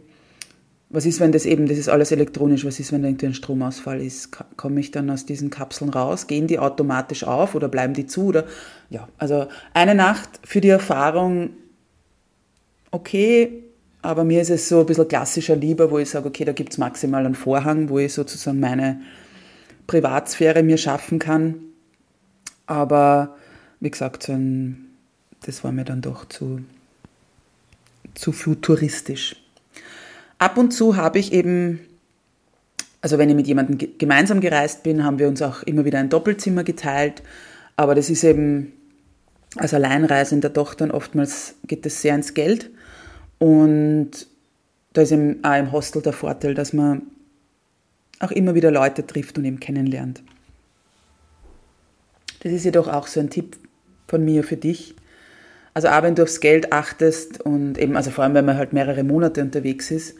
was 0.91 1.07
ist, 1.07 1.21
wenn 1.21 1.33
das 1.33 1.47
eben, 1.47 1.67
das 1.67 1.79
ist 1.79 1.89
alles 1.89 2.11
elektronisch, 2.11 2.65
was 2.65 2.81
ist, 2.81 2.93
wenn 2.93 3.03
da 3.03 3.09
irgendwie 3.09 3.27
ein 3.27 3.35
Stromausfall 3.35 4.01
ist? 4.01 4.31
Komme 4.57 4.81
ich 4.81 4.91
dann 4.91 5.11
aus 5.11 5.27
diesen 5.27 5.51
Kapseln 5.51 5.91
raus? 5.91 6.27
Gehen 6.27 6.47
die 6.47 6.59
automatisch 6.59 7.25
auf 7.25 7.55
oder 7.55 7.69
bleiben 7.69 7.95
die 7.95 8.07
zu? 8.07 8.27
Oder, 8.27 8.47
ja, 8.91 9.09
also 9.19 9.47
eine 9.75 9.95
Nacht 9.95 10.41
für 10.45 10.61
die 10.61 10.71
Erfahrung, 10.71 11.51
okay, 12.91 13.66
aber 14.03 14.25
mir 14.25 14.41
ist 14.41 14.51
es 14.51 14.69
so 14.69 14.81
ein 14.81 14.87
bisschen 14.87 15.09
klassischer 15.09 15.57
lieber, 15.57 15.91
wo 15.91 15.99
ich 15.99 16.11
sage, 16.11 16.29
okay, 16.29 16.45
da 16.45 16.53
gibt 16.53 16.73
es 16.73 16.79
maximal 16.79 17.25
einen 17.25 17.35
Vorhang, 17.35 17.89
wo 17.89 17.99
ich 17.99 18.13
sozusagen 18.13 18.61
meine 18.61 19.01
Privatsphäre 19.87 20.63
mir 20.63 20.79
schaffen 20.79 21.19
kann. 21.19 21.57
Aber 22.67 23.37
wie 23.81 23.91
gesagt, 23.91 24.31
das 25.45 25.65
war 25.65 25.73
mir 25.73 25.85
dann 25.85 26.03
doch 26.03 26.25
zu, 26.29 26.61
zu 28.15 28.33
futuristisch. 28.33 29.37
Ab 30.39 30.59
und 30.59 30.73
zu 30.73 30.97
habe 30.97 31.19
ich 31.19 31.33
eben, 31.33 31.81
also 33.01 33.19
wenn 33.19 33.31
ich 33.31 33.37
mit 33.37 33.47
jemandem 33.47 33.99
gemeinsam 33.99 34.41
gereist 34.41 34.83
bin, 34.83 35.05
haben 35.05 35.19
wir 35.19 35.29
uns 35.29 35.41
auch 35.43 35.63
immer 35.63 35.85
wieder 35.85 35.99
ein 35.99 36.11
Doppelzimmer 36.11 36.65
geteilt. 36.65 37.23
Aber 37.77 37.95
das 37.95 38.11
ist 38.11 38.25
eben 38.25 38.73
als 39.57 39.73
Alleinreisender 39.73 40.51
doch 40.51 40.75
dann 40.75 40.91
oftmals 40.91 41.55
geht 41.67 41.87
das 41.87 42.03
sehr 42.03 42.15
ins 42.15 42.35
Geld. 42.35 42.71
Und 43.39 44.27
da 44.93 45.03
ist 45.03 45.13
eben 45.13 45.45
auch 45.45 45.59
im 45.59 45.73
Hostel 45.73 46.03
der 46.03 46.13
Vorteil, 46.13 46.55
dass 46.55 46.73
man 46.73 47.03
auch 48.19 48.31
immer 48.31 48.55
wieder 48.55 48.71
Leute 48.71 49.07
trifft 49.07 49.37
und 49.37 49.45
eben 49.45 49.61
kennenlernt. 49.61 50.23
Das 52.43 52.53
ist 52.53 52.65
jedoch 52.65 52.89
auch 52.89 53.07
so 53.07 53.21
ein 53.21 53.29
Tipp 53.29 53.59
von 54.09 54.25
mir 54.25 54.43
für 54.45 54.57
dich. 54.57 54.95
Also 55.75 55.89
auch 55.89 56.03
wenn 56.03 56.15
du 56.15 56.23
aufs 56.23 56.41
Geld 56.41 56.73
achtest 56.73 57.43
und 57.43 57.77
eben, 57.77 57.97
also 57.97 58.11
vor 58.11 58.25
allem 58.25 58.33
wenn 58.33 58.47
man 58.47 58.57
halt 58.57 58.73
mehrere 58.73 59.05
Monate 59.05 59.43
unterwegs 59.43 59.91
ist 59.91 60.17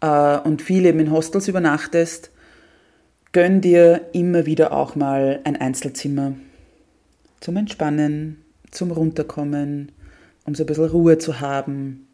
äh, 0.00 0.38
und 0.38 0.62
viel 0.62 0.86
eben 0.86 1.00
in 1.00 1.10
Hostels 1.10 1.48
übernachtest, 1.48 2.30
gönn 3.32 3.60
dir 3.60 4.08
immer 4.12 4.46
wieder 4.46 4.72
auch 4.72 4.96
mal 4.96 5.40
ein 5.44 5.56
Einzelzimmer 5.56 6.32
zum 7.40 7.56
Entspannen, 7.56 8.42
zum 8.70 8.90
Runterkommen, 8.90 9.92
um 10.46 10.54
so 10.54 10.62
ein 10.62 10.66
bisschen 10.66 10.86
Ruhe 10.86 11.18
zu 11.18 11.40
haben 11.40 12.06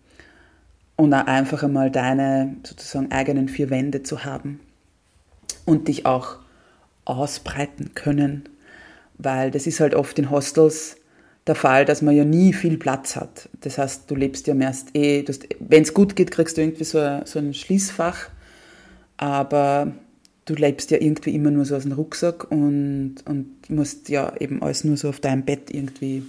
und 1.01 1.15
auch 1.15 1.27
einfach 1.27 1.63
einmal 1.63 1.91
deine 1.91 2.57
sozusagen 2.63 3.11
eigenen 3.11 3.49
vier 3.49 3.71
Wände 3.71 4.03
zu 4.03 4.25
haben 4.25 4.61
und 5.65 5.89
dich 5.89 6.05
auch 6.05 6.37
ausbreiten 7.07 7.95
können, 7.95 8.49
weil 9.17 9.51
das 9.51 9.67
ist 9.67 9.81
halt 9.81 9.95
oft 9.95 10.19
in 10.19 10.31
Hostels 10.31 10.99
der 11.47 11.55
Fall, 11.55 11.87
dass 11.87 12.03
man 12.03 12.15
ja 12.15 12.27
nie 12.27 12.53
viel 12.53 12.77
Platz 12.77 13.17
hat. 13.17 13.49
Das 13.63 13.79
heißt, 13.79 14.11
du 14.11 14.15
lebst 14.15 14.47
ja 14.47 14.55
erst 14.55 14.95
eh, 14.95 15.25
wenn 15.59 15.85
es 15.85 15.95
gut 15.95 16.17
geht, 16.17 16.31
kriegst 16.31 16.59
du 16.59 16.61
irgendwie 16.61 16.85
so 16.85 16.99
ein, 16.99 17.25
so 17.25 17.39
ein 17.39 17.55
Schließfach, 17.55 18.29
aber 19.17 19.95
du 20.45 20.55
lebst 20.55 20.91
ja 20.91 20.99
irgendwie 21.01 21.35
immer 21.35 21.51
nur 21.51 21.65
so 21.65 21.77
aus 21.77 21.85
dem 21.85 21.93
Rucksack 21.93 22.51
und, 22.51 23.17
und 23.25 23.71
musst 23.71 24.11
ja 24.11 24.35
eben 24.39 24.63
alles 24.63 24.85
nur 24.85 24.99
so 24.99 25.09
auf 25.09 25.21
deinem 25.21 25.47
Bett 25.47 25.71
irgendwie 25.71 26.25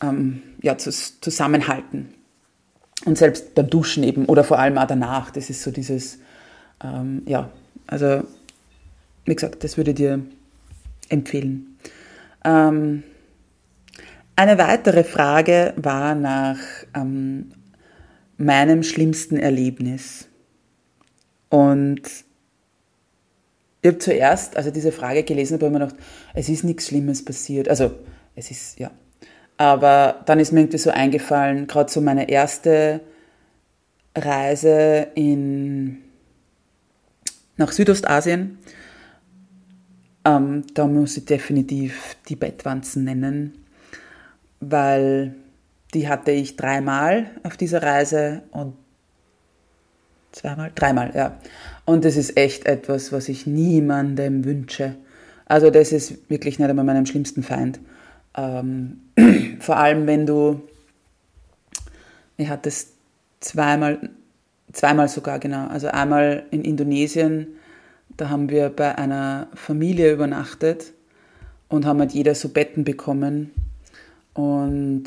ähm, 0.00 0.40
ja, 0.62 0.78
zusammenhalten. 0.78 2.14
Und 3.06 3.16
selbst 3.16 3.54
beim 3.54 3.70
Duschen 3.70 4.02
eben 4.02 4.26
oder 4.26 4.44
vor 4.44 4.58
allem 4.58 4.76
auch 4.76 4.86
danach, 4.86 5.30
das 5.30 5.48
ist 5.48 5.62
so 5.62 5.70
dieses, 5.70 6.18
ähm, 6.82 7.22
ja, 7.26 7.50
also 7.86 8.22
wie 9.24 9.34
gesagt, 9.34 9.64
das 9.64 9.76
würde 9.76 9.90
ich 9.92 9.96
dir 9.96 10.20
empfehlen. 11.08 11.78
Ähm, 12.44 13.02
eine 14.36 14.58
weitere 14.58 15.04
Frage 15.04 15.74
war 15.76 16.14
nach 16.14 16.58
ähm, 16.94 17.52
meinem 18.38 18.82
schlimmsten 18.82 19.36
Erlebnis. 19.36 20.28
Und 21.50 22.02
ich 23.82 23.88
habe 23.88 23.98
zuerst, 23.98 24.56
also 24.56 24.70
diese 24.70 24.92
Frage 24.92 25.24
gelesen 25.24 25.54
habe, 25.54 25.66
ich 25.66 25.72
mir 25.72 25.80
gedacht, 25.80 25.96
es 26.34 26.48
ist 26.48 26.64
nichts 26.64 26.88
Schlimmes 26.88 27.24
passiert. 27.24 27.68
Also 27.68 27.92
es 28.34 28.50
ist, 28.50 28.78
ja, 28.78 28.90
aber 29.60 30.22
dann 30.24 30.40
ist 30.40 30.52
mir 30.52 30.60
irgendwie 30.60 30.78
so 30.78 30.88
eingefallen, 30.88 31.66
gerade 31.66 31.92
so 31.92 32.00
meine 32.00 32.30
erste 32.30 33.02
Reise 34.16 35.08
in, 35.14 35.98
nach 37.58 37.70
Südostasien, 37.70 38.56
ähm, 40.24 40.64
da 40.72 40.86
muss 40.86 41.18
ich 41.18 41.26
definitiv 41.26 42.16
die 42.30 42.36
Bettwanzen 42.36 43.04
nennen, 43.04 43.66
weil 44.60 45.34
die 45.92 46.08
hatte 46.08 46.30
ich 46.30 46.56
dreimal 46.56 47.30
auf 47.42 47.58
dieser 47.58 47.82
Reise 47.82 48.40
und 48.52 48.72
zweimal, 50.32 50.72
dreimal, 50.74 51.12
ja. 51.14 51.38
Und 51.84 52.06
das 52.06 52.16
ist 52.16 52.38
echt 52.38 52.64
etwas, 52.64 53.12
was 53.12 53.28
ich 53.28 53.46
niemandem 53.46 54.42
wünsche. 54.46 54.96
Also 55.44 55.68
das 55.68 55.92
ist 55.92 56.30
wirklich 56.30 56.58
nicht 56.58 56.70
einmal 56.70 56.86
meinem 56.86 57.04
schlimmsten 57.04 57.42
Feind. 57.42 57.78
Ähm, 58.36 59.00
vor 59.60 59.76
allem, 59.76 60.06
wenn 60.06 60.26
du, 60.26 60.62
ich 62.36 62.48
hatte 62.48 62.68
es 62.68 62.92
zweimal, 63.40 64.10
zweimal 64.72 65.08
sogar 65.08 65.38
genau, 65.38 65.66
also 65.68 65.88
einmal 65.88 66.44
in 66.50 66.62
Indonesien, 66.62 67.48
da 68.16 68.28
haben 68.28 68.50
wir 68.50 68.68
bei 68.68 68.96
einer 68.96 69.48
Familie 69.54 70.12
übernachtet 70.12 70.92
und 71.68 71.86
haben 71.86 72.00
halt 72.00 72.12
jeder 72.12 72.34
so 72.34 72.48
Betten 72.48 72.84
bekommen 72.84 73.50
und 74.34 75.04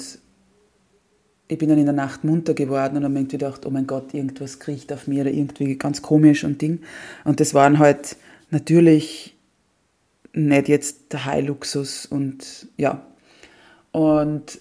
ich 1.48 1.58
bin 1.58 1.70
dann 1.70 1.78
in 1.78 1.86
der 1.86 1.94
Nacht 1.94 2.24
munter 2.24 2.54
geworden 2.54 2.98
und 2.98 3.04
habe 3.04 3.14
irgendwie 3.14 3.38
gedacht, 3.38 3.66
oh 3.66 3.70
mein 3.70 3.86
Gott, 3.86 4.14
irgendwas 4.14 4.60
kriecht 4.60 4.92
auf 4.92 5.08
mir 5.08 5.22
oder 5.22 5.32
irgendwie 5.32 5.78
ganz 5.78 6.02
komisch 6.02 6.44
und 6.44 6.62
Ding. 6.62 6.80
Und 7.26 7.40
das 7.40 7.54
waren 7.54 7.80
halt 7.80 8.16
natürlich 8.50 9.36
nicht 10.34 10.68
jetzt 10.68 11.14
der 11.14 11.26
High-Luxus 11.26 12.06
und 12.06 12.68
ja, 12.78 13.06
und 13.94 14.60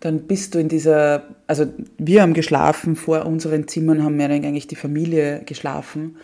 dann 0.00 0.22
bist 0.22 0.54
du 0.54 0.58
in 0.58 0.68
dieser, 0.68 1.24
also 1.46 1.66
wir 1.98 2.22
haben 2.22 2.32
geschlafen, 2.32 2.96
vor 2.96 3.26
unseren 3.26 3.68
Zimmern 3.68 4.02
haben 4.02 4.18
wir 4.18 4.30
eigentlich 4.30 4.66
die 4.66 4.76
Familie 4.76 5.42
geschlafen. 5.44 6.16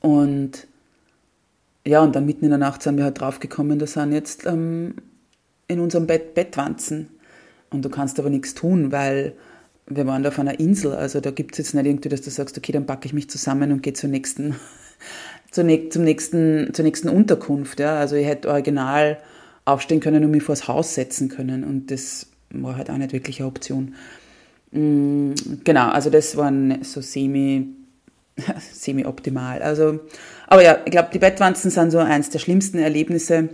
Und 0.00 0.66
ja, 1.86 2.02
und 2.02 2.14
dann 2.14 2.26
mitten 2.26 2.44
in 2.44 2.50
der 2.50 2.58
Nacht 2.58 2.82
sind 2.82 2.96
wir 2.96 3.04
halt 3.04 3.20
draufgekommen, 3.20 3.78
da 3.78 3.86
sind 3.86 4.12
jetzt 4.12 4.46
ähm, 4.46 4.94
in 5.66 5.80
unserem 5.80 6.06
Bett 6.06 6.34
Bettwanzen. 6.34 7.08
Und 7.70 7.84
du 7.84 7.88
kannst 7.88 8.18
aber 8.18 8.30
nichts 8.30 8.54
tun, 8.54 8.92
weil 8.92 9.32
wir 9.86 10.06
waren 10.06 10.22
da 10.22 10.28
auf 10.28 10.38
einer 10.38 10.60
Insel. 10.60 10.94
Also 10.94 11.20
da 11.20 11.30
gibt 11.30 11.52
es 11.52 11.58
jetzt 11.58 11.74
nicht 11.74 11.86
irgendwie, 11.86 12.08
dass 12.10 12.22
du 12.22 12.30
sagst, 12.30 12.56
okay, 12.56 12.72
dann 12.72 12.86
packe 12.86 13.06
ich 13.06 13.12
mich 13.12 13.28
zusammen 13.28 13.72
und 13.72 13.82
gehe 13.82 13.94
zur 13.94 14.10
nächsten, 14.10 14.54
zur, 15.50 15.64
nächsten, 15.64 16.72
zur 16.72 16.84
nächsten 16.84 17.08
Unterkunft. 17.08 17.80
Ja. 17.80 17.98
Also 17.98 18.16
ich 18.16 18.26
hätte 18.26 18.48
original 18.48 19.18
aufstehen 19.64 20.00
können 20.00 20.24
und 20.24 20.30
mich 20.30 20.42
vors 20.42 20.68
Haus 20.68 20.94
setzen 20.94 21.28
können. 21.28 21.64
Und 21.64 21.90
das 21.90 22.26
war 22.50 22.76
halt 22.76 22.90
auch 22.90 22.96
nicht 22.96 23.12
wirklich 23.12 23.40
eine 23.40 23.48
Option. 23.48 23.94
Mm, 24.72 25.32
genau, 25.64 25.88
also 25.90 26.10
das 26.10 26.36
war 26.36 26.52
so 26.82 27.00
semi, 27.00 27.68
semi-optimal. 28.72 29.62
Also, 29.62 30.00
aber 30.46 30.62
ja, 30.62 30.78
ich 30.84 30.90
glaube, 30.90 31.08
die 31.12 31.18
Bettwanzen 31.18 31.70
sind 31.70 31.90
so 31.90 31.98
eins 31.98 32.30
der 32.30 32.38
schlimmsten 32.38 32.78
Erlebnisse. 32.78 33.48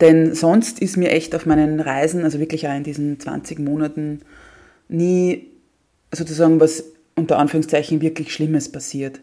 Denn 0.00 0.34
sonst 0.34 0.78
ist 0.80 0.96
mir 0.96 1.10
echt 1.10 1.34
auf 1.34 1.46
meinen 1.46 1.80
Reisen, 1.80 2.22
also 2.24 2.38
wirklich 2.38 2.68
auch 2.68 2.76
in 2.76 2.84
diesen 2.84 3.18
20 3.18 3.58
Monaten, 3.58 4.20
nie 4.88 5.50
sozusagen 6.12 6.60
was 6.60 6.84
unter 7.14 7.38
Anführungszeichen 7.38 8.02
wirklich 8.02 8.32
Schlimmes 8.32 8.70
passiert. 8.70 9.20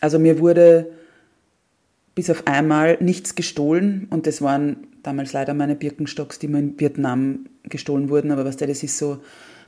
Also 0.00 0.18
mir 0.18 0.40
wurde 0.40 0.90
bis 2.16 2.30
auf 2.30 2.46
einmal 2.46 2.96
nichts 3.00 3.36
gestohlen. 3.36 4.08
Und 4.10 4.26
das 4.26 4.42
waren 4.42 4.88
damals 5.04 5.32
leider 5.32 5.54
meine 5.54 5.76
Birkenstocks, 5.76 6.40
die 6.40 6.48
mir 6.48 6.58
in 6.58 6.80
Vietnam 6.80 7.46
gestohlen 7.64 8.08
wurden, 8.08 8.32
aber 8.32 8.44
was 8.44 8.56
der, 8.56 8.66
das 8.66 8.82
ist 8.82 8.98
so, 8.98 9.18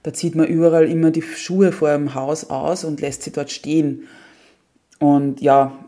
da 0.02 0.12
zieht 0.12 0.34
man 0.34 0.46
überall 0.46 0.88
immer 0.88 1.11
die 1.11 1.22
Schuhe 1.22 1.72
vor 1.72 1.92
dem 1.92 2.14
Haus 2.14 2.48
aus 2.48 2.84
und 2.84 3.00
lässt 3.00 3.22
sie 3.22 3.32
dort 3.32 3.50
stehen. 3.50 4.04
Und 4.98 5.42
ja, 5.42 5.78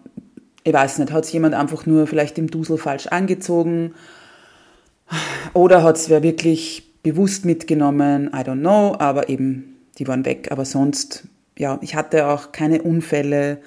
ich 0.62 0.72
weiß 0.72 0.98
nicht, 0.98 1.12
hat 1.12 1.24
es 1.24 1.32
jemand 1.32 1.54
einfach 1.54 1.86
nur 1.86 2.06
vielleicht 2.06 2.36
im 2.36 2.50
Dusel 2.50 2.76
falsch 2.76 3.06
angezogen? 3.06 3.94
Oder 5.54 5.82
hat 5.82 5.96
es 5.96 6.10
wer 6.10 6.22
wirklich 6.22 6.92
bewusst 7.02 7.46
mitgenommen, 7.46 8.30
I 8.34 8.40
don't 8.40 8.60
know, 8.60 8.94
aber 8.98 9.30
eben, 9.30 9.78
die 9.98 10.06
waren 10.06 10.26
weg. 10.26 10.48
Aber 10.50 10.66
sonst, 10.66 11.26
ja, 11.56 11.78
ich 11.80 11.94
hatte 11.94 12.28
auch 12.28 12.52
keine 12.52 12.82
Unfälle 12.82 13.58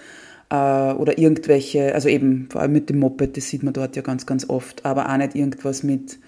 oder 0.53 1.17
irgendwelche, 1.17 1.95
also 1.95 2.09
eben 2.09 2.47
vor 2.51 2.61
allem 2.61 2.73
mit 2.73 2.89
dem 2.89 2.99
Moped, 2.99 3.37
das 3.37 3.49
sieht 3.49 3.63
man 3.63 3.73
dort 3.73 3.95
ja 3.95 4.03
ganz, 4.03 4.25
ganz 4.25 4.49
oft, 4.49 4.85
aber 4.85 5.11
auch 5.11 5.17
nicht 5.17 5.35
irgendwas 5.35 5.81
mit 5.81 6.19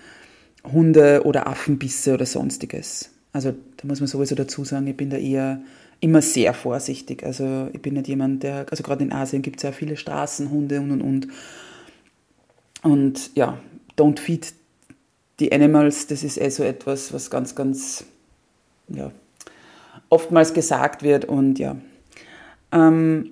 Hunde- 0.63 1.21
oder 1.25 1.47
Affenbisse 1.47 2.15
oder 2.15 2.25
sonstiges. 2.25 3.11
Also 3.33 3.53
da 3.77 3.87
muss 3.87 3.99
man 3.99 4.07
sowieso 4.07 4.33
dazu 4.33 4.63
sagen, 4.63 4.87
ich 4.87 4.97
bin 4.97 5.09
da 5.11 5.17
eher 5.17 5.61
immer 5.99 6.21
sehr 6.21 6.53
vorsichtig. 6.53 7.23
Also 7.23 7.67
ich 7.73 7.81
bin 7.81 7.93
nicht 7.93 8.07
jemand, 8.07 8.43
der, 8.43 8.65
also 8.71 8.81
gerade 8.81 9.03
in 9.03 9.11
Asien 9.11 9.41
gibt 9.41 9.57
es 9.57 9.63
ja 9.63 9.71
viele 9.71 9.97
Straßenhunde 9.97 10.79
und 10.81 10.91
und 10.91 11.01
und. 11.01 11.27
Und 12.81 13.35
ja, 13.35 13.59
don't 13.97 14.19
feed 14.19 14.53
the 15.39 15.51
animals, 15.51 16.07
das 16.07 16.23
ist 16.23 16.39
eh 16.39 16.49
so 16.49 16.63
etwas, 16.63 17.13
was 17.13 17.29
ganz, 17.29 17.55
ganz, 17.55 18.05
ja, 18.87 19.11
oftmals 20.09 20.53
gesagt 20.53 21.03
wird 21.03 21.25
und 21.25 21.59
ja. 21.59 21.77
Ähm, 22.71 23.31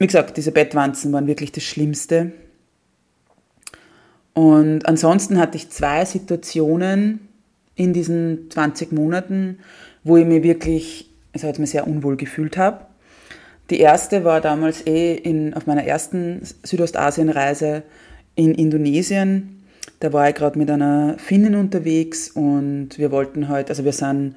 wie 0.00 0.06
gesagt, 0.06 0.38
diese 0.38 0.50
Bettwanzen 0.50 1.12
waren 1.12 1.26
wirklich 1.26 1.52
das 1.52 1.62
Schlimmste. 1.62 2.32
Und 4.32 4.86
ansonsten 4.86 5.38
hatte 5.38 5.58
ich 5.58 5.68
zwei 5.68 6.06
Situationen 6.06 7.28
in 7.74 7.92
diesen 7.92 8.50
20 8.50 8.92
Monaten, 8.92 9.58
wo 10.02 10.16
ich 10.16 10.24
mich 10.24 10.42
wirklich, 10.42 11.10
also 11.34 11.46
jetzt 11.46 11.60
mir 11.60 11.66
sehr 11.66 11.86
unwohl 11.86 12.16
gefühlt 12.16 12.56
habe. 12.56 12.86
Die 13.68 13.78
erste 13.78 14.24
war 14.24 14.40
damals 14.40 14.86
eh 14.86 15.14
in, 15.16 15.52
auf 15.52 15.66
meiner 15.66 15.84
ersten 15.84 16.40
Südostasienreise 16.62 17.82
in 18.36 18.54
Indonesien. 18.54 19.62
Da 20.00 20.14
war 20.14 20.30
ich 20.30 20.34
gerade 20.34 20.58
mit 20.58 20.70
einer 20.70 21.16
Finnin 21.18 21.54
unterwegs 21.56 22.30
und 22.30 22.96
wir 22.96 23.10
wollten 23.10 23.48
halt, 23.48 23.68
also 23.68 23.84
wir 23.84 23.92
sind 23.92 24.34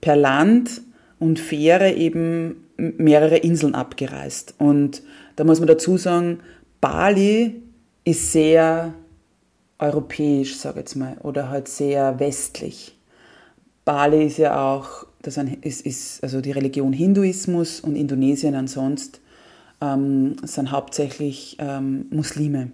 per 0.00 0.16
Land 0.16 0.82
und 1.20 1.38
Fähre 1.38 1.92
eben 1.92 2.63
mehrere 2.76 3.36
Inseln 3.36 3.74
abgereist. 3.74 4.54
Und 4.58 5.02
da 5.36 5.44
muss 5.44 5.58
man 5.58 5.68
dazu 5.68 5.96
sagen, 5.96 6.40
Bali 6.80 7.62
ist 8.04 8.32
sehr 8.32 8.94
europäisch, 9.78 10.56
sage 10.56 10.80
ich 10.80 10.80
jetzt 10.80 10.96
mal, 10.96 11.16
oder 11.22 11.50
halt 11.50 11.68
sehr 11.68 12.18
westlich. 12.20 12.96
Bali 13.84 14.26
ist 14.26 14.38
ja 14.38 14.72
auch, 14.72 15.06
das 15.22 15.38
ist, 15.62 15.86
ist 15.86 16.22
also 16.22 16.40
die 16.40 16.52
Religion 16.52 16.92
Hinduismus 16.92 17.80
und 17.80 17.96
Indonesien 17.96 18.54
ansonsten 18.54 19.18
ähm, 19.80 20.36
sind 20.42 20.70
hauptsächlich 20.70 21.56
ähm, 21.60 22.06
Muslime. 22.10 22.70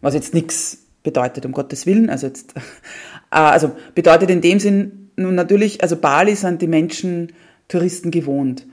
Was 0.00 0.14
jetzt 0.14 0.34
nichts 0.34 0.78
bedeutet, 1.02 1.46
um 1.46 1.52
Gottes 1.52 1.86
Willen. 1.86 2.10
Also, 2.10 2.26
jetzt, 2.26 2.52
äh, 3.30 3.36
also 3.36 3.72
bedeutet 3.94 4.30
in 4.30 4.40
dem 4.40 4.60
Sinn 4.60 5.10
nun 5.16 5.34
natürlich, 5.34 5.82
also 5.82 5.96
Bali 5.96 6.34
sind 6.34 6.62
die 6.62 6.66
Menschen 6.66 7.32
Touristen 7.68 8.10
gewohnt. 8.10 8.66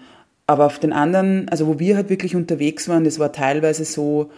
Aber 0.48 0.66
auf 0.66 0.80
den 0.80 0.94
anderen, 0.94 1.50
also 1.50 1.68
wo 1.68 1.80
wir 1.80 1.96
halt 1.96 2.10
wirklich 2.10 2.36
unterwegs 2.36 2.88
waren, 2.88 3.04
das 3.04 3.18
war 3.18 3.32
teilweise 3.32 3.84
so, 3.84 4.30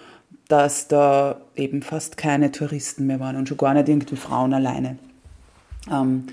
dass 0.47 0.87
da 0.87 1.41
eben 1.55 1.81
fast 1.81 2.15
keine 2.15 2.51
Touristen 2.51 3.07
mehr 3.07 3.19
waren 3.19 3.35
und 3.35 3.49
schon 3.49 3.57
gar 3.57 3.73
nicht 3.73 3.89
irgendwie 3.89 4.15
Frauen 4.15 4.53
alleine. 4.53 4.97
Ähm, 5.91 6.27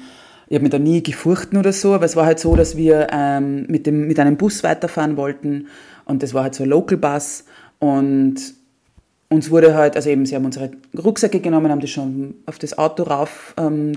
ich 0.46 0.54
habe 0.54 0.62
mich 0.62 0.70
da 0.70 0.78
nie 0.78 1.02
gefurchten 1.02 1.58
oder 1.58 1.72
so, 1.72 1.94
aber 1.94 2.04
es 2.04 2.16
war 2.16 2.26
halt 2.26 2.38
so, 2.38 2.54
dass 2.54 2.76
wir 2.76 3.08
ähm, 3.10 3.66
mit, 3.66 3.86
dem, 3.86 4.06
mit 4.06 4.20
einem 4.20 4.36
Bus 4.36 4.62
weiterfahren 4.62 5.16
wollten 5.16 5.66
und 6.04 6.22
das 6.22 6.34
war 6.34 6.44
halt 6.44 6.54
so 6.54 6.62
ein 6.62 6.68
Local 6.68 6.98
Bus 6.98 7.44
und 7.78 8.36
uns 9.28 9.50
wurde 9.50 9.74
halt, 9.74 9.96
also 9.96 10.10
eben, 10.10 10.26
sie 10.26 10.34
haben 10.34 10.44
unsere 10.44 10.70
Rucksäcke 10.96 11.40
genommen, 11.40 11.70
haben 11.70 11.80
die 11.80 11.88
schon 11.88 12.34
auf 12.46 12.58
das 12.58 12.76
Auto 12.78 13.04
rauf 13.04 13.54
ähm, 13.56 13.94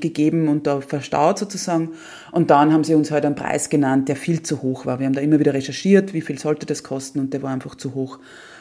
und 0.48 0.66
da 0.66 0.82
verstaut 0.82 1.38
sozusagen. 1.38 1.92
Und 2.32 2.50
dann 2.50 2.74
haben 2.74 2.84
sie 2.84 2.96
uns 2.96 3.12
halt 3.12 3.26
einen 3.26 3.36
Preis 3.36 3.70
genannt, 3.70 4.08
der 4.10 4.16
viel 4.16 4.42
zu 4.42 4.62
hoch 4.62 4.86
war. 4.86 5.00
Wir 5.00 5.06
haben 5.06 5.14
da 5.14 5.22
immer 5.22 5.40
wieder 5.40 5.54
recherchiert, 5.54 6.14
wie 6.14 6.22
viel 6.22 6.40
sollte 6.40 6.66
das 6.66 6.84
kosten 6.84 7.20
und 7.20 7.34
der 7.34 7.44
war 7.44 7.52
einfach 7.52 7.76
zu 7.76 7.94
hoch. 7.94 8.20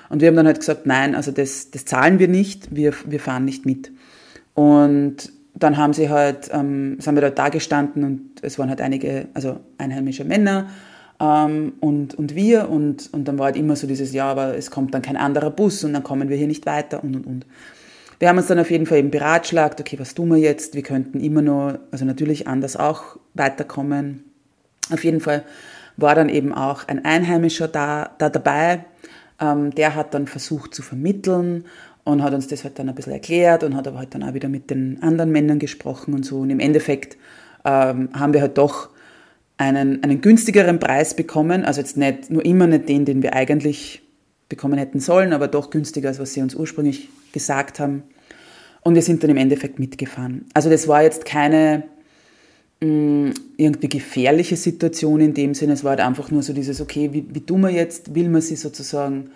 Und 0.09 0.20
wir 0.20 0.29
haben 0.29 0.37
dann 0.37 0.46
halt 0.46 0.61
gesagt, 0.61 0.87
nein, 0.87 1.14
also 1.14 1.33
das, 1.33 1.70
das 1.70 1.85
zahlen 1.85 2.18
wir 2.18 2.29
nicht, 2.29 2.74
wir, 2.74 2.92
wir 3.07 3.20
fahren 3.20 3.44
nicht 3.44 3.64
mit. 3.64 3.92
Und 4.55 5.33
dann 5.55 5.76
haben 5.76 5.92
sie 5.92 6.11
halt, 6.11 6.50
ähm, 6.52 6.98
sind 7.00 7.14
wir 7.14 7.22
da 7.22 7.31
da 7.31 7.48
gestanden 7.48 8.05
und 8.05 8.31
es 8.42 8.59
waren 8.59 8.68
halt 8.68 8.81
einige, 8.81 9.29
also 9.35 9.61
einheimische 9.79 10.24
Männer 10.24 10.68
ähm, 11.20 11.74
und, 11.81 12.14
und 12.14 12.35
wir 12.35 12.68
und, 12.68 13.12
und 13.12 13.26
dann 13.26 13.38
war 13.38 13.46
halt 13.46 13.57
immer 13.57 13.76
so 13.76 13.87
dieses, 13.87 14.12
ja, 14.12 14.31
aber 14.31 14.57
es 14.57 14.70
kommt 14.70 14.94
dann 14.94 15.02
kein 15.02 15.16
anderer 15.16 15.50
Bus 15.50 15.85
und 15.85 15.92
dann 15.92 16.02
kommen 16.02 16.29
wir 16.29 16.37
hier 16.37 16.46
nicht 16.46 16.66
weiter 16.66 17.02
und 17.02 17.16
und 17.16 17.26
und. 17.26 17.46
Wir 18.18 18.29
haben 18.29 18.38
uns 18.38 18.46
dann 18.46 18.59
auf 18.59 18.70
jeden 18.70 18.87
Fall 18.87 18.98
eben 18.98 19.11
beratschlagt, 19.11 19.79
okay, 19.79 19.98
was 19.98 20.14
tun 20.14 20.31
wir 20.31 20.38
jetzt? 20.38 20.74
Wir 20.74 20.83
könnten 20.83 21.20
immer 21.20 21.42
nur, 21.42 21.81
also 21.90 22.07
natürlich 22.07 22.48
anders 22.48 22.76
auch 22.76 23.18
weiterkommen. 23.35 24.24
Auf 24.90 25.05
jeden 25.05 25.20
Fall 25.20 25.44
war 25.98 26.14
dann 26.14 26.31
eben 26.31 26.55
auch 26.55 26.88
ein 26.88 27.05
Einheimischer 27.05 27.68
da, 27.68 28.11
da 28.18 28.31
dabei. 28.31 28.85
Ähm, 29.38 29.74
der 29.74 29.94
hat 29.94 30.14
dann 30.14 30.26
versucht 30.26 30.74
zu 30.74 30.81
vermitteln 30.83 31.64
und 32.05 32.22
hat 32.22 32.33
uns 32.33 32.46
das 32.46 32.64
halt 32.64 32.79
dann 32.79 32.88
ein 32.88 32.94
bisschen 32.94 33.12
erklärt 33.12 33.64
und 33.64 33.76
hat 33.76 33.87
aber 33.87 33.98
halt 33.98 34.14
dann 34.14 34.22
auch 34.22 34.33
wieder 34.33 34.48
mit 34.48 34.70
den 34.70 35.02
anderen 35.02 35.31
Männern 35.31 35.59
gesprochen 35.59 36.14
und 36.14 36.24
so. 36.24 36.38
Und 36.38 36.48
im 36.48 36.61
Endeffekt 36.61 37.18
ähm, 37.66 38.09
haben 38.14 38.33
wir 38.33 38.40
halt 38.40 38.57
doch 38.57 38.88
einen, 39.59 40.03
einen 40.03 40.21
günstigeren 40.21 40.79
Preis 40.79 41.14
bekommen, 41.14 41.64
also 41.64 41.81
jetzt 41.81 41.97
nicht, 41.97 42.31
nur 42.31 42.45
immer 42.45 42.66
nicht 42.66 42.88
den, 42.88 43.05
den 43.05 43.23
wir 43.23 43.35
eigentlich 43.35 44.03
bekommen 44.49 44.79
hätten 44.79 45.01
sollen, 45.01 45.33
aber 45.33 45.49
doch 45.49 45.71
günstiger, 45.71 46.09
als 46.09 46.19
was 46.19 46.35
sie 46.35 46.42
uns 46.42 46.55
ursprünglich 46.55 47.09
gesagt 47.33 47.81
haben. 47.81 48.03
Und 48.83 48.95
wir 48.95 49.03
sind 49.03 49.23
dann 49.23 49.31
im 49.31 49.37
Endeffekt 49.37 49.79
mitgefahren. 49.79 50.45
Also 50.55 50.71
das 50.71 50.87
war 50.87 51.03
jetzt 51.03 51.25
keine 51.25 51.85
mh, 52.81 52.88
mm, 52.88 53.35
irgendwie 53.57 53.88
gefährliche 53.88 54.57
Situation 54.57 55.21
in 55.21 55.35
dem 55.35 55.55
Sinne, 55.55 55.73
es 55.73 55.83
war 55.83 55.90
halt 55.90 56.01
einfach 56.01 56.31
nur 56.31 56.42
so 56.42 56.53
dieses, 56.53 56.81
okay, 56.81 57.12
wie, 57.12 57.27
wie 57.33 57.40
tun 57.40 57.62
wir 57.62 57.71
jetzt? 57.71 58.14
Will 58.14 58.29
man 58.29 58.42
sie 58.42 58.57
sozusagen 58.57 59.31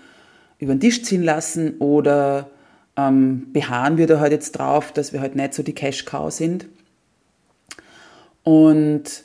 über 0.58 0.74
den 0.74 0.80
Tisch 0.80 1.02
ziehen 1.02 1.22
lassen 1.22 1.78
oder 1.78 2.50
ähm, 2.96 3.46
beharren 3.52 3.96
wir 3.96 4.06
da 4.06 4.20
halt 4.20 4.32
jetzt 4.32 4.52
drauf, 4.52 4.92
dass 4.92 5.12
wir 5.12 5.20
halt 5.20 5.34
nicht 5.34 5.54
so 5.54 5.62
die 5.62 5.74
Cash-Cow 5.74 6.30
sind. 6.30 6.68
Und 8.42 9.24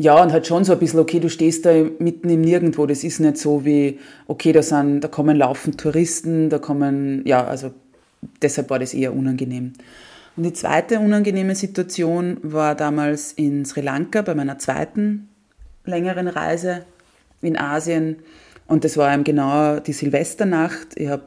ja, 0.00 0.22
und 0.22 0.32
halt 0.32 0.46
schon 0.46 0.64
so 0.64 0.72
ein 0.72 0.78
bisschen, 0.78 0.98
okay, 0.98 1.20
du 1.20 1.28
stehst 1.28 1.66
da 1.66 1.74
mitten 1.98 2.30
im 2.30 2.40
Nirgendwo. 2.40 2.86
Das 2.86 3.04
ist 3.04 3.20
nicht 3.20 3.36
so 3.36 3.66
wie, 3.66 3.98
okay, 4.28 4.50
da, 4.50 4.62
sind, 4.62 5.02
da 5.02 5.08
kommen 5.08 5.36
laufend 5.36 5.78
Touristen, 5.78 6.48
da 6.48 6.58
kommen, 6.58 7.20
ja, 7.26 7.46
also 7.46 7.70
deshalb 8.40 8.70
war 8.70 8.78
das 8.78 8.94
eher 8.94 9.14
unangenehm. 9.14 9.74
Und 10.36 10.44
die 10.44 10.54
zweite 10.54 11.00
unangenehme 11.00 11.54
Situation 11.54 12.38
war 12.40 12.74
damals 12.74 13.32
in 13.32 13.66
Sri 13.66 13.82
Lanka 13.82 14.22
bei 14.22 14.34
meiner 14.34 14.58
zweiten 14.58 15.28
längeren 15.84 16.28
Reise 16.28 16.86
in 17.42 17.58
Asien. 17.58 18.20
Und 18.66 18.84
das 18.84 18.96
war 18.96 19.12
eben 19.12 19.22
genau 19.22 19.80
die 19.80 19.92
Silvesternacht. 19.92 20.96
Ich 20.98 21.08
habe 21.08 21.24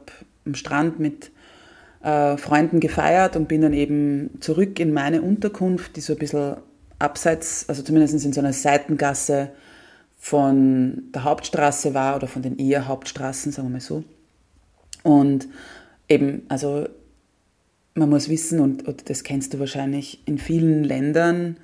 am 0.48 0.56
Strand 0.56 1.00
mit 1.00 1.30
äh, 2.02 2.38
Freunden 2.38 2.80
gefeiert 2.80 3.36
und 3.36 3.48
bin 3.48 3.62
dann 3.62 3.74
eben 3.74 4.32
zurück 4.40 4.80
in 4.80 4.94
meine 4.94 5.22
Unterkunft, 5.22 5.96
die 5.96 6.02
so 6.02 6.14
ein 6.14 6.20
bisschen 6.20 6.56
abseits, 7.04 7.66
also 7.68 7.84
zumindest 7.84 8.26
in 8.26 8.34
so 8.34 8.40
einer 8.40 8.54
Seitengasse 8.54 9.50
von 10.18 11.04
der 11.14 11.26
Hauptstraße 11.26 11.94
war 11.94 12.16
oder 12.16 12.28
von 12.28 12.42
den 12.42 12.58
eher 12.58 12.88
Hauptstraßen, 12.88 13.52
sagen 13.52 13.68
wir 13.68 13.74
mal 13.74 13.82
so. 13.82 14.04
Und 15.04 15.48
eben, 16.08 16.44
also 16.48 16.88
man 17.94 18.10
muss 18.10 18.30
wissen, 18.30 18.60
und, 18.60 18.88
und 18.88 19.10
das 19.10 19.24
kennst 19.24 19.54
du 19.54 19.60
wahrscheinlich, 19.60 20.22
in 20.26 20.38
vielen 20.38 20.84
Ländern 20.84 21.58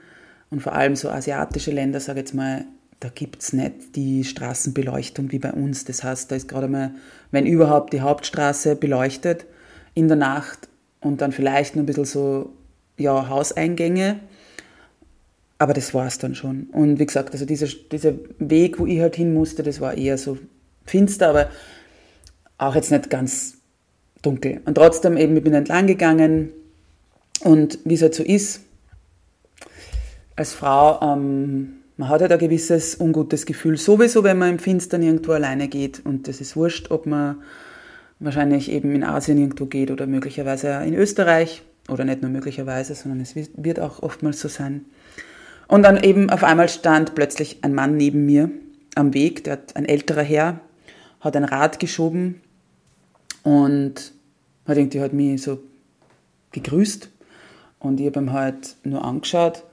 und 0.49 0.62
vor 0.62 0.73
allem 0.73 0.95
so 0.95 1.10
asiatische 1.10 1.71
Länder, 1.71 1.99
sage 1.99 2.19
ich 2.19 2.25
jetzt 2.25 2.36
mal, 2.36 2.65
da 2.99 3.08
gibt 3.08 3.41
es 3.41 3.54
nicht 3.54 3.95
die 3.95 4.25
Straßenbeleuchtung 4.25 5.32
wie 5.32 5.39
bei 5.39 5.54
uns. 5.54 5.86
Das 5.86 6.04
heißt, 6.04 6.30
da 6.30 6.36
ist 6.36 6.49
gerade 6.49 6.67
mal, 6.67 6.91
wenn 7.32 7.45
überhaupt, 7.45 7.93
die 7.93 8.02
Hauptstraße 8.02 8.75
beleuchtet 8.75 9.46
in 9.94 10.10
der 10.10 10.17
Nacht 10.17 10.67
und 11.00 11.21
dann 11.21 11.31
vielleicht 11.31 11.75
noch 11.75 11.83
ein 11.83 11.85
bisschen 11.85 12.06
so 12.06 12.54
ja, 12.98 13.29
Hauseingänge. 13.29 14.19
Aber 15.60 15.74
das 15.74 15.94
war 15.94 16.08
es 16.08 16.18
dann 16.18 16.36
schon. 16.36 16.64
Und 16.72 17.00
wie 17.00 17.06
gesagt, 17.06 17.34
also 17.34 17.46
dieser, 17.46 17.68
dieser 17.92 18.14
Weg, 18.40 18.80
wo 18.80 18.86
ich 18.86 19.02
halt 19.02 19.18
hin 19.18 19.34
musste, 19.34 19.62
das 19.62 19.82
war 19.82 19.96
eher 19.96 20.18
so 20.18 20.38
finster, 20.86 21.30
aber 21.30 21.50
auch 22.58 22.76
jetzt 22.76 22.92
nicht 22.92 23.10
ganz 23.10 23.58
dunkel. 24.22 24.62
Und 24.66 24.76
trotzdem 24.76 25.18
eben, 25.18 25.36
ich 25.36 25.44
bin 25.44 25.54
entlang 25.54 25.86
gegangen 25.86 26.52
und 27.44 27.80
wie 27.84 27.94
es 27.94 28.02
halt 28.02 28.16
so 28.16 28.24
ist, 28.24 28.62
als 30.38 30.54
Frau, 30.54 31.00
ähm, 31.02 31.74
man 31.98 32.08
hat 32.08 32.22
halt 32.22 32.32
ein 32.32 32.40
gewisses 32.40 32.96
ungutes 32.96 33.46
Gefühl, 33.46 33.78
sowieso, 33.78 34.24
wenn 34.24 34.38
man 34.38 34.52
im 34.52 34.60
Finstern 34.60 35.04
irgendwo 35.04 35.34
alleine 35.34 35.68
geht 35.68 36.06
und 36.06 36.30
das 36.30 36.40
ist 36.40 36.56
wurscht, 36.56 36.92
ob 36.92 37.06
man 37.06 37.42
wahrscheinlich 38.20 38.72
eben 38.72 38.96
in 38.96 39.04
Asien 39.04 39.38
irgendwo 39.38 39.66
geht 39.66 39.92
oder 39.92 40.08
möglicherweise 40.08 40.82
in 40.86 40.94
Österreich 40.94 41.62
oder 41.90 42.06
nicht 42.06 42.22
nur 42.22 42.32
möglicherweise, 42.32 42.96
sondern 42.96 43.20
es 43.20 43.36
wird 43.36 43.82
auch 43.82 44.02
oftmals 44.02 44.40
so 44.40 44.48
sein. 44.48 44.86
Und 45.70 45.84
dann 45.84 46.04
eben 46.04 46.32
auf 46.32 46.44
einmal 46.44 46.67
stand 46.67 47.13
plötzlich 47.13 47.63
ein 47.63 47.76
Mann 47.76 47.96
neben 47.96 48.26
mir 48.26 48.50
am 48.96 49.13
Weg, 49.13 49.44
der 49.44 49.54
hat 49.54 49.76
ein 49.76 49.86
älterer 49.86 50.24
Herr, 50.24 50.60
hat 51.22 51.36
ein 51.36 51.44
Rad 51.44 51.80
geschoben 51.80 52.42
Und 53.44 54.12
hat 54.67 54.78
irgendwie 54.78 55.00
halt 55.00 55.13
mich 55.13 55.44
so 55.44 55.60
gegrüßt 56.52 57.10
und 57.78 58.00
ich 58.00 58.08
habe 58.08 58.20
ihm 58.20 58.34
halt 58.34 58.76
nur 58.84 59.06
angeschaut 59.06 59.63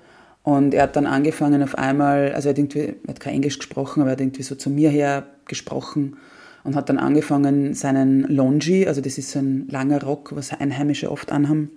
und 0.43 0.75
er 0.75 0.85
hat 0.85 0.97
dann 0.97 1.07
angefangen 1.07 1.63
auf 1.63 1.77
einmal, 1.77 2.33
also 2.35 2.49
er 2.49 2.51
hat 2.51 2.59
irgendwie, 2.59 2.95
er 3.03 3.09
hat 3.09 3.21
kein 3.21 3.35
Englisch 3.35 3.59
gesprochen, 3.59 4.03
aber 4.03 4.11
er 4.11 4.13
hat 4.13 4.21
irgendwie 4.21 4.43
so 4.43 4.55
zu 4.55 4.69
mir 4.69 4.91
her 4.91 5.27
gesprochen 5.47 6.19
und 6.63 6.77
hat 6.77 6.91
dann 6.91 6.99
angefangen, 6.99 7.73
seinen 7.73 8.25
Longi, 8.25 8.87
also 8.87 9.01
das 9.01 9.17
ist 9.17 9.31
so 9.31 9.39
ein 9.39 9.67
langer 9.69 10.03
Rock, 10.03 10.37
was 10.37 10.53
Einheimische 10.53 11.11
oft 11.11 11.33
anhaben, 11.33 11.71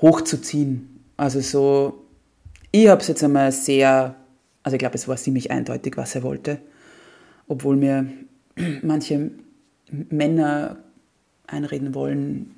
hochzuziehen. 0.00 1.00
Also 1.16 1.40
so, 1.40 1.99
ich 2.72 2.88
habe 2.88 3.00
es 3.00 3.08
jetzt 3.08 3.22
einmal 3.24 3.52
sehr, 3.52 4.14
also 4.62 4.74
ich 4.74 4.78
glaube, 4.78 4.94
es 4.94 5.08
war 5.08 5.16
ziemlich 5.16 5.50
eindeutig, 5.50 5.96
was 5.96 6.14
er 6.14 6.22
wollte, 6.22 6.58
obwohl 7.48 7.76
mir 7.76 8.06
manche 8.82 9.30
Männer 9.90 10.76
einreden 11.46 11.94
wollen, 11.94 12.54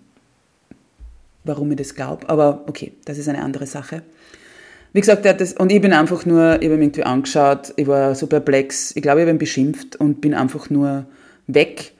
warum 1.44 1.70
ich 1.72 1.78
das 1.78 1.94
glaube. 1.94 2.28
Aber 2.28 2.64
okay, 2.66 2.92
das 3.04 3.18
ist 3.18 3.28
eine 3.28 3.42
andere 3.42 3.66
Sache. 3.66 4.02
Wie 4.92 5.00
gesagt, 5.00 5.24
er 5.24 5.32
hat 5.32 5.40
das, 5.40 5.54
und 5.54 5.72
ich 5.72 5.80
bin 5.80 5.94
einfach 5.94 6.26
nur, 6.26 6.60
ich 6.60 6.66
habe 6.66 6.74
ihn 6.74 6.82
irgendwie 6.82 7.04
angeschaut, 7.04 7.72
ich 7.76 7.86
war 7.86 8.14
so 8.14 8.26
perplex, 8.26 8.94
ich 8.94 9.00
glaube, 9.00 9.20
ich 9.20 9.22
habe 9.22 9.34
ihn 9.34 9.38
beschimpft 9.38 9.96
und 9.96 10.20
bin 10.20 10.34
einfach 10.34 10.68
nur 10.68 11.06
weg 11.46 11.92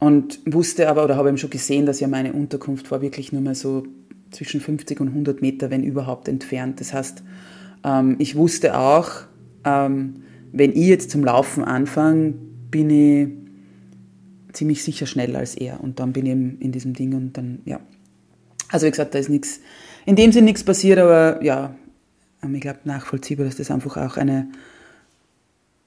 und 0.00 0.40
wusste 0.46 0.88
aber, 0.88 1.04
oder 1.04 1.16
habe 1.16 1.28
ihm 1.28 1.36
schon 1.36 1.50
gesehen, 1.50 1.86
dass 1.86 2.00
ja 2.00 2.08
meine 2.08 2.32
Unterkunft 2.32 2.90
war 2.90 3.02
wirklich 3.02 3.32
nur 3.32 3.42
mal 3.42 3.54
so 3.54 3.84
zwischen 4.32 4.60
50 4.60 5.00
und 5.00 5.08
100 5.08 5.40
Meter, 5.42 5.70
wenn 5.70 5.84
überhaupt, 5.84 6.26
entfernt. 6.26 6.80
Das 6.80 6.92
heißt, 6.92 7.22
ähm, 7.84 8.16
ich 8.18 8.36
wusste 8.36 8.78
auch, 8.78 9.10
ähm, 9.64 10.22
wenn 10.52 10.72
ich 10.72 10.86
jetzt 10.86 11.10
zum 11.10 11.24
Laufen 11.24 11.64
anfange, 11.64 12.34
bin 12.70 12.90
ich 12.90 13.28
ziemlich 14.52 14.82
sicher 14.82 15.06
schneller 15.06 15.38
als 15.38 15.54
er. 15.54 15.80
Und 15.80 16.00
dann 16.00 16.12
bin 16.12 16.26
ich 16.26 16.32
eben 16.32 16.58
in 16.60 16.72
diesem 16.72 16.94
Ding 16.94 17.14
und 17.14 17.36
dann, 17.36 17.60
ja. 17.64 17.80
Also 18.68 18.86
wie 18.86 18.90
gesagt, 18.90 19.14
da 19.14 19.18
ist 19.18 19.28
nichts, 19.28 19.60
in 20.06 20.16
dem 20.16 20.32
Sinne 20.32 20.46
nichts 20.46 20.64
passiert, 20.64 20.98
aber 20.98 21.42
ja, 21.42 21.74
ähm, 22.42 22.54
ich 22.54 22.60
glaube 22.60 22.80
nachvollziehbar, 22.84 23.46
dass 23.46 23.56
das 23.56 23.70
einfach 23.70 23.96
auch 23.96 24.16
eine 24.16 24.48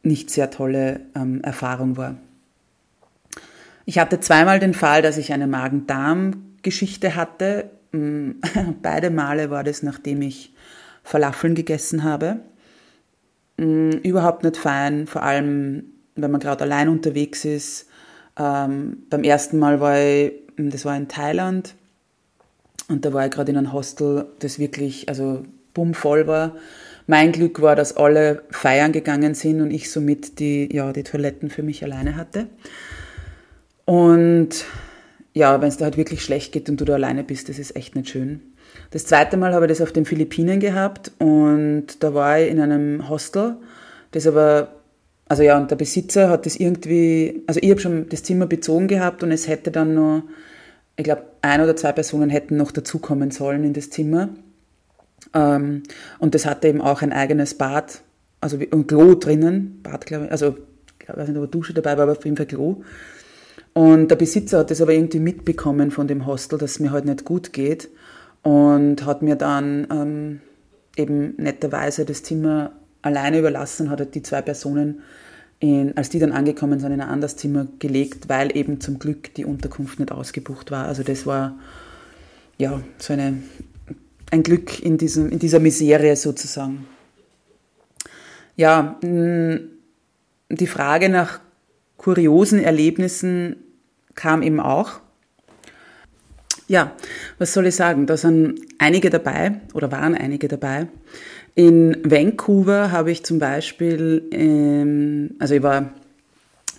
nicht 0.03 0.29
sehr 0.29 0.49
tolle 0.49 1.01
ähm, 1.15 1.41
Erfahrung 1.41 1.97
war. 1.97 2.17
Ich 3.85 3.99
hatte 3.99 4.19
zweimal 4.19 4.59
den 4.59 4.73
Fall, 4.73 5.01
dass 5.01 5.17
ich 5.17 5.33
eine 5.33 5.47
Magen-Darm-Geschichte 5.47 7.15
hatte. 7.15 7.69
Mm, 7.91 8.31
beide 8.81 9.09
Male 9.09 9.49
war 9.49 9.63
das, 9.63 9.83
nachdem 9.83 10.21
ich 10.21 10.52
Falafeln 11.03 11.55
gegessen 11.55 12.03
habe. 12.03 12.39
Mm, 13.57 13.91
überhaupt 14.03 14.43
nicht 14.43 14.57
fein, 14.57 15.07
vor 15.07 15.23
allem 15.23 15.85
wenn 16.15 16.31
man 16.31 16.41
gerade 16.41 16.63
allein 16.63 16.89
unterwegs 16.89 17.45
ist. 17.45 17.87
Ähm, 18.37 19.03
beim 19.09 19.23
ersten 19.23 19.59
Mal 19.59 19.79
war 19.79 19.99
ich, 19.99 20.33
das 20.57 20.85
war 20.85 20.95
in 20.95 21.07
Thailand, 21.07 21.75
und 22.87 23.05
da 23.05 23.13
war 23.13 23.25
ich 23.25 23.31
gerade 23.31 23.51
in 23.51 23.57
einem 23.57 23.73
Hostel, 23.73 24.25
das 24.39 24.59
wirklich, 24.59 25.09
also 25.09 25.43
bummvoll 25.73 26.27
war. 26.27 26.55
Mein 27.07 27.31
Glück 27.31 27.61
war, 27.61 27.75
dass 27.75 27.97
alle 27.97 28.43
feiern 28.51 28.91
gegangen 28.91 29.35
sind 29.35 29.61
und 29.61 29.71
ich 29.71 29.91
somit 29.91 30.39
die, 30.39 30.69
ja, 30.73 30.93
die 30.93 31.03
Toiletten 31.03 31.49
für 31.49 31.63
mich 31.63 31.83
alleine 31.83 32.15
hatte. 32.15 32.47
Und 33.85 34.65
ja, 35.33 35.59
wenn 35.61 35.67
es 35.67 35.77
da 35.77 35.85
halt 35.85 35.97
wirklich 35.97 36.23
schlecht 36.23 36.53
geht 36.53 36.69
und 36.69 36.79
du 36.79 36.85
da 36.85 36.93
alleine 36.93 37.23
bist, 37.23 37.49
das 37.49 37.59
ist 37.59 37.75
echt 37.75 37.95
nicht 37.95 38.09
schön. 38.09 38.52
Das 38.91 39.05
zweite 39.05 39.37
Mal 39.37 39.53
habe 39.53 39.65
ich 39.65 39.69
das 39.69 39.81
auf 39.81 39.91
den 39.91 40.05
Philippinen 40.05 40.59
gehabt 40.59 41.11
und 41.19 42.01
da 42.01 42.13
war 42.13 42.39
ich 42.39 42.49
in 42.49 42.59
einem 42.59 43.09
Hostel, 43.09 43.55
das 44.11 44.27
aber, 44.27 44.69
also 45.27 45.43
ja, 45.43 45.57
und 45.57 45.71
der 45.71 45.75
Besitzer 45.75 46.29
hat 46.29 46.45
das 46.45 46.55
irgendwie, 46.55 47.43
also 47.47 47.59
ich 47.63 47.69
habe 47.71 47.79
schon 47.79 48.09
das 48.09 48.23
Zimmer 48.23 48.45
bezogen 48.45 48.87
gehabt 48.87 49.23
und 49.23 49.31
es 49.31 49.47
hätte 49.47 49.71
dann 49.71 49.95
noch 49.95 50.23
ich 50.95 51.03
glaube, 51.03 51.23
ein 51.41 51.61
oder 51.61 51.75
zwei 51.75 51.91
Personen 51.91 52.29
hätten 52.29 52.57
noch 52.57 52.71
dazukommen 52.71 53.31
sollen 53.31 53.63
in 53.63 53.73
das 53.73 53.89
Zimmer. 53.89 54.29
Ähm, 55.33 55.83
und 56.19 56.35
das 56.35 56.45
hatte 56.45 56.67
eben 56.67 56.81
auch 56.81 57.01
ein 57.01 57.13
eigenes 57.13 57.55
Bad, 57.55 58.01
also 58.41 58.57
ein 58.57 58.87
Klo 58.87 59.15
drinnen, 59.15 59.79
Bad, 59.81 60.05
glaube 60.05 60.25
ich, 60.25 60.31
also 60.31 60.57
ich 61.01 61.09
weiß 61.09 61.27
nicht, 61.27 61.37
ob 61.37 61.51
Dusche 61.51 61.73
dabei 61.73 61.97
war, 61.97 62.03
aber 62.03 62.11
auf 62.13 62.23
jeden 62.23 62.37
Fall 62.37 62.45
Klo. 62.45 62.83
Und 63.73 64.09
der 64.09 64.15
Besitzer 64.15 64.59
hat 64.59 64.71
das 64.71 64.81
aber 64.81 64.93
irgendwie 64.93 65.19
mitbekommen 65.19 65.89
von 65.89 66.07
dem 66.07 66.27
Hostel, 66.27 66.59
dass 66.59 66.71
es 66.71 66.79
mir 66.79 66.91
halt 66.91 67.05
nicht 67.05 67.25
gut 67.25 67.53
geht 67.53 67.89
und 68.43 69.05
hat 69.05 69.21
mir 69.21 69.35
dann 69.35 69.87
ähm, 69.89 70.41
eben 70.95 71.35
netterweise 71.37 72.05
das 72.05 72.23
Zimmer 72.23 72.73
alleine 73.01 73.39
überlassen, 73.39 73.89
hat 73.89 74.13
die 74.13 74.21
zwei 74.21 74.41
Personen 74.41 75.01
in, 75.59 75.95
als 75.95 76.09
die 76.09 76.19
dann 76.19 76.33
angekommen 76.33 76.79
sind, 76.79 76.91
in 76.91 77.01
ein 77.01 77.09
anderes 77.09 77.37
Zimmer 77.37 77.67
gelegt, 77.79 78.27
weil 78.27 78.55
eben 78.55 78.81
zum 78.81 78.99
Glück 78.99 79.33
die 79.33 79.45
Unterkunft 79.45 79.99
nicht 79.99 80.11
ausgebucht 80.11 80.71
war. 80.71 80.87
Also 80.87 81.03
das 81.03 81.25
war 81.25 81.57
ja 82.57 82.81
so 82.97 83.13
eine, 83.13 83.41
ein 84.29 84.43
Glück 84.43 84.83
in, 84.83 84.97
diesem, 84.97 85.29
in 85.29 85.39
dieser 85.39 85.59
Miserie 85.59 86.15
sozusagen. 86.15 86.85
Ja, 88.55 88.99
die 89.01 90.67
Frage 90.67 91.09
nach 91.09 91.39
kuriosen 91.97 92.59
Erlebnissen 92.59 93.55
kam 94.15 94.41
eben 94.43 94.59
auch. 94.59 94.99
Ja, 96.73 96.93
was 97.37 97.53
soll 97.53 97.67
ich 97.67 97.75
sagen? 97.75 98.07
Da 98.07 98.17
sind 98.17 98.59
einige 98.79 99.11
dabei 99.11 99.61
oder 99.75 99.91
waren 99.91 100.15
einige 100.15 100.47
dabei. 100.47 100.87
In 101.53 101.95
Vancouver 102.03 102.91
habe 102.91 103.11
ich 103.11 103.23
zum 103.23 103.37
Beispiel, 103.37 104.23
ähm, 104.31 105.35
also 105.37 105.53
ich 105.53 105.61
war, 105.61 105.93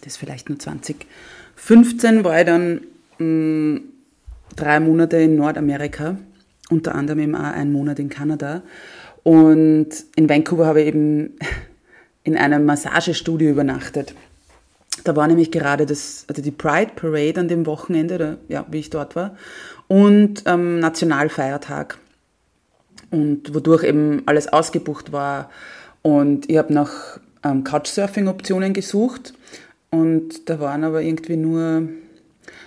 das 0.01 0.14
ist 0.14 0.16
vielleicht 0.16 0.49
nur 0.49 0.59
2015, 0.59 2.24
war 2.24 2.40
ich 2.40 2.45
dann 2.45 2.80
ähm, 3.20 3.82
drei 4.57 4.80
Monate 4.80 5.18
in 5.18 5.36
Nordamerika, 5.36 6.18
unter 6.70 6.97
anderem 6.97 7.20
eben 7.20 7.36
auch 7.36 7.53
einen 7.53 7.70
Monat 7.70 8.01
in 8.01 8.09
Kanada. 8.09 8.62
Und 9.22 9.90
in 10.16 10.28
Vancouver 10.28 10.66
habe 10.66 10.80
ich 10.80 10.88
eben 10.88 11.38
in 12.24 12.36
einem 12.36 12.64
Massagestudio 12.64 13.49
übernachtet. 13.49 14.12
Da 15.05 15.14
war 15.14 15.26
nämlich 15.28 15.51
gerade 15.51 15.86
das, 15.86 16.24
also 16.28 16.40
die 16.40 16.51
Pride 16.51 16.92
Parade 16.97 17.38
an 17.38 17.49
dem 17.49 17.66
Wochenende, 17.66 18.14
oder, 18.14 18.38
ja, 18.49 18.64
wie 18.70 18.78
ich 18.78 18.90
dort 18.90 19.14
war, 19.14 19.36
und 19.89 20.45
ähm, 20.47 20.80
Nationalfeiertag 20.80 21.99
und 23.11 23.55
wodurch 23.55 23.85
eben 23.85 24.22
alles 24.26 24.49
ausgebucht 24.53 25.12
war. 25.12 25.51
Und 26.03 26.51
ich 26.51 26.57
habe 26.59 26.72
nach 26.72 27.18
ähm, 27.45 27.64
Couchsurfing-Optionen 27.64 28.72
gesucht 28.72 29.35
und 29.91 30.49
da 30.49 30.61
waren 30.61 30.85
aber 30.85 31.03
irgendwie 31.03 31.37
nur 31.37 31.89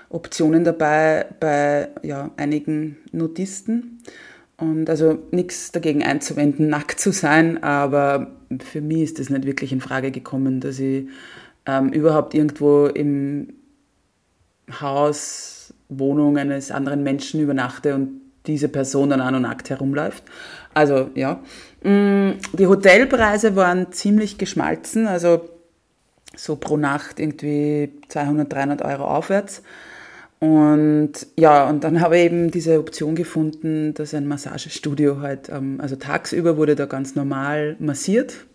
Optionen 0.10 0.64
dabei 0.64 1.26
bei 1.40 1.90
ja, 2.02 2.32
einigen 2.38 2.98
Nudisten. 3.12 4.00
Und 4.60 4.90
also 4.90 5.20
nichts 5.32 5.72
dagegen 5.72 6.04
einzuwenden, 6.04 6.68
nackt 6.70 7.00
zu 7.00 7.12
sein, 7.12 7.62
aber 7.62 8.32
für 8.60 8.82
mich 8.82 9.02
ist 9.02 9.20
das 9.20 9.30
nicht 9.30 9.46
wirklich 9.46 9.72
in 9.72 9.82
Frage 9.82 10.12
gekommen, 10.12 10.62
dass 10.62 10.80
ich 10.80 11.08
ähm, 11.66 11.90
überhaupt 11.90 12.34
irgendwo 12.34 12.88
im 12.88 13.54
Haus, 14.82 15.57
Wohnung 15.90 16.38
eines 16.38 16.72
anderen 16.72 17.04
Menschen 17.04 17.40
übernachte 17.40 17.96
und 17.96 18.22
diese 18.46 18.70
Person 18.70 19.10
dann 19.10 19.22
auch 19.22 19.32
noch 19.32 19.40
nackt 19.40 19.70
herumläuft. 19.70 20.24
Also 20.74 21.10
ja, 21.16 21.42
mm, 21.84 22.32
die 22.54 22.68
Hotelpreise 22.68 23.56
waren 23.56 23.92
ziemlich 23.92 24.38
geschmalzen, 24.38 25.08
also 25.08 25.50
so 26.36 26.56
pro 26.56 26.78
Nacht 26.78 27.20
irgendwie 27.20 27.92
200, 28.10 28.52
300 28.52 28.82
Euro 28.84 29.06
aufwärts. 29.06 29.64
Und 30.40 31.14
ja, 31.36 31.68
und 31.68 31.84
dann 31.84 32.00
habe 32.00 32.18
ich 32.18 32.26
eben 32.26 32.52
diese 32.52 32.80
Option 32.80 33.16
gefunden, 33.16 33.96
dass 33.96 34.14
ein 34.14 34.28
Massagestudio 34.28 35.20
halt, 35.20 35.50
ähm, 35.50 35.80
also 35.82 35.96
tagsüber 35.96 36.58
wurde 36.58 36.76
da 36.76 36.86
ganz 36.86 37.16
normal 37.16 37.76
massiert. 37.80 38.46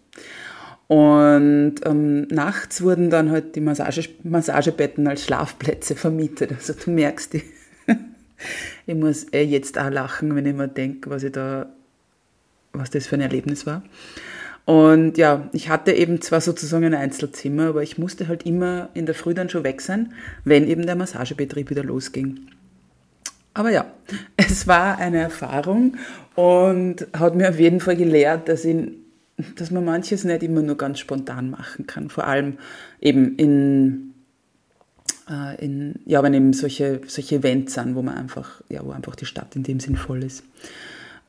Und 0.93 1.76
ähm, 1.86 2.28
nachts 2.28 2.82
wurden 2.82 3.09
dann 3.09 3.30
halt 3.30 3.57
die 3.57 3.62
Massage, 3.62 4.11
Massagebetten 4.24 5.07
als 5.07 5.24
Schlafplätze 5.24 5.97
vermietet. 5.97 6.53
Also 6.53 6.74
du 6.74 6.90
merkst, 6.90 7.32
die 7.32 7.43
ich 8.86 8.95
muss 8.95 9.24
eh 9.32 9.43
jetzt 9.43 9.78
auch 9.78 9.88
lachen, 9.88 10.36
wenn 10.36 10.45
ich 10.45 10.55
mir 10.55 10.68
denke, 10.68 11.09
was 11.09 11.22
ich 11.22 11.32
da, 11.32 11.72
was 12.74 12.90
das 12.90 13.07
für 13.07 13.14
ein 13.14 13.22
Erlebnis 13.22 13.64
war. 13.64 13.82
Und 14.66 15.16
ja, 15.16 15.49
ich 15.55 15.70
hatte 15.70 15.93
eben 15.93 16.20
zwar 16.20 16.43
sozusagen 16.43 16.84
ein 16.84 16.95
Einzelzimmer, 16.95 17.68
aber 17.68 17.82
ich 17.82 17.97
musste 17.97 18.28
halt 18.28 18.45
immer 18.45 18.90
in 18.93 19.07
der 19.07 19.14
Früh 19.14 19.32
dann 19.32 19.49
schon 19.49 19.64
weg 19.64 19.80
sein, 19.80 20.12
wenn 20.45 20.68
eben 20.68 20.84
der 20.84 20.97
Massagebetrieb 20.97 21.70
wieder 21.70 21.84
losging. 21.84 22.49
Aber 23.55 23.70
ja, 23.70 23.86
es 24.36 24.66
war 24.66 24.99
eine 24.99 25.22
Erfahrung 25.22 25.97
und 26.34 27.07
hat 27.14 27.34
mir 27.34 27.49
auf 27.49 27.59
jeden 27.59 27.80
Fall 27.80 27.97
gelehrt, 27.97 28.51
dass, 28.51 28.66
ich, 28.66 28.76
dass 29.57 29.70
man 29.70 29.85
manches 29.85 30.24
nicht 30.24 30.43
immer 30.43 30.62
nur 30.62 30.76
ganz 30.76 30.99
spontan 30.99 31.51
machen 31.51 31.87
kann. 31.87 32.11
Vor 32.11 32.26
allem 32.26 32.59
eben 33.01 33.37
in 33.37 34.12
äh, 35.28 35.64
in, 35.64 36.01
ja, 36.05 36.22
wenn 36.22 36.35
eben 36.35 36.53
solche, 36.53 37.01
solche 37.07 37.37
Events 37.37 37.74
sind, 37.74 37.95
wo 37.95 38.03
man 38.03 38.16
einfach, 38.16 38.62
ja, 38.68 38.85
wo 38.85 38.91
einfach 38.91 39.16
die 39.16 39.26
Stadt 39.26 39.55
in 39.57 39.62
dem 39.62 39.80
Sinn 39.80 39.97
voll 39.97 40.24
ist. 40.24 40.45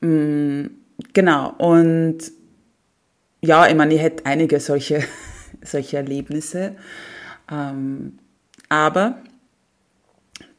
Mm, 0.02 0.66
genau, 1.14 1.54
und 1.58 2.18
ja, 3.42 3.68
ich 3.68 3.76
meine, 3.76 3.94
ich 3.94 4.02
hätte 4.02 4.26
einige 4.26 4.60
solche, 4.60 5.04
solche 5.64 5.98
Erlebnisse, 5.98 6.76
ähm, 7.52 8.20
aber 8.70 9.22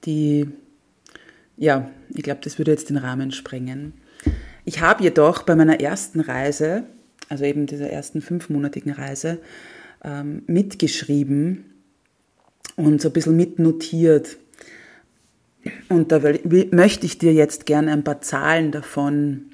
die, 0.04 0.46
ja, 1.56 1.90
ich 2.10 2.22
glaube, 2.22 2.40
das 2.44 2.58
würde 2.58 2.70
jetzt 2.70 2.90
den 2.90 2.98
Rahmen 2.98 3.32
sprengen. 3.32 3.94
Ich 4.64 4.80
habe 4.80 5.02
jedoch 5.02 5.42
bei 5.42 5.56
meiner 5.56 5.80
ersten 5.80 6.20
Reise, 6.20 6.84
also 7.28 7.44
eben 7.44 7.66
dieser 7.66 7.90
ersten 7.90 8.20
fünfmonatigen 8.20 8.92
Reise, 8.92 9.38
ähm, 10.02 10.42
mitgeschrieben 10.46 11.64
und 12.76 13.00
so 13.00 13.08
ein 13.08 13.12
bisschen 13.12 13.36
mitnotiert. 13.36 14.36
Und 15.88 16.12
da 16.12 16.22
will, 16.22 16.68
möchte 16.72 17.06
ich 17.06 17.18
dir 17.18 17.32
jetzt 17.32 17.66
gerne 17.66 17.92
ein 17.92 18.04
paar 18.04 18.20
Zahlen 18.20 18.70
davon 18.70 19.46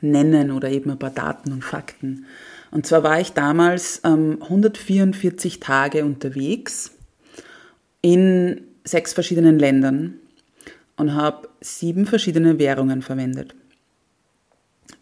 nennen 0.00 0.50
oder 0.50 0.70
eben 0.70 0.90
ein 0.90 0.98
paar 0.98 1.10
Daten 1.10 1.52
und 1.52 1.62
Fakten. 1.62 2.26
Und 2.70 2.86
zwar 2.86 3.02
war 3.02 3.20
ich 3.20 3.32
damals 3.32 4.00
ähm, 4.04 4.38
144 4.40 5.60
Tage 5.60 6.04
unterwegs 6.04 6.92
in 8.00 8.62
sechs 8.84 9.12
verschiedenen 9.12 9.58
Ländern 9.58 10.14
und 10.96 11.14
habe 11.14 11.48
sieben 11.60 12.06
verschiedene 12.06 12.58
Währungen 12.58 13.02
verwendet. 13.02 13.54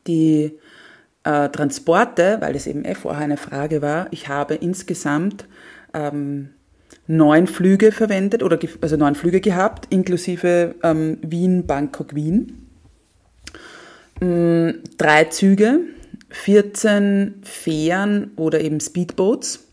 Die 0.07 0.53
äh, 1.25 1.49
Transporte, 1.49 2.39
weil 2.41 2.53
das 2.53 2.67
eben 2.67 2.85
eh 2.85 2.95
vorher 2.95 3.25
eine 3.25 3.37
Frage 3.37 3.83
war, 3.83 4.09
ich 4.11 4.29
habe 4.29 4.55
insgesamt 4.55 5.47
ähm, 5.95 6.51
neun 7.07 7.47
Flüge 7.47 7.93
verwendet 7.93 8.43
oder 8.43 8.59
also 8.81 8.97
neun 8.97 9.15
Flüge 9.15 9.41
gehabt, 9.41 9.87
inklusive 9.91 10.75
ähm, 10.83 11.19
Wien, 11.23 11.67
Bangkok, 11.67 12.15
Wien. 12.15 12.67
Ähm, 14.21 14.81
drei 14.97 15.25
Züge, 15.25 15.81
14 16.31 17.43
Fähren 17.43 18.33
oder 18.37 18.61
eben 18.61 18.81
Speedboats, 18.81 19.67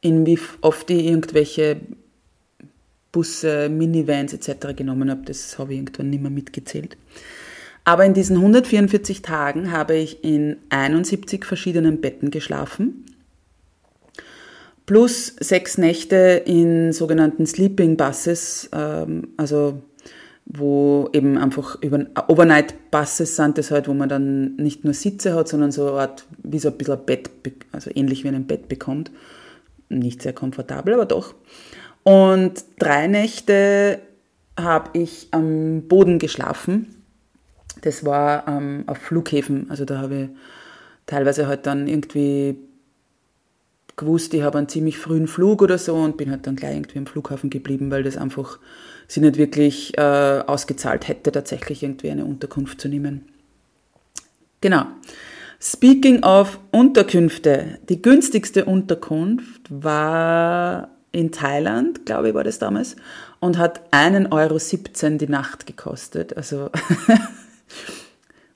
in 0.00 0.24
wie 0.26 0.38
oft 0.60 0.90
ich 0.90 1.04
irgendwelche 1.04 1.80
Busse, 3.12 3.68
Minivans 3.68 4.32
etc. 4.32 4.76
genommen 4.76 5.10
habe, 5.10 5.22
das 5.24 5.58
habe 5.58 5.72
ich 5.72 5.78
irgendwann 5.78 6.10
nicht 6.10 6.22
mehr 6.22 6.30
mitgezählt. 6.30 6.96
Aber 7.86 8.04
in 8.04 8.12
diesen 8.12 8.36
144 8.36 9.22
Tagen 9.22 9.72
habe 9.72 9.94
ich 9.94 10.22
in 10.22 10.58
71 10.68 11.46
verschiedenen 11.46 12.02
Betten 12.02 12.30
geschlafen 12.30 13.06
plus 14.86 15.34
sechs 15.40 15.76
Nächte 15.78 16.42
in 16.46 16.92
sogenannten 16.92 17.44
Sleeping 17.44 17.96
Buses, 17.96 18.70
ähm, 18.72 19.28
also 19.36 19.82
wo 20.46 21.08
eben 21.12 21.36
einfach 21.36 21.76
Overnight 22.28 22.92
Buses 22.92 23.34
sind 23.34 23.58
das 23.58 23.72
halt, 23.72 23.88
wo 23.88 23.94
man 23.94 24.08
dann 24.08 24.54
nicht 24.54 24.84
nur 24.84 24.94
Sitze 24.94 25.34
hat, 25.34 25.48
sondern 25.48 25.72
so 25.72 25.88
eine 25.88 26.00
Art, 26.00 26.24
wie 26.44 26.60
so 26.60 26.68
ein 26.68 26.78
bisschen 26.78 26.94
ein 26.94 27.04
Bett, 27.04 27.30
also 27.72 27.90
ähnlich 27.92 28.22
wie 28.22 28.28
ein 28.28 28.46
Bett 28.46 28.68
bekommt. 28.68 29.10
Nicht 29.88 30.22
sehr 30.22 30.32
komfortabel, 30.32 30.94
aber 30.94 31.04
doch. 31.04 31.34
Und 32.04 32.64
drei 32.78 33.08
Nächte 33.08 33.98
habe 34.58 34.96
ich 34.96 35.26
am 35.32 35.82
Boden 35.88 36.20
geschlafen. 36.20 36.95
Das 37.82 38.04
war 38.04 38.48
ähm, 38.48 38.84
auf 38.86 38.98
Flughäfen, 38.98 39.70
also 39.70 39.84
da 39.84 39.98
habe 39.98 40.16
ich 40.16 40.28
teilweise 41.06 41.46
halt 41.46 41.66
dann 41.66 41.86
irgendwie 41.86 42.56
gewusst, 43.96 44.34
ich 44.34 44.42
habe 44.42 44.58
einen 44.58 44.68
ziemlich 44.68 44.98
frühen 44.98 45.26
Flug 45.26 45.62
oder 45.62 45.78
so 45.78 45.94
und 45.94 46.16
bin 46.16 46.30
halt 46.30 46.46
dann 46.46 46.56
gleich 46.56 46.76
irgendwie 46.76 46.98
am 46.98 47.06
Flughafen 47.06 47.50
geblieben, 47.50 47.90
weil 47.90 48.02
das 48.02 48.16
einfach 48.16 48.58
sie 49.08 49.20
nicht 49.20 49.38
wirklich 49.38 49.96
äh, 49.96 50.42
ausgezahlt 50.46 51.08
hätte, 51.08 51.32
tatsächlich 51.32 51.82
irgendwie 51.82 52.10
eine 52.10 52.24
Unterkunft 52.24 52.80
zu 52.80 52.88
nehmen. 52.88 53.26
Genau. 54.60 54.86
Speaking 55.60 56.22
of 56.22 56.58
Unterkünfte. 56.70 57.78
Die 57.88 58.02
günstigste 58.02 58.66
Unterkunft 58.66 59.62
war 59.70 60.90
in 61.12 61.32
Thailand, 61.32 62.04
glaube 62.04 62.28
ich, 62.28 62.34
war 62.34 62.44
das 62.44 62.58
damals, 62.58 62.96
und 63.40 63.56
hat 63.56 63.90
1,17 63.92 64.32
Euro 64.32 65.18
die 65.18 65.28
Nacht 65.28 65.66
gekostet. 65.66 66.36
Also 66.36 66.70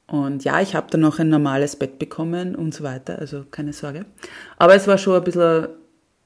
Und 0.07 0.43
ja, 0.43 0.61
ich 0.61 0.75
habe 0.75 0.89
dann 0.91 1.03
noch 1.03 1.21
ein 1.21 1.29
normales 1.29 1.77
Bett 1.77 2.01
bekommen 2.01 2.57
und 2.57 2.75
so 2.75 2.83
weiter, 2.83 3.19
also 3.21 3.45
keine 3.49 3.73
Sorge. 3.73 4.07
Aber 4.59 4.75
es 4.75 4.89
war 4.89 4.99
schon 4.99 5.15
ein 5.15 5.23
bisschen, 5.23 5.69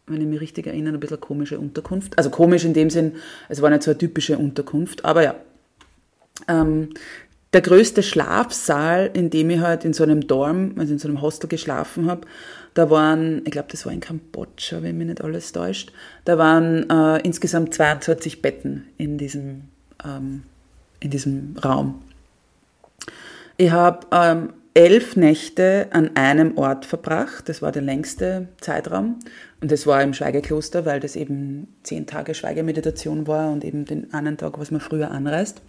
wenn 0.07 0.22
ich 0.22 0.26
mich 0.26 0.41
richtig 0.41 0.66
erinnere, 0.66 0.95
ein 0.95 1.01
bisschen 1.01 1.20
komische 1.20 1.59
Unterkunft. 1.59 2.16
Also 2.16 2.30
komisch 2.30 2.64
in 2.64 2.72
dem 2.72 2.89
Sinn, 2.89 3.16
es 3.51 3.61
war 3.61 3.68
nicht 3.68 3.82
so 3.82 3.91
eine 3.91 3.99
typische 3.99 4.39
Unterkunft, 4.39 5.05
aber 5.05 5.22
ja. 5.22 5.35
Ähm, 6.49 6.91
der 7.53 7.61
größte 7.61 8.03
Schlafsaal, 8.03 9.11
in 9.12 9.30
dem 9.30 9.49
ich 9.51 9.61
halt 9.61 9.85
in 9.85 9.93
so 9.93 10.03
einem 10.03 10.26
Dorm, 10.26 10.74
also 10.76 10.93
in 10.93 10.99
so 10.99 11.07
einem 11.07 11.22
Hostel 11.22 11.47
geschlafen 11.47 12.11
habe, 12.11 12.26
da 12.74 12.91
waren, 12.91 13.43
ich 13.45 13.53
glaube, 13.53 13.68
das 13.70 13.87
war 13.87 13.93
in 13.93 14.01
Kambodscha, 14.01 14.82
wenn 14.82 14.99
mich 14.99 15.07
nicht 15.07 15.22
alles 15.22 15.53
täuscht, 15.53 15.93
da 16.24 16.37
waren 16.39 16.91
äh, 16.91 17.20
insgesamt 17.20 17.72
22 17.72 18.43
Betten 18.43 18.87
in 18.99 19.18
diesem, 19.18 19.64
ähm, 20.05 20.43
in 21.01 21.11
diesem 21.11 21.57
Raum. 21.64 22.03
Ich 23.57 23.71
habe 23.71 24.07
ähm, 24.11 24.53
elf 24.75 25.15
Nächte 25.17 25.87
an 25.91 26.17
einem 26.17 26.59
Ort 26.59 26.85
verbracht. 26.85 27.49
Das 27.49 27.63
war 27.63 27.71
der 27.71 27.83
längste 27.83 28.49
Zeitraum. 28.61 29.21
Und 29.61 29.71
das 29.71 29.87
war 29.87 30.03
im 30.03 30.13
Schweigekloster, 30.13 30.85
weil 30.85 31.01
das 31.01 31.15
eben 31.15 31.69
zehn 31.85 32.07
Tage 32.07 32.35
Schweigemeditation 32.35 33.27
war 33.27 33.51
und 33.53 33.65
eben 33.65 33.85
den 33.85 34.13
einen 34.13 34.37
Tag, 34.37 34.59
was 34.59 34.71
man 34.71 34.81
früher 34.81 35.11
anreist. 35.11 35.63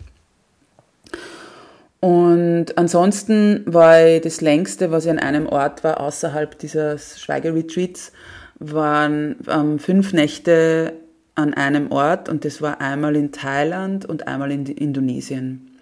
Und 1.99 2.77
ansonsten 2.77 3.63
war 3.65 4.05
ich 4.05 4.21
das 4.21 4.41
längste, 4.41 4.91
was 4.91 5.05
ich 5.05 5.11
an 5.11 5.19
einem 5.19 5.47
Ort 5.47 5.83
war, 5.83 5.99
außerhalb 5.99 6.57
dieses 6.59 7.19
Schweigeretreats, 7.19 8.11
waren 8.59 9.37
ähm, 9.47 9.79
fünf 9.79 10.13
Nächte 10.13 10.93
an 11.35 11.53
einem 11.53 11.91
Ort 11.91 12.29
und 12.29 12.45
das 12.45 12.61
war 12.61 12.79
einmal 12.79 13.15
in 13.15 13.31
Thailand 13.31 14.05
und 14.05 14.27
einmal 14.27 14.51
in 14.51 14.65
Indonesien 14.65 15.74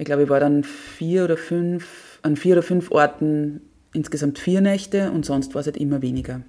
ich 0.00 0.06
glaube, 0.06 0.22
ich 0.22 0.30
war 0.30 0.40
dann 0.40 0.64
vier 0.64 1.24
oder 1.24 1.36
fünf, 1.36 2.18
an 2.22 2.34
vier 2.34 2.54
oder 2.54 2.62
fünf 2.62 2.90
Orten 2.90 3.60
insgesamt 3.92 4.38
vier 4.38 4.62
Nächte 4.62 5.10
und 5.10 5.26
sonst 5.26 5.54
war 5.54 5.60
es 5.60 5.66
halt 5.66 5.76
immer 5.76 6.00
weniger. 6.00 6.40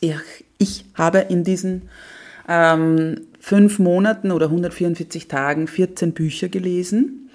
Ich, 0.00 0.14
ich 0.58 0.84
habe 0.94 1.20
in 1.30 1.44
diesen 1.44 1.88
ähm, 2.46 3.22
fünf 3.40 3.78
Monaten 3.78 4.30
oder 4.30 4.46
144 4.46 5.28
Tagen 5.28 5.66
14 5.66 6.12
Bücher 6.12 6.50
gelesen 6.50 7.30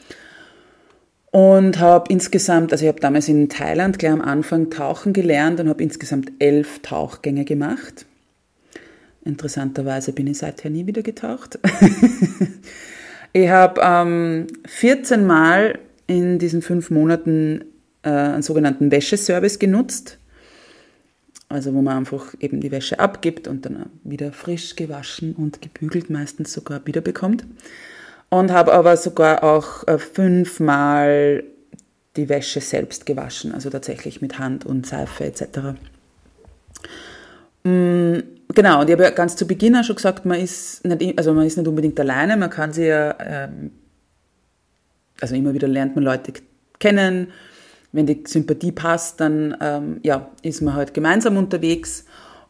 und 1.32 1.80
habe 1.80 2.14
insgesamt, 2.14 2.72
also 2.72 2.86
ich 2.86 2.90
habe 2.90 3.00
damals 3.00 3.28
in 3.28 3.50
Thailand 3.50 3.98
gleich 3.98 4.12
am 4.12 4.22
Anfang 4.22 4.70
tauchen 4.70 5.14
gelernt 5.14 5.60
und 5.60 5.68
habe 5.68 5.82
insgesamt 5.82 6.32
elf 6.38 6.80
Tauchgänge 6.84 7.44
gemacht. 7.44 8.06
Interessanterweise 9.26 10.14
bin 10.14 10.28
ich 10.28 10.38
seither 10.38 10.70
nie 10.70 10.86
wieder 10.86 11.02
getaucht. 11.02 11.58
Ich 13.34 13.50
habe 13.50 13.82
ähm, 13.84 14.48
14 14.66 15.26
Mal 15.26 15.80
in 16.08 16.40
diesen 16.40 16.62
fünf 16.62 16.90
Monaten 16.90 17.66
äh, 18.04 18.10
einen 18.10 18.42
sogenannten 18.42 18.92
Wäscheservice 18.92 19.60
genutzt. 19.60 20.18
Also 21.50 21.74
wo 21.74 21.82
man 21.82 21.98
einfach 21.98 22.34
eben 22.40 22.60
die 22.60 22.72
Wäsche 22.72 23.00
abgibt 23.00 23.48
und 23.48 23.66
dann 23.66 23.90
wieder 24.04 24.34
frisch 24.34 24.76
gewaschen 24.76 25.34
und 25.34 25.62
gebügelt 25.62 26.10
meistens 26.10 26.52
sogar 26.52 26.86
wiederbekommt. 26.86 27.46
Und 28.30 28.52
habe 28.52 28.74
aber 28.74 28.98
sogar 28.98 29.44
auch 29.44 29.88
äh, 29.88 29.98
fünfmal 29.98 31.46
die 32.18 32.28
Wäsche 32.28 32.60
selbst 32.60 33.06
gewaschen, 33.06 33.54
also 33.54 33.70
tatsächlich 33.70 34.22
mit 34.22 34.40
Hand 34.40 34.66
und 34.66 34.86
Seife 34.86 35.24
etc. 35.24 35.80
Mm, 37.64 38.20
genau, 38.54 38.82
und 38.82 38.88
ich 38.88 38.94
habe 38.94 39.04
ja 39.04 39.10
ganz 39.10 39.36
zu 39.36 39.48
Beginn 39.48 39.76
auch 39.76 39.84
schon 39.84 39.96
gesagt, 39.96 40.26
man 40.26 40.40
ist 40.40 40.86
nicht, 40.86 41.18
also 41.18 41.34
man 41.34 41.46
ist 41.46 41.58
nicht 41.58 41.68
unbedingt 41.68 42.00
alleine, 42.00 42.38
man 42.38 42.50
kann 42.50 42.74
sich 42.74 42.88
ja, 42.88 43.16
ähm, 43.20 43.72
also 45.20 45.36
immer 45.36 45.54
wieder 45.54 45.68
lernt 45.68 45.96
man 45.96 46.04
Leute 46.04 46.34
kennen, 46.80 47.28
wenn 47.92 48.06
die 48.06 48.24
Sympathie 48.28 48.72
passt, 48.72 49.20
dann 49.20 49.58
ähm, 49.62 50.00
ja, 50.04 50.30
ist 50.42 50.62
man 50.62 50.76
halt 50.76 50.94
gemeinsam 50.94 51.38
unterwegs 51.38 52.06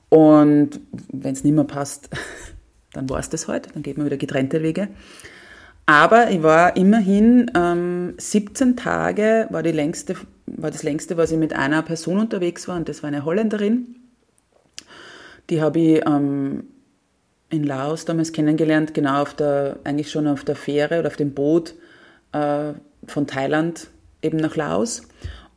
und 0.10 0.80
wenn 1.12 1.34
es 1.34 1.44
nicht 1.44 1.54
mehr 1.54 1.64
passt, 1.64 2.10
dann 2.94 3.10
war 3.10 3.20
es 3.20 3.30
das 3.30 3.48
halt, 3.48 3.76
dann 3.76 3.84
geht 3.84 3.98
man 3.98 4.06
wieder 4.06 4.18
getrennte 4.18 4.64
Wege. 4.64 4.90
Aber 5.86 6.32
ich 6.32 6.44
war 6.44 6.76
immerhin 6.76 7.50
ähm, 7.56 8.16
17 8.18 8.76
Tage, 8.76 9.48
war, 9.52 9.64
die 9.64 9.72
längste, 9.72 10.16
war 10.46 10.70
das 10.70 10.84
längste, 10.84 11.16
was 11.16 11.32
ich 11.32 11.38
mit 11.38 11.54
einer 11.54 11.82
Person 11.82 12.20
unterwegs 12.20 12.68
war 12.68 12.76
und 12.76 12.90
das 12.90 13.04
war 13.04 13.08
eine 13.08 13.24
Holländerin. 13.24 13.96
Die 15.50 15.62
habe 15.62 15.80
ich 15.80 16.06
ähm, 16.06 16.66
in 17.50 17.64
Laos 17.64 18.06
damals 18.06 18.32
kennengelernt, 18.32 18.94
genau 18.94 19.22
auf 19.22 19.34
der, 19.34 19.80
eigentlich 19.84 20.12
schon 20.12 20.28
auf 20.28 20.44
der 20.44 20.56
Fähre 20.56 21.00
oder 21.00 21.08
auf 21.08 21.16
dem 21.16 21.34
Boot 21.34 21.76
äh, 22.34 22.74
von 23.06 23.28
Thailand 23.28 23.88
eben 24.22 24.38
nach 24.38 24.56
Laos. 24.56 25.04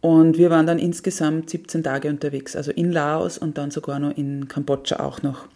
Und 0.01 0.38
wir 0.38 0.51
waren 0.51 0.66
dann 0.66 0.78
insgesamt 0.78 1.51
17 1.51 1.82
Tage 1.82 2.09
unterwegs, 2.09 2.57
also 2.57 2.70
in 2.70 2.91
Laos 2.91 3.36
und 3.36 3.59
dann 3.59 3.70
sogar 3.70 3.99
noch 3.99 4.16
in 4.16 4.49
Kambodscha 4.49 5.01
auch 5.01 5.22
noch. 5.22 5.47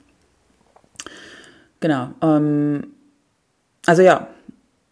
Genau. 1.81 2.11
Ähm, 2.21 2.89
also 3.87 4.03
ja, 4.03 4.29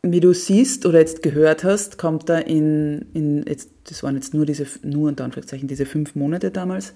wie 0.03 0.21
du 0.21 0.33
siehst 0.33 0.85
oder 0.87 0.99
jetzt 0.99 1.23
gehört 1.23 1.65
hast, 1.65 1.99
kommt 1.99 2.29
da 2.29 2.39
in, 2.39 3.07
in 3.15 3.45
jetzt, 3.47 3.71
das 3.85 4.03
waren 4.03 4.15
jetzt 4.15 4.35
nur 4.35 4.47
diese, 4.47 4.67
nur 4.83 5.09
unter 5.09 5.25
Anführungszeichen, 5.25 5.69
diese 5.69 5.87
fünf 5.87 6.15
Monate 6.15 6.51
damals, 6.51 6.95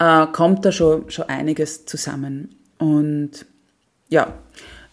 äh, 0.00 0.26
kommt 0.32 0.64
da 0.64 0.72
schon, 0.72 1.08
schon 1.10 1.28
einiges 1.28 1.86
zusammen. 1.86 2.56
Und 2.78 3.46
ja, 4.08 4.34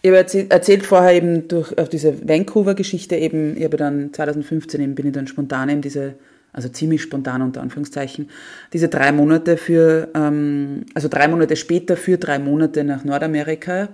Ich 0.02 0.10
habe 0.10 0.18
erzählt, 0.18 0.86
vorher 0.86 1.14
eben 1.14 1.48
durch 1.48 1.76
auf 1.76 1.88
diese 1.88 2.28
Vancouver-Geschichte 2.28 3.16
eben, 3.16 3.56
ich 3.56 3.64
habe 3.64 3.76
dann 3.76 4.12
2015 4.12 4.80
eben, 4.80 4.94
bin 4.94 5.06
ich 5.06 5.12
dann 5.12 5.26
spontan 5.26 5.70
in 5.70 5.82
diese, 5.82 6.14
also 6.52 6.68
ziemlich 6.68 7.02
spontan 7.02 7.42
unter 7.42 7.62
Anführungszeichen, 7.62 8.28
diese 8.72 8.88
drei 8.88 9.10
Monate 9.10 9.56
für, 9.56 10.08
ähm, 10.14 10.84
also 10.94 11.08
drei 11.08 11.26
Monate 11.26 11.56
später 11.56 11.96
für 11.96 12.16
drei 12.16 12.38
Monate 12.38 12.84
nach 12.84 13.02
Nordamerika. 13.04 13.88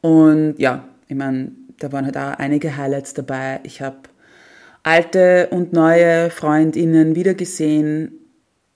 Und 0.00 0.54
ja, 0.58 0.88
ich 1.08 1.16
meine, 1.16 1.50
da 1.78 1.92
waren 1.92 2.06
halt 2.06 2.16
auch 2.16 2.38
einige 2.38 2.76
Highlights 2.76 3.12
dabei. 3.14 3.60
Ich 3.64 3.82
habe 3.82 3.98
alte 4.82 5.48
und 5.50 5.72
neue 5.72 6.30
Freundinnen 6.30 7.16
wiedergesehen, 7.16 8.17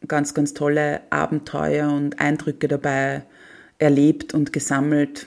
ganz, 0.09 0.34
ganz 0.34 0.55
tolle 0.55 1.00
Abenteuer 1.11 1.90
und 1.90 2.20
Eindrücke 2.20 2.68
dabei 2.68 3.22
erlebt 3.78 4.34
und 4.34 4.53
gesammelt. 4.53 5.26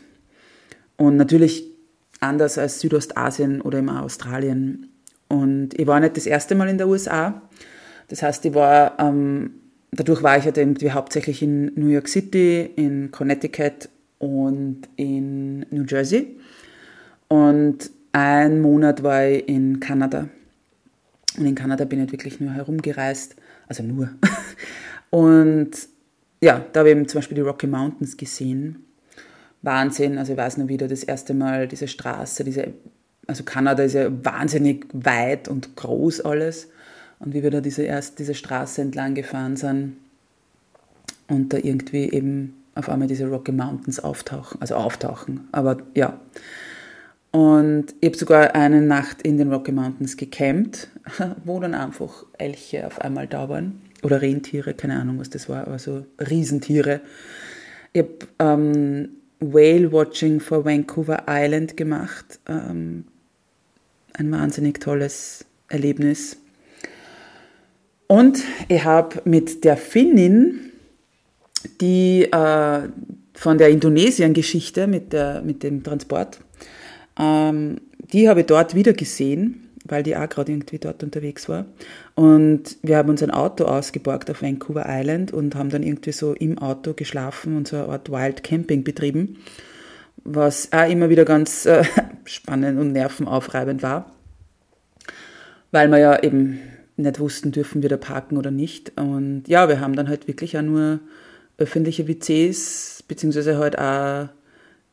Und 0.98 1.18
natürlich 1.18 1.66
anders 2.20 2.58
als 2.58 2.80
Südostasien 2.80 3.62
oder 3.62 3.80
immer 3.80 4.04
Australien. 4.04 4.90
Und 5.28 5.78
ich 5.80 5.88
war 5.88 6.00
nicht 6.00 6.18
das 6.18 6.26
erste 6.26 6.56
Mal 6.56 6.70
in 6.70 6.78
der 6.78 6.88
USA. 6.88 7.42
Das 8.08 8.22
heißt, 8.22 8.46
ich 8.46 8.54
war, 8.54 9.00
ähm, 9.00 9.52
dadurch 9.92 10.24
war 10.24 10.38
ich 10.38 10.46
halt 10.46 10.58
irgendwie 10.58 10.92
hauptsächlich 10.92 11.42
in 11.42 11.72
New 11.76 11.88
York 11.88 12.08
City, 12.08 12.70
in 12.76 13.12
Connecticut 13.12 13.90
und 14.20 14.84
in 14.96 15.62
New 15.72 15.84
Jersey. 15.88 16.38
Und 17.28 17.92
ein 18.12 18.62
Monat 18.62 19.04
war 19.04 19.26
ich 19.26 19.48
in 19.50 19.80
Kanada. 19.80 20.30
Und 21.38 21.46
in 21.46 21.56
Kanada 21.56 21.86
bin 21.86 22.04
ich 22.04 22.12
wirklich 22.12 22.40
nur 22.40 22.54
herumgereist. 22.54 23.36
Also 23.68 23.84
nur. 23.84 24.10
Und 25.10 25.72
ja, 26.42 26.64
da 26.72 26.80
habe 26.80 26.90
ich 26.90 26.96
eben 26.96 27.08
zum 27.08 27.20
Beispiel 27.20 27.36
die 27.36 27.42
Rocky 27.42 27.68
Mountains 27.68 28.18
gesehen. 28.18 28.86
Wahnsinn, 29.62 30.18
also 30.18 30.34
ich 30.34 30.38
weiß 30.38 30.58
noch 30.58 30.68
wieder 30.68 30.88
das 30.88 31.04
erste 31.04 31.34
Mal 31.34 31.68
diese 31.68 31.88
Straße, 31.88 32.44
diese, 32.44 32.74
also 33.26 33.44
Kanada 33.44 33.84
ist 33.84 33.94
ja 33.94 34.12
wahnsinnig 34.24 34.86
weit 34.94 35.48
und 35.48 35.76
groß 35.76 36.22
alles. 36.22 36.70
Und 37.20 37.34
wie 37.34 37.42
wir 37.42 37.50
da 37.50 37.62
diese, 37.62 37.84
erst 37.84 38.20
diese 38.20 38.36
Straße 38.36 38.82
entlang 38.82 39.16
gefahren 39.16 39.56
sind 39.56 39.96
und 41.28 41.54
da 41.54 41.58
irgendwie 41.58 42.12
eben 42.12 42.54
auf 42.76 42.90
einmal 42.90 43.08
diese 43.08 43.26
Rocky 43.28 43.54
Mountains 43.54 44.00
auftauchen, 44.00 44.62
also 44.62 44.76
auftauchen, 44.76 45.48
aber 45.52 45.78
ja. 45.96 46.20
Und 47.36 47.88
ich 48.00 48.08
habe 48.08 48.18
sogar 48.18 48.56
eine 48.56 48.82
Nacht 48.82 49.22
in 49.24 49.38
den 49.38 49.52
Rocky 49.52 49.74
Mountains 49.74 50.16
gecampt, 50.16 50.88
wo 51.44 51.60
dann 51.60 51.74
einfach 51.74 52.26
Elche 52.38 52.88
auf 52.88 53.02
einmal 53.02 53.28
da 53.28 53.50
waren 53.50 53.82
oder 54.04 54.22
Rentiere, 54.22 54.74
keine 54.74 54.98
Ahnung, 54.98 55.20
was 55.20 55.32
das 55.32 55.50
war, 55.50 55.68
aber 55.68 55.78
so 55.78 56.06
Riesentiere. 56.18 57.02
Ich 57.92 58.04
habe 58.04 58.14
ähm, 58.40 59.10
Whale 59.42 59.92
Watching 59.92 60.40
vor 60.40 60.64
Vancouver 60.64 61.24
Island 61.28 61.76
gemacht. 61.76 62.40
Ähm, 62.48 63.04
ein 64.14 64.32
wahnsinnig 64.32 64.80
tolles 64.80 65.44
Erlebnis. 65.68 66.38
Und 68.08 68.42
ich 68.70 68.86
habe 68.86 69.22
mit 69.26 69.66
der 69.66 69.76
Finnin, 69.76 70.72
die 71.82 72.32
äh, 72.32 72.88
von 73.34 73.58
der 73.58 73.68
Indonesien-Geschichte 73.72 74.88
mit, 74.88 75.14
mit 75.44 75.64
dem 75.64 75.84
Transport, 75.84 76.40
ähm, 77.20 77.78
die 78.12 78.30
habe 78.30 78.42
ich 78.42 78.46
dort 78.46 78.76
wieder 78.76 78.94
gesehen 78.94 79.66
weil 79.88 80.04
die 80.04 80.18
auch 80.18 80.28
gerade 80.28 80.52
irgendwie 80.52 80.80
dort 80.80 81.04
unterwegs 81.04 81.48
war. 81.48 81.66
Und 82.16 82.78
wir 82.82 82.98
haben 82.98 83.10
uns 83.10 83.22
ein 83.22 83.32
Auto 83.32 83.66
ausgeborgt 83.66 84.30
auf 84.32 84.42
Vancouver 84.42 84.86
Island 84.88 85.32
und 85.32 85.56
haben 85.56 85.70
dann 85.70 85.84
irgendwie 85.84 86.12
so 86.12 86.34
im 86.34 86.58
Auto 86.58 86.94
geschlafen 86.94 87.56
und 87.56 87.68
so 87.68 87.78
eine 87.78 87.90
Art 87.90 88.12
Wild 88.12 88.44
Camping 88.44 88.84
betrieben, 88.84 89.38
was 90.24 90.72
auch 90.74 90.90
immer 90.90 91.10
wieder 91.10 91.26
ganz 91.26 91.66
äh, 91.66 91.84
spannend 92.26 92.80
und 92.80 92.94
nervenaufreibend 92.94 93.84
war, 93.84 94.12
weil 95.72 95.88
wir 95.90 96.00
ja 96.00 96.24
eben 96.24 96.60
nicht 96.98 97.20
wussten, 97.20 97.52
dürfen 97.52 97.82
wir 97.82 97.90
da 97.90 97.98
parken 97.98 98.38
oder 98.38 98.52
nicht. 98.52 98.94
Und 98.98 99.44
ja, 99.48 99.70
wir 99.70 99.82
haben 99.82 99.96
dann 99.96 100.10
halt 100.10 100.28
wirklich 100.28 100.58
auch 100.58 100.64
nur 100.64 101.00
öffentliche 101.58 102.08
WCs 102.08 103.04
beziehungsweise 103.08 103.58
halt 103.58 103.78
auch 103.78 104.30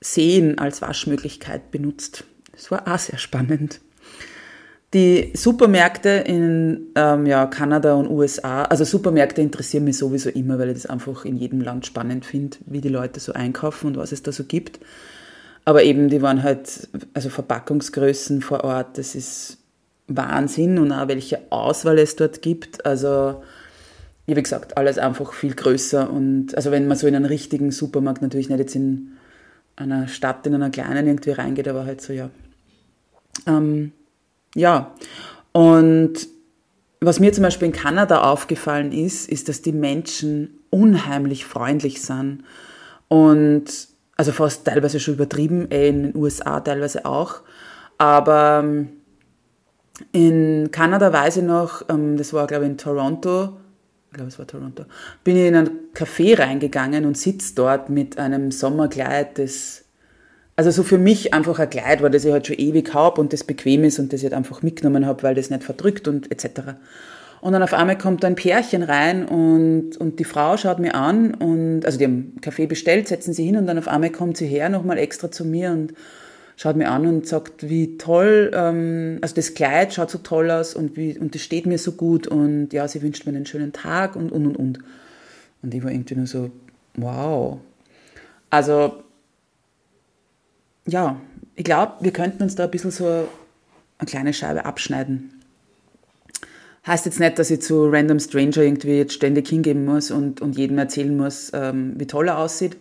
Seen 0.03 0.59
als 0.59 0.83
Waschmöglichkeit 0.83 1.71
benutzt. 1.71 2.25
Das 2.53 2.71
war 2.71 2.87
auch 2.87 2.99
sehr 2.99 3.19
spannend. 3.19 3.81
Die 4.93 5.33
Supermärkte 5.35 6.11
in 6.11 6.89
ähm, 6.97 7.25
ja, 7.25 7.47
Kanada 7.47 7.95
und 7.95 8.11
USA, 8.11 8.65
also 8.65 8.85
Supermärkte 8.85 9.41
interessieren 9.41 9.85
mich 9.85 9.97
sowieso 9.97 10.29
immer, 10.29 10.59
weil 10.59 10.69
ich 10.69 10.83
das 10.83 10.87
einfach 10.87 11.25
in 11.25 11.39
jedem 11.39 11.63
Land 11.63 11.87
spannend 11.87 12.27
finde, 12.27 12.59
wie 12.67 12.83
die 12.83 12.91
Leute 12.91 13.19
so 13.19 13.33
einkaufen 13.33 13.87
und 13.87 13.97
was 13.97 14.13
es 14.13 14.23
da 14.23 14.33
so 14.33 14.45
gibt. 14.45 14.81
Aber 15.65 15.83
eben, 15.83 16.11
die 16.11 16.21
waren 16.21 16.43
halt, 16.43 16.89
also 17.15 17.31
Verpackungsgrößen 17.31 18.43
vor 18.43 18.65
Ort, 18.65 18.99
das 18.99 19.15
ist 19.15 19.59
Wahnsinn 20.09 20.79
und 20.79 20.93
auch 20.93 21.09
welche 21.09 21.41
Auswahl 21.49 21.99
es 21.99 22.17
dort 22.17 22.43
gibt. 22.43 22.85
Also, 22.85 23.43
wie 24.27 24.35
gesagt, 24.35 24.77
alles 24.77 24.99
einfach 24.99 25.33
viel 25.33 25.55
größer 25.55 26.11
und 26.11 26.55
also 26.55 26.71
wenn 26.71 26.87
man 26.87 26.99
so 26.99 27.07
in 27.07 27.15
einen 27.15 27.25
richtigen 27.25 27.71
Supermarkt 27.71 28.21
natürlich 28.21 28.51
nicht 28.51 28.59
jetzt 28.59 28.75
in 28.75 29.13
einer 29.77 30.09
Stadt, 30.09 30.47
in 30.47 30.55
einer 30.55 30.71
kleinen 30.71 31.07
irgendwie 31.07 31.31
reingeht, 31.31 31.69
aber 31.69 31.85
halt 31.85 32.01
so, 32.01 32.13
ja. 32.13 32.31
Ähm, 33.47 33.93
ja, 34.55 34.95
und 35.53 36.29
was 37.01 37.19
mir 37.19 37.33
zum 37.33 37.43
Beispiel 37.43 37.67
in 37.67 37.73
Kanada 37.73 38.23
aufgefallen 38.23 38.93
ist, 38.93 39.29
ist, 39.29 39.49
dass 39.49 39.63
die 39.63 39.73
Menschen 39.73 40.61
unheimlich 40.71 41.45
freundlich 41.45 42.03
sind 42.03 42.45
und 43.09 43.65
also 44.17 44.33
fast 44.33 44.67
teilweise 44.67 45.01
schon 45.01 45.15
übertrieben, 45.15 45.71
eh 45.71 45.89
in 45.89 46.03
den 46.03 46.17
USA 46.17 46.61
teilweise 46.61 47.05
auch, 47.05 47.41
aber 47.99 48.61
ähm, 48.63 48.91
in 50.13 50.71
Kanada 50.71 51.13
weiß 51.13 51.39
ich 51.39 51.43
noch, 51.43 51.83
ähm, 51.89 52.17
das 52.17 52.33
war 52.33 52.47
glaube 52.47 52.65
ich 52.65 52.71
in 52.71 52.79
Toronto, 52.79 53.57
ich 54.13 54.17
glaube 54.17 54.29
es 54.29 54.39
war 54.39 54.47
Toronto, 54.47 54.85
bin 55.25 55.39
ich 55.39 55.47
in 55.47 55.57
ein 55.57 55.71
Café 55.95 56.39
reingegangen 56.39 57.07
und 57.07 57.17
sitze 57.17 57.55
dort 57.55 57.89
mit 57.89 58.19
einem 58.19 58.51
Sommerkleid, 58.51 59.39
das 59.39 59.85
also 60.55 60.71
so 60.71 60.83
für 60.83 60.99
mich 60.99 61.33
einfach 61.33 61.59
ein 61.59 61.71
Kleid 61.71 62.03
war, 62.03 62.11
das 62.11 62.27
ich 62.27 62.31
halt 62.31 62.47
schon 62.47 62.59
ewig 62.59 62.93
habe 62.93 63.23
und 63.23 63.33
das 63.33 63.43
bequem 63.43 63.85
ist 63.85 63.99
und 63.99 64.13
das 64.13 64.21
ich 64.21 64.25
halt 64.25 64.35
einfach 64.35 64.61
mitgenommen 64.61 65.07
habe, 65.07 65.23
weil 65.23 65.35
das 65.35 65.49
nicht 65.49 65.65
verdrückt 65.65 66.09
und 66.09 66.31
etc. 66.31 66.75
Und 67.41 67.55
dann 67.55 67.63
auf 67.63 67.73
einmal 67.73 67.97
kommt 67.97 68.23
ein 68.27 68.35
Pärchen 68.35 68.83
rein 68.83 69.25
und, 69.25 69.97
und 69.97 70.19
die 70.19 70.25
Frau 70.25 70.59
schaut 70.59 70.79
mir 70.79 70.95
an 70.95 71.33
und, 71.33 71.87
also 71.87 71.97
die 71.97 72.05
haben 72.05 72.37
Kaffee 72.43 72.67
bestellt, 72.67 73.09
setzen 73.09 73.33
sie 73.33 73.47
hin 73.47 73.57
und 73.57 73.67
dann 73.67 73.79
auf 73.79 73.89
einmal 73.89 74.11
kommt 74.11 74.37
sie 74.37 74.47
her 74.47 74.69
nochmal 74.69 74.99
extra 74.99 75.31
zu 75.31 75.47
mir 75.47 75.71
und 75.71 75.95
schaut 76.57 76.77
mir 76.77 76.91
an 76.91 77.07
und 77.07 77.27
sagt, 77.27 77.69
wie 77.69 77.97
toll, 77.99 78.51
ähm, 78.55 79.19
also 79.21 79.35
das 79.35 79.55
Kleid 79.55 79.95
schaut 79.95 80.11
so 80.11 80.19
toll 80.19 80.51
aus 80.51 80.75
und, 80.75 80.97
wie, 80.97 81.19
und 81.19 81.35
das 81.35 81.43
steht 81.43 81.67
mir 81.67 81.79
so 81.79 81.93
gut 81.93 82.27
und 82.27 82.73
ja, 82.73 82.87
sie 82.89 83.03
wünscht 83.03 83.27
mir 83.27 83.35
einen 83.35 83.47
schönen 83.47 83.73
Tag 83.73 84.17
und, 84.17 84.31
und, 84.33 84.47
und, 84.47 84.57
und. 84.57 84.79
Und 85.63 85.75
ich 85.75 85.83
war 85.83 85.91
irgendwie 85.91 86.17
nur 86.17 86.27
so, 86.27 86.51
wow. 86.95 87.59
Also 88.51 89.03
ja, 90.87 91.21
ich 91.55 91.65
glaube, 91.65 91.93
wir 92.01 92.13
könnten 92.13 92.43
uns 92.43 92.55
da 92.55 92.65
ein 92.65 92.71
bisschen 92.71 92.91
so 92.91 93.07
eine 93.07 94.07
kleine 94.07 94.33
Scheibe 94.33 94.65
abschneiden. 94.65 95.43
Heißt 96.87 97.07
jetzt 97.07 97.21
nicht, 97.21 97.39
dass 97.39 97.51
ich 97.51 97.63
zu 97.63 97.89
Random 97.89 98.19
Stranger 98.19 98.59
irgendwie 98.59 98.97
jetzt 98.97 99.15
ständig 99.15 99.49
hingeben 99.49 99.85
muss 99.85 100.11
und, 100.11 100.41
und 100.41 100.57
jedem 100.57 100.79
erzählen 100.79 101.17
muss, 101.17 101.53
ähm, 101.55 101.95
wie 101.97 102.09
toll 102.09 102.27
er 102.27 102.39
aussieht. 102.39 102.77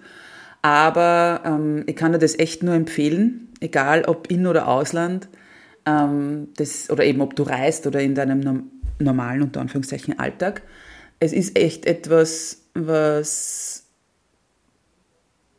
Aber 0.62 1.42
ähm, 1.46 1.84
ich 1.88 1.96
kann 1.96 2.12
dir 2.12 2.20
das 2.20 2.38
echt 2.38 2.64
nur 2.64 2.76
empfehlen, 2.76 3.50
egal 3.60 4.04
ob 4.06 4.30
in- 4.30 4.48
oder 4.48 4.68
ausland, 4.68 5.28
ähm, 5.86 6.50
das, 6.58 6.90
oder 6.90 7.04
eben 7.04 7.22
ob 7.22 7.36
du 7.36 7.44
reist 7.44 7.88
oder 7.88 8.02
in 8.02 8.14
deinem 8.14 8.70
normalen, 9.00 9.42
unter 9.42 9.62
Anführungszeichen, 9.62 10.20
Alltag. 10.20 10.62
Es 11.20 11.34
ist 11.34 11.58
echt 11.58 11.86
etwas, 11.86 12.64
was 12.74 13.82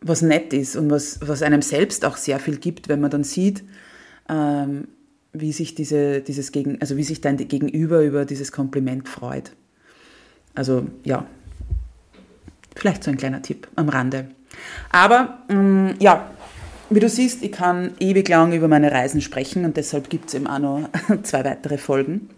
was 0.04 0.22
nett 0.22 0.52
ist 0.52 0.76
und 0.76 0.90
was, 0.90 1.20
was 1.22 1.42
einem 1.42 1.62
selbst 1.62 2.04
auch 2.04 2.16
sehr 2.16 2.38
viel 2.40 2.56
gibt, 2.56 2.88
wenn 2.88 3.00
man 3.00 3.10
dann 3.10 3.24
sieht, 3.24 3.62
ähm, 4.28 4.88
wie 5.32 5.52
sich 5.52 5.74
diese, 5.74 6.20
dieses 6.20 6.52
Gegen, 6.52 6.80
also 6.80 6.96
wie 6.96 7.04
sich 7.04 7.20
dein 7.20 7.36
Gegenüber 7.36 8.02
über 8.02 8.24
dieses 8.24 8.52
Kompliment 8.52 9.08
freut. 9.08 9.52
Also 10.54 10.86
ja, 11.04 11.26
vielleicht 12.76 13.04
so 13.04 13.10
ein 13.10 13.16
kleiner 13.16 13.42
Tipp 13.42 13.68
am 13.76 13.88
Rande. 13.88 14.28
Aber 14.90 15.38
ähm, 15.48 15.94
ja, 15.98 16.30
wie 16.90 17.00
du 17.00 17.08
siehst, 17.08 17.42
ich 17.42 17.52
kann 17.52 17.92
ewig 18.00 18.28
lang 18.28 18.52
über 18.52 18.68
meine 18.68 18.92
Reisen 18.92 19.20
sprechen 19.20 19.64
und 19.64 19.76
deshalb 19.76 20.10
gibt 20.10 20.28
es 20.28 20.34
eben 20.34 20.46
auch 20.46 20.58
noch 20.58 20.88
zwei 21.22 21.44
weitere 21.44 21.78
Folgen. 21.78 22.28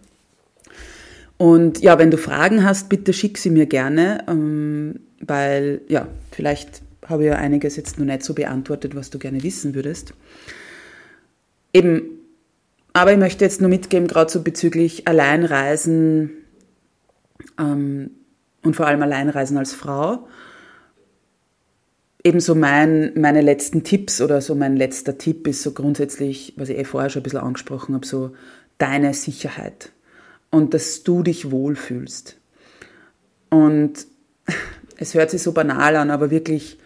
Und 1.36 1.80
ja, 1.80 1.98
wenn 1.98 2.10
du 2.10 2.16
Fragen 2.16 2.64
hast, 2.64 2.88
bitte 2.88 3.12
schick 3.12 3.38
sie 3.38 3.50
mir 3.50 3.66
gerne, 3.66 4.24
ähm, 4.28 5.00
weil 5.20 5.80
ja, 5.88 6.06
vielleicht 6.30 6.82
habe 7.08 7.24
ja 7.24 7.34
einiges 7.34 7.76
jetzt 7.76 7.98
noch 7.98 8.06
nicht 8.06 8.22
so 8.22 8.34
beantwortet, 8.34 8.94
was 8.94 9.10
du 9.10 9.18
gerne 9.18 9.42
wissen 9.42 9.74
würdest. 9.74 10.14
Eben, 11.72 12.02
aber 12.92 13.12
ich 13.12 13.18
möchte 13.18 13.44
jetzt 13.44 13.60
nur 13.60 13.68
mitgeben, 13.68 14.06
gerade 14.06 14.30
so 14.30 14.42
bezüglich 14.42 15.08
Alleinreisen 15.08 16.30
ähm, 17.58 18.10
und 18.62 18.76
vor 18.76 18.86
allem 18.86 19.02
Alleinreisen 19.02 19.58
als 19.58 19.74
Frau. 19.74 20.28
Eben 22.24 22.40
so 22.40 22.54
mein, 22.54 23.12
meine 23.14 23.42
letzten 23.42 23.84
Tipps 23.84 24.20
oder 24.20 24.40
so 24.40 24.54
mein 24.54 24.76
letzter 24.76 25.18
Tipp 25.18 25.46
ist 25.46 25.62
so 25.62 25.72
grundsätzlich, 25.72 26.54
was 26.56 26.70
ich 26.70 26.78
eh 26.78 26.84
vorher 26.84 27.10
schon 27.10 27.20
ein 27.20 27.24
bisschen 27.24 27.40
angesprochen 27.40 27.94
habe, 27.94 28.06
so 28.06 28.32
deine 28.78 29.12
Sicherheit 29.12 29.92
und 30.50 30.72
dass 30.72 31.02
du 31.02 31.22
dich 31.22 31.50
wohlfühlst. 31.50 32.38
Und 33.50 34.06
es 34.96 35.14
hört 35.14 35.30
sich 35.30 35.42
so 35.42 35.52
banal 35.52 35.96
an, 35.96 36.10
aber 36.10 36.30
wirklich, 36.30 36.78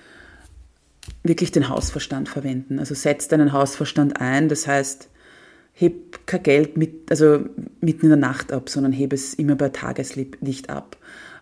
wirklich 1.22 1.52
den 1.52 1.68
Hausverstand 1.68 2.28
verwenden. 2.28 2.80
Also 2.80 2.94
setz 2.94 3.28
deinen 3.28 3.52
Hausverstand 3.52 4.20
ein, 4.20 4.48
das 4.48 4.66
heißt, 4.66 5.08
heb 5.72 6.26
kein 6.26 6.42
Geld 6.42 6.76
mit, 6.76 7.10
also 7.10 7.44
mitten 7.80 8.06
in 8.06 8.10
der 8.10 8.16
Nacht 8.16 8.52
ab, 8.52 8.68
sondern 8.68 8.92
heb 8.92 9.12
es 9.12 9.34
immer 9.34 9.54
bei 9.54 9.68
Tageslicht 9.68 10.68
ab. 10.68 10.96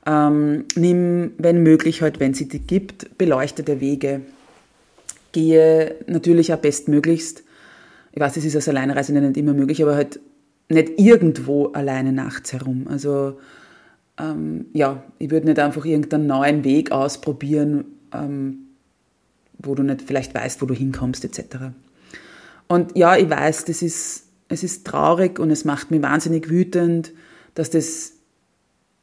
Ähm, 0.07 0.65
nimm, 0.77 1.33
wenn 1.39 1.63
möglich, 1.63 2.01
halt, 2.01 2.21
wenn 2.21 2.33
sie 2.33 2.49
die 2.49 2.61
gibt, 2.61 3.19
beleuchtete 3.19 3.81
Wege. 3.81 4.21
Gehe 5.33 5.97
natürlich 6.07 6.55
auch 6.55 6.59
bestmöglichst. 6.59 7.43
Ich 8.13 8.21
weiß, 8.21 8.37
es 8.37 8.45
ist 8.45 8.57
als 8.57 8.69
Alleinreisende 8.69 9.21
nicht 9.21 9.37
immer 9.37 9.53
möglich, 9.53 9.83
aber 9.83 9.97
halt 9.97 10.21
nicht 10.69 10.99
irgendwo 10.99 11.67
alleine 11.67 12.13
nachts 12.13 12.53
herum. 12.53 12.87
Also 12.89 13.39
ähm, 14.19 14.67
ja, 14.73 15.03
ich 15.19 15.31
würde 15.31 15.47
nicht 15.47 15.59
einfach 15.59 15.85
irgendeinen 15.85 16.27
neuen 16.27 16.65
Weg 16.65 16.93
ausprobieren, 16.93 17.85
ähm, 18.13 18.59
wo 19.59 19.75
du 19.75 19.83
nicht 19.83 20.03
vielleicht 20.03 20.35
weißt, 20.35 20.63
wo 20.63 20.67
du 20.67 20.75
hinkommst 20.75 21.25
etc. 21.25 21.57
Und 22.69 22.97
ja, 22.97 23.17
ich 23.17 23.29
weiß, 23.29 23.65
das 23.67 23.83
ist, 23.83 24.25
es 24.49 24.63
ist 24.63 24.87
traurig 24.87 25.39
und 25.39 25.51
es 25.51 25.65
macht 25.65 25.91
mich 25.91 26.03
wahnsinnig 26.03 26.49
wütend, 26.49 27.13
dass 27.55 27.71
das 27.71 28.13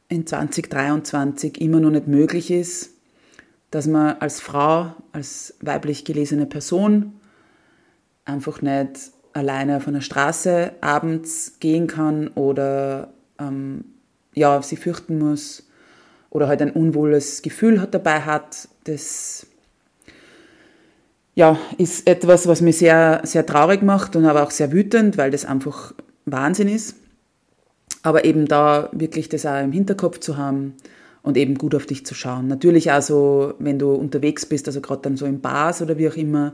in 0.08 0.26
2023 0.26 1.60
immer 1.60 1.80
noch 1.80 1.90
nicht 1.90 2.06
möglich 2.06 2.50
ist, 2.50 2.90
dass 3.70 3.86
man 3.86 4.16
als 4.20 4.40
Frau, 4.40 4.94
als 5.12 5.54
weiblich 5.60 6.04
gelesene 6.04 6.46
Person 6.46 7.14
einfach 8.24 8.62
nicht 8.62 9.10
alleine 9.32 9.78
auf 9.78 9.88
einer 9.88 10.00
Straße 10.00 10.72
abends 10.80 11.58
gehen 11.58 11.86
kann 11.86 12.28
oder 12.28 13.12
ähm, 13.38 13.84
ja, 14.32 14.62
sie 14.62 14.76
fürchten 14.76 15.18
muss 15.18 15.64
oder 16.30 16.48
halt 16.48 16.62
ein 16.62 16.70
unwohles 16.70 17.42
Gefühl 17.42 17.80
hat, 17.80 17.94
dabei 17.94 18.20
hat, 18.20 18.68
das 18.84 19.46
ja, 21.34 21.58
ist 21.78 22.06
etwas, 22.06 22.46
was 22.46 22.60
mich 22.60 22.78
sehr, 22.78 23.20
sehr 23.24 23.44
traurig 23.44 23.82
macht 23.82 24.14
und 24.14 24.24
aber 24.24 24.42
auch 24.42 24.52
sehr 24.52 24.72
wütend, 24.72 25.18
weil 25.18 25.30
das 25.30 25.44
einfach 25.44 25.92
Wahnsinn 26.26 26.68
ist. 26.68 26.96
Aber 28.04 28.24
eben 28.24 28.46
da 28.46 28.90
wirklich 28.92 29.28
das 29.28 29.46
auch 29.46 29.60
im 29.60 29.72
Hinterkopf 29.72 30.20
zu 30.20 30.36
haben 30.36 30.74
und 31.22 31.38
eben 31.38 31.56
gut 31.56 31.74
auf 31.74 31.86
dich 31.86 32.04
zu 32.04 32.14
schauen. 32.14 32.46
Natürlich 32.46 32.92
auch 32.92 33.00
so, 33.00 33.54
wenn 33.58 33.78
du 33.78 33.92
unterwegs 33.92 34.44
bist, 34.44 34.68
also 34.68 34.82
gerade 34.82 35.02
dann 35.02 35.16
so 35.16 35.24
in 35.24 35.40
Bars 35.40 35.80
oder 35.80 35.96
wie 35.96 36.08
auch 36.08 36.16
immer, 36.16 36.52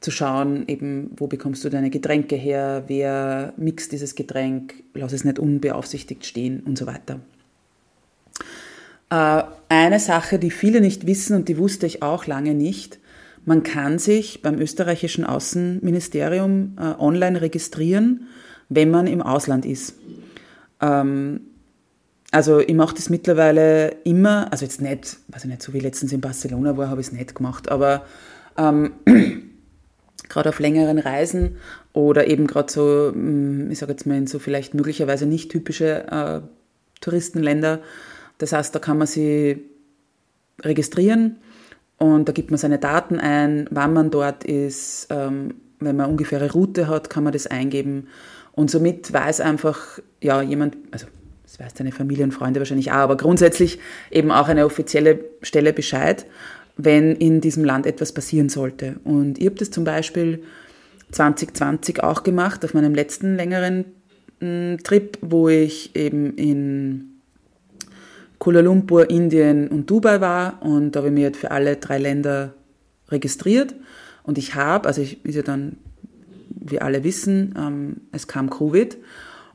zu 0.00 0.10
schauen, 0.10 0.64
eben, 0.68 1.10
wo 1.16 1.26
bekommst 1.26 1.64
du 1.64 1.70
deine 1.70 1.90
Getränke 1.90 2.36
her, 2.36 2.84
wer 2.86 3.54
mixt 3.56 3.92
dieses 3.92 4.14
Getränk, 4.14 4.74
lass 4.94 5.12
es 5.12 5.24
nicht 5.24 5.38
unbeaufsichtigt 5.38 6.24
stehen 6.24 6.60
und 6.60 6.78
so 6.78 6.86
weiter. 6.86 7.20
Äh, 9.10 9.42
eine 9.68 9.98
Sache, 9.98 10.38
die 10.38 10.50
viele 10.50 10.80
nicht 10.80 11.06
wissen 11.06 11.36
und 11.36 11.48
die 11.48 11.58
wusste 11.58 11.86
ich 11.86 12.02
auch 12.02 12.26
lange 12.26 12.54
nicht, 12.54 12.98
man 13.46 13.62
kann 13.62 13.98
sich 13.98 14.42
beim 14.42 14.60
österreichischen 14.60 15.24
Außenministerium 15.24 16.76
äh, 16.78 17.00
online 17.00 17.40
registrieren, 17.40 18.26
wenn 18.68 18.90
man 18.90 19.06
im 19.06 19.22
Ausland 19.22 19.64
ist. 19.64 19.94
Ähm, 20.80 21.40
also 22.30 22.60
ich 22.60 22.74
mache 22.74 22.94
das 22.94 23.10
mittlerweile 23.10 23.96
immer, 24.04 24.52
also 24.52 24.64
jetzt 24.64 24.80
nicht, 24.80 25.18
weiß 25.28 25.44
ich 25.44 25.50
nicht, 25.50 25.62
so 25.62 25.72
wie 25.72 25.80
letztens 25.80 26.12
in 26.12 26.20
Barcelona 26.20 26.76
war, 26.76 26.88
habe 26.88 27.00
ich 27.00 27.08
es 27.08 27.12
nicht 27.12 27.34
gemacht, 27.34 27.68
aber 27.70 28.04
ähm, 28.56 28.92
gerade 30.28 30.48
auf 30.48 30.60
längeren 30.60 30.98
Reisen 30.98 31.56
oder 31.92 32.28
eben 32.28 32.46
gerade 32.46 32.72
so, 32.72 33.12
mm, 33.12 33.70
ich 33.70 33.78
sage 33.78 33.92
jetzt 33.92 34.06
mal 34.06 34.16
in 34.16 34.28
so 34.28 34.38
vielleicht 34.38 34.74
möglicherweise 34.74 35.26
nicht 35.26 35.50
typische 35.50 36.06
äh, 36.08 36.40
Touristenländer. 37.00 37.80
Das 38.38 38.52
heißt, 38.52 38.74
da 38.74 38.78
kann 38.78 38.98
man 38.98 39.08
sie 39.08 39.64
registrieren 40.62 41.36
und 41.98 42.28
da 42.28 42.32
gibt 42.32 42.50
man 42.50 42.58
seine 42.58 42.78
Daten 42.78 43.18
ein, 43.18 43.66
wann 43.70 43.92
man 43.92 44.10
dort 44.10 44.44
ist, 44.44 45.08
ähm, 45.10 45.54
wenn 45.80 45.96
man 45.96 46.10
ungefähre 46.10 46.52
Route 46.52 46.86
hat, 46.86 47.10
kann 47.10 47.24
man 47.24 47.32
das 47.32 47.48
eingeben 47.48 48.06
und 48.52 48.70
somit 48.70 49.12
weiß 49.12 49.40
einfach, 49.40 50.00
ja, 50.20 50.42
jemand, 50.42 50.76
also 50.90 51.06
das 51.44 51.58
weiß 51.58 51.74
deine 51.74 51.92
Familie 51.92 52.24
und 52.24 52.32
Freunde 52.32 52.60
wahrscheinlich 52.60 52.92
auch, 52.92 52.96
aber 52.96 53.16
grundsätzlich 53.16 53.78
eben 54.10 54.30
auch 54.30 54.48
eine 54.48 54.66
offizielle 54.66 55.20
Stelle 55.42 55.72
Bescheid, 55.72 56.26
wenn 56.76 57.16
in 57.16 57.40
diesem 57.40 57.64
Land 57.64 57.86
etwas 57.86 58.12
passieren 58.12 58.48
sollte. 58.48 58.96
Und 59.04 59.38
ich 59.38 59.46
habe 59.46 59.56
das 59.56 59.70
zum 59.70 59.84
Beispiel 59.84 60.42
2020 61.12 62.02
auch 62.02 62.22
gemacht, 62.22 62.64
auf 62.64 62.74
meinem 62.74 62.94
letzten 62.94 63.36
längeren 63.36 63.84
hm, 64.40 64.78
Trip, 64.82 65.18
wo 65.20 65.48
ich 65.48 65.94
eben 65.96 66.34
in 66.36 67.10
Kuala 68.38 68.60
Lumpur, 68.60 69.10
Indien 69.10 69.68
und 69.68 69.90
Dubai 69.90 70.20
war 70.20 70.62
und 70.62 70.92
da 70.92 71.00
habe 71.00 71.08
ich 71.08 71.14
mich 71.14 71.24
halt 71.24 71.36
für 71.36 71.50
alle 71.50 71.76
drei 71.76 71.98
Länder 71.98 72.54
registriert 73.10 73.74
und 74.22 74.38
ich 74.38 74.54
habe, 74.54 74.88
also 74.88 75.02
ich 75.02 75.22
ist 75.24 75.34
ja 75.34 75.42
dann 75.42 75.76
wir 76.50 76.82
alle 76.82 77.04
wissen, 77.04 77.54
ähm, 77.56 77.96
es 78.12 78.26
kam 78.26 78.50
Covid 78.50 78.96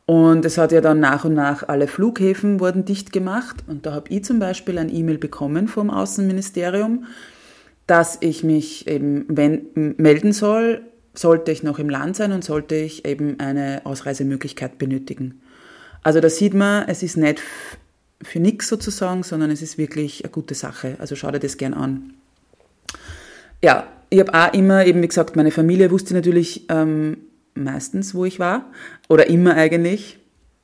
und 0.05 0.45
es 0.45 0.57
hat 0.57 0.71
ja 0.71 0.81
dann 0.81 0.99
nach 0.99 1.25
und 1.25 1.33
nach 1.33 1.67
alle 1.67 1.87
Flughäfen 1.87 2.59
wurden 2.59 2.85
dicht 2.85 3.11
gemacht 3.11 3.63
und 3.67 3.85
da 3.85 3.93
habe 3.93 4.09
ich 4.09 4.23
zum 4.23 4.39
Beispiel 4.39 4.77
ein 4.77 4.93
E-Mail 4.93 5.17
bekommen 5.17 5.67
vom 5.67 5.89
Außenministerium, 5.89 7.05
dass 7.87 8.17
ich 8.21 8.43
mich 8.43 8.87
eben 8.87 9.25
melden 9.97 10.31
soll, 10.31 10.81
sollte 11.13 11.51
ich 11.51 11.63
noch 11.63 11.79
im 11.79 11.89
Land 11.89 12.15
sein 12.15 12.31
und 12.31 12.43
sollte 12.43 12.75
ich 12.75 13.05
eben 13.05 13.39
eine 13.39 13.81
Ausreisemöglichkeit 13.83 14.77
benötigen. 14.77 15.41
Also 16.03 16.19
da 16.19 16.29
sieht 16.29 16.53
man, 16.53 16.87
es 16.87 17.03
ist 17.03 17.17
nicht 17.17 17.41
für 18.21 18.39
nichts 18.39 18.67
sozusagen, 18.67 19.23
sondern 19.23 19.51
es 19.51 19.61
ist 19.61 19.77
wirklich 19.77 20.23
eine 20.23 20.31
gute 20.31 20.55
Sache. 20.55 20.95
Also 20.99 21.15
schau 21.15 21.31
dir 21.31 21.39
das 21.39 21.57
gern 21.57 21.73
an. 21.73 22.13
Ja, 23.63 23.87
ich 24.09 24.19
habe 24.19 24.33
auch 24.33 24.53
immer, 24.53 24.85
eben 24.85 25.01
wie 25.01 25.07
gesagt, 25.07 25.35
meine 25.35 25.51
Familie 25.51 25.91
wusste 25.91 26.13
natürlich 26.13 26.65
ähm, 26.69 27.17
meistens, 27.55 28.13
wo 28.13 28.25
ich 28.25 28.39
war. 28.39 28.71
Oder 29.09 29.27
immer 29.27 29.55
eigentlich. 29.55 30.19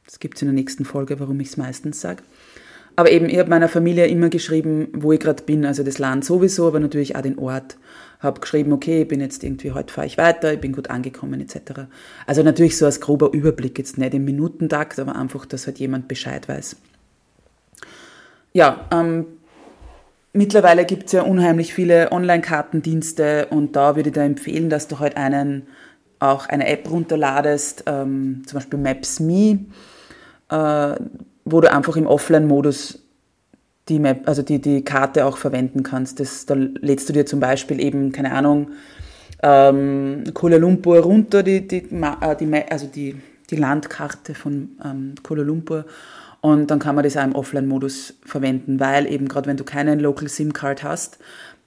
Das 0.05 0.19
gibt 0.19 0.35
es 0.35 0.41
in 0.41 0.49
der 0.49 0.55
nächsten 0.55 0.85
Folge, 0.85 1.19
warum 1.19 1.39
ich 1.39 1.49
es 1.49 1.57
meistens 1.57 2.01
sage. 2.01 2.23
Aber 2.95 3.09
eben, 3.11 3.29
ich 3.29 3.37
habe 3.37 3.49
meiner 3.49 3.69
Familie 3.69 4.07
immer 4.07 4.29
geschrieben, 4.29 4.89
wo 4.93 5.13
ich 5.13 5.19
gerade 5.19 5.43
bin, 5.43 5.65
also 5.65 5.83
das 5.83 5.97
Land 5.97 6.25
sowieso, 6.25 6.67
aber 6.67 6.79
natürlich 6.79 7.15
auch 7.15 7.21
den 7.21 7.39
Ort. 7.39 7.77
Habe 8.19 8.41
geschrieben, 8.41 8.73
okay, 8.73 9.03
ich 9.03 9.07
bin 9.07 9.21
jetzt 9.21 9.43
irgendwie, 9.43 9.71
heute 9.71 9.91
fahre 9.91 10.05
ich 10.05 10.17
weiter, 10.17 10.53
ich 10.53 10.59
bin 10.59 10.73
gut 10.73 10.89
angekommen, 10.89 11.39
etc. 11.39 11.83
Also 12.27 12.43
natürlich 12.43 12.77
so 12.77 12.85
als 12.85 12.99
grober 12.99 13.31
Überblick, 13.31 13.77
jetzt 13.79 13.97
nicht 13.97 14.13
im 14.13 14.25
Minutentakt, 14.25 14.99
aber 14.99 15.15
einfach, 15.15 15.45
dass 15.45 15.65
halt 15.65 15.79
jemand 15.79 16.07
Bescheid 16.07 16.47
weiß. 16.47 16.75
Ja, 18.53 18.87
ähm, 18.91 19.25
Mittlerweile 20.33 20.85
gibt 20.85 21.07
es 21.07 21.11
ja 21.11 21.23
unheimlich 21.23 21.73
viele 21.73 22.11
Online-Kartendienste 22.11 23.47
und 23.49 23.75
da 23.75 23.97
würde 23.97 24.09
ich 24.09 24.13
dir 24.13 24.21
empfehlen, 24.21 24.69
dass 24.69 24.87
du 24.87 24.99
halt 24.99 25.17
einen, 25.17 25.67
auch 26.19 26.47
eine 26.47 26.67
App 26.67 26.89
runterladest, 26.89 27.83
ähm, 27.87 28.43
zum 28.45 28.57
Beispiel 28.57 28.79
Maps.me, 28.79 29.65
äh, 30.49 30.95
wo 31.43 31.59
du 31.59 31.71
einfach 31.71 31.97
im 31.97 32.07
Offline-Modus 32.07 32.99
die 33.89 33.99
Map, 33.99 34.21
also 34.25 34.41
die, 34.41 34.61
die 34.61 34.85
Karte 34.85 35.25
auch 35.25 35.37
verwenden 35.37 35.83
kannst. 35.83 36.21
Das, 36.21 36.45
da 36.45 36.53
lädst 36.53 37.09
du 37.09 37.13
dir 37.13 37.25
zum 37.25 37.41
Beispiel 37.41 37.81
eben, 37.81 38.13
keine 38.13 38.31
Ahnung, 38.31 38.71
ähm, 39.43 40.23
Kuala 40.33 40.57
Lumpur 40.57 40.99
runter, 40.99 41.43
die, 41.43 41.67
die, 41.67 41.83
äh, 41.89 42.35
die, 42.39 42.53
also 42.69 42.87
die, 42.87 43.15
die 43.49 43.55
Landkarte 43.57 44.33
von 44.33 44.77
ähm, 44.83 45.15
Kuala 45.23 45.43
Lumpur 45.43 45.85
und 46.41 46.71
dann 46.71 46.79
kann 46.79 46.95
man 46.95 47.03
das 47.03 47.15
auch 47.15 47.23
im 47.23 47.35
Offline-Modus 47.35 48.15
verwenden, 48.25 48.79
weil 48.79 49.05
eben 49.05 49.27
gerade 49.27 49.47
wenn 49.47 49.57
du 49.57 49.63
keinen 49.63 49.99
Local 49.99 50.27
SIM-Card 50.27 50.83
hast, 50.83 51.19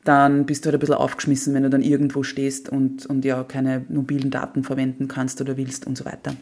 dann 0.02 0.44
bist 0.46 0.64
du 0.64 0.66
halt 0.66 0.76
ein 0.76 0.80
bisschen 0.80 0.96
aufgeschmissen, 0.96 1.54
wenn 1.54 1.62
du 1.62 1.70
dann 1.70 1.80
irgendwo 1.80 2.22
stehst 2.22 2.68
und, 2.68 3.06
und 3.06 3.24
ja 3.24 3.44
keine 3.44 3.84
mobilen 3.88 4.30
Daten 4.30 4.64
verwenden 4.64 5.08
kannst 5.08 5.40
oder 5.40 5.56
willst 5.56 5.86
und 5.86 5.96
so 5.96 6.04
weiter. 6.04 6.34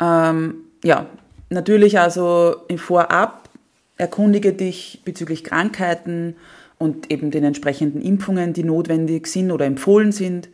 Ähm, 0.00 0.54
ja, 0.82 1.06
natürlich 1.50 1.98
also 1.98 2.56
im 2.68 2.78
Vorab 2.78 3.50
erkundige 3.96 4.52
dich 4.52 5.02
bezüglich 5.04 5.44
Krankheiten 5.44 6.36
und 6.78 7.10
eben 7.10 7.30
den 7.30 7.44
entsprechenden 7.44 8.00
Impfungen, 8.00 8.52
die 8.52 8.64
notwendig 8.64 9.26
sind 9.26 9.50
oder 9.50 9.66
empfohlen 9.66 10.12
sind. 10.12 10.48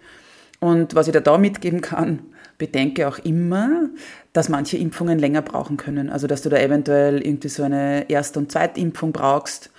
Und 0.60 0.94
was 0.94 1.06
ich 1.06 1.12
dir 1.12 1.20
da 1.20 1.38
mitgeben 1.38 1.80
kann, 1.80 2.20
bedenke 2.60 3.08
auch 3.08 3.18
immer, 3.18 3.90
dass 4.32 4.48
manche 4.48 4.76
Impfungen 4.76 5.18
länger 5.18 5.42
brauchen 5.42 5.76
können. 5.76 6.10
Also 6.10 6.28
dass 6.28 6.42
du 6.42 6.48
da 6.48 6.58
eventuell 6.58 7.20
irgendwie 7.26 7.48
so 7.48 7.64
eine 7.64 8.08
Erst- 8.08 8.36
und 8.36 8.52
Zweitimpfung 8.52 9.10
brauchst. 9.10 9.70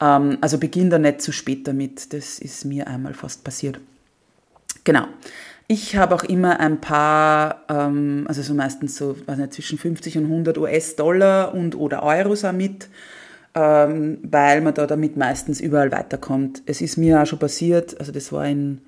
Ähm, 0.00 0.38
also 0.40 0.56
beginn 0.56 0.88
da 0.88 0.98
nicht 0.98 1.20
zu 1.20 1.32
spät 1.32 1.68
damit. 1.68 2.14
Das 2.14 2.38
ist 2.38 2.64
mir 2.64 2.86
einmal 2.86 3.12
fast 3.12 3.44
passiert. 3.44 3.78
Genau. 4.84 5.04
Ich 5.66 5.96
habe 5.96 6.14
auch 6.14 6.24
immer 6.24 6.60
ein 6.60 6.80
paar, 6.80 7.64
ähm, 7.68 8.24
also 8.26 8.40
so 8.40 8.54
meistens 8.54 8.96
so, 8.96 9.16
weiß 9.26 9.36
nicht, 9.36 9.52
zwischen 9.52 9.76
50 9.76 10.16
und 10.16 10.24
100 10.24 10.56
US-Dollar 10.56 11.52
und 11.52 11.74
oder 11.74 12.02
Euros 12.02 12.44
auch 12.46 12.52
mit. 12.52 12.88
ähm, 13.54 14.18
weil 14.22 14.60
man 14.60 14.74
da 14.74 14.86
damit 14.86 15.16
meistens 15.16 15.60
überall 15.60 15.90
weiterkommt. 15.90 16.62
Es 16.66 16.80
ist 16.80 16.96
mir 16.96 17.20
auch 17.22 17.26
schon 17.26 17.38
passiert, 17.38 17.98
also 17.98 18.12
das 18.12 18.30
war 18.32 18.46
in 18.46 18.80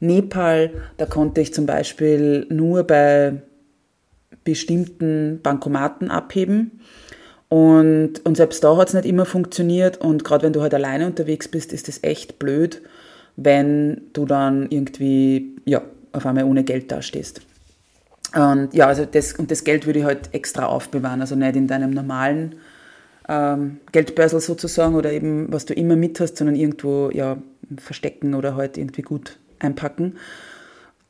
Nepal, 0.00 0.70
da 0.96 1.06
konnte 1.06 1.40
ich 1.40 1.54
zum 1.54 1.66
Beispiel 1.66 2.46
nur 2.50 2.84
bei 2.84 3.42
bestimmten 4.44 5.40
Bankomaten 5.42 6.10
abheben. 6.10 6.80
Und, 7.48 8.24
und 8.24 8.36
selbst 8.36 8.64
da 8.64 8.76
hat 8.76 8.88
es 8.88 8.94
nicht 8.94 9.06
immer 9.06 9.24
funktioniert. 9.24 9.98
Und 9.98 10.24
gerade 10.24 10.44
wenn 10.44 10.52
du 10.52 10.62
halt 10.62 10.74
alleine 10.74 11.06
unterwegs 11.06 11.48
bist, 11.48 11.72
ist 11.72 11.88
es 11.88 12.02
echt 12.02 12.38
blöd, 12.38 12.82
wenn 13.36 14.02
du 14.12 14.24
dann 14.24 14.68
irgendwie, 14.70 15.56
ja, 15.64 15.82
auf 16.12 16.26
einmal 16.26 16.44
ohne 16.44 16.64
Geld 16.64 16.90
dastehst. 16.90 17.42
Und 18.34 18.74
ja, 18.74 18.86
also 18.86 19.04
das, 19.04 19.34
und 19.34 19.50
das 19.50 19.64
Geld 19.64 19.86
würde 19.86 20.00
ich 20.00 20.04
halt 20.04 20.30
extra 20.32 20.66
aufbewahren, 20.66 21.20
also 21.20 21.36
nicht 21.36 21.56
in 21.56 21.68
deinem 21.68 21.90
normalen 21.90 22.56
ähm, 23.28 23.78
Geldbörsel 23.92 24.40
sozusagen 24.40 24.94
oder 24.94 25.12
eben, 25.12 25.52
was 25.52 25.66
du 25.66 25.74
immer 25.74 25.96
mit 25.96 26.20
hast, 26.20 26.36
sondern 26.36 26.56
irgendwo 26.56 27.10
ja, 27.12 27.38
verstecken 27.78 28.34
oder 28.34 28.56
halt 28.56 28.78
irgendwie 28.78 29.02
gut 29.02 29.38
einpacken, 29.58 30.16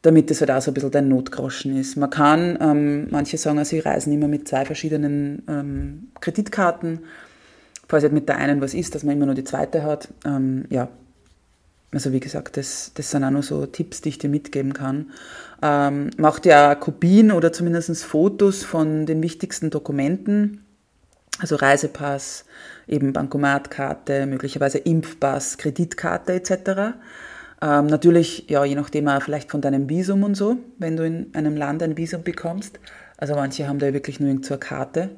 damit 0.03 0.30
das 0.30 0.40
halt 0.40 0.51
auch 0.51 0.61
so 0.61 0.70
ein 0.70 0.74
bisschen 0.74 0.90
dein 0.90 1.09
Notgroschen 1.09 1.76
ist. 1.76 1.97
Man 1.97 2.11
kann, 2.11 2.59
ähm, 2.61 3.09
manche 3.11 3.38
sagen, 3.38 3.59
also 3.59 3.70
sie 3.70 3.80
reisen 3.80 4.12
immer 4.12 4.28
mit 4.28 4.49
zwei 4.49 4.64
verschiedenen 4.64 5.42
ähm, 5.49 6.09
Kreditkarten, 6.20 7.01
falls 7.88 8.03
halt 8.03 8.12
mit 8.12 8.28
der 8.28 8.36
einen 8.36 8.61
was 8.61 8.74
ist, 8.74 8.94
dass 8.94 9.03
man 9.05 9.16
immer 9.16 9.26
nur 9.26 9.34
die 9.34 9.44
zweite 9.44 9.82
hat. 9.82 10.09
Ähm, 10.24 10.64
ja, 10.70 10.88
also 11.92 12.12
wie 12.12 12.20
gesagt, 12.20 12.57
das, 12.57 12.92
das 12.94 13.11
sind 13.11 13.24
auch 13.24 13.30
nur 13.30 13.42
so 13.42 13.64
Tipps, 13.64 14.01
die 14.01 14.11
ich 14.11 14.18
dir 14.18 14.28
mitgeben 14.28 14.74
kann. 14.74 15.12
Ähm, 15.62 16.11
mach 16.18 16.38
dir 16.38 16.70
auch 16.70 16.80
Kopien 16.80 17.32
oder 17.32 17.53
zumindest 17.53 18.05
Fotos 18.05 18.64
von 18.64 19.07
den 19.07 19.22
wichtigsten 19.22 19.70
Dokumenten, 19.70 20.64
also 21.38 21.57
Reisepass, 21.57 22.44
eben 22.86 23.12
Bankomatkarte, 23.12 24.26
möglicherweise 24.26 24.78
Impfpass, 24.78 25.59
Kreditkarte 25.59 26.34
etc. 26.34 26.97
Ähm, 27.66 27.86
natürlich, 27.86 28.48
ja, 28.48 28.64
je 28.64 28.76
nachdem 28.76 29.08
auch 29.08 29.20
vielleicht 29.20 29.50
von 29.50 29.60
deinem 29.60 29.88
Visum 29.88 30.22
und 30.22 30.36
so, 30.36 30.56
wenn 30.78 30.96
du 30.96 31.04
in 31.04 31.34
einem 31.34 31.56
Land 31.56 31.82
ein 31.82 31.96
Visum 31.96 32.22
bekommst. 32.22 32.78
Also 33.16 33.34
manche 33.34 33.66
haben 33.66 33.80
da 33.80 33.92
wirklich 33.92 34.20
nur 34.20 34.28
irgendeine 34.28 34.60
Karte. 34.60 35.10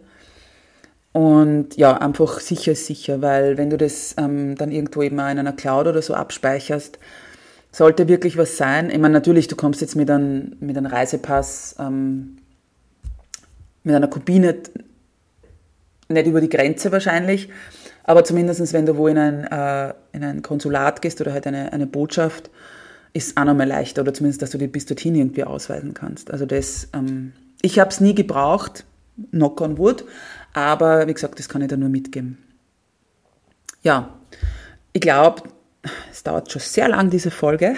Und 1.12 1.76
ja, 1.76 1.98
einfach 1.98 2.40
sicher 2.40 2.72
ist 2.72 2.86
sicher, 2.86 3.20
weil 3.20 3.58
wenn 3.58 3.68
du 3.68 3.76
das 3.76 4.14
ähm, 4.16 4.54
dann 4.54 4.72
irgendwo 4.72 5.02
eben 5.02 5.20
auch 5.20 5.30
in 5.30 5.38
einer 5.38 5.52
Cloud 5.52 5.88
oder 5.88 6.00
so 6.00 6.14
abspeicherst, 6.14 6.98
sollte 7.70 8.08
wirklich 8.08 8.38
was 8.38 8.56
sein. 8.56 8.88
Ich 8.88 8.98
meine, 8.98 9.12
natürlich, 9.12 9.48
du 9.48 9.56
kommst 9.56 9.82
jetzt 9.82 9.94
mit 9.94 10.10
einem, 10.10 10.56
mit 10.60 10.78
einem 10.78 10.86
Reisepass, 10.86 11.76
ähm, 11.78 12.38
mit 13.82 13.94
einer 13.94 14.08
Kopie 14.08 14.38
nicht, 14.38 14.70
nicht 16.08 16.26
über 16.26 16.40
die 16.40 16.48
Grenze 16.48 16.92
wahrscheinlich, 16.92 17.50
aber 18.04 18.24
zumindest 18.24 18.72
wenn 18.72 18.86
du 18.86 18.96
wo 18.96 19.08
in 19.08 19.18
ein, 19.18 19.44
äh, 19.44 19.94
in 20.12 20.24
ein 20.24 20.42
Konsulat 20.42 21.02
gehst 21.02 21.20
oder 21.20 21.32
halt 21.32 21.46
eine, 21.46 21.72
eine 21.72 21.86
Botschaft, 21.86 22.50
ist 23.12 23.28
es 23.28 23.36
auch 23.36 23.44
nochmal 23.44 23.68
leichter 23.68 24.02
oder 24.02 24.14
zumindest, 24.14 24.42
dass 24.42 24.50
du 24.50 24.58
dich 24.58 24.70
bis 24.70 24.86
dorthin 24.86 25.14
irgendwie 25.14 25.44
ausweisen 25.44 25.94
kannst. 25.94 26.30
Also 26.30 26.46
das, 26.46 26.88
ähm, 26.94 27.32
ich 27.62 27.78
habe 27.78 27.90
es 27.90 28.00
nie 28.00 28.14
gebraucht, 28.14 28.84
knock 29.30 29.60
on 29.60 29.78
wood, 29.78 30.04
aber 30.52 31.06
wie 31.06 31.14
gesagt, 31.14 31.38
das 31.38 31.48
kann 31.48 31.62
ich 31.62 31.68
da 31.68 31.76
nur 31.76 31.88
mitgeben. 31.88 32.38
Ja, 33.82 34.18
ich 34.92 35.00
glaube, 35.00 35.42
es 36.10 36.22
dauert 36.22 36.50
schon 36.50 36.60
sehr 36.60 36.88
lang, 36.88 37.10
diese 37.10 37.30
Folge. 37.30 37.74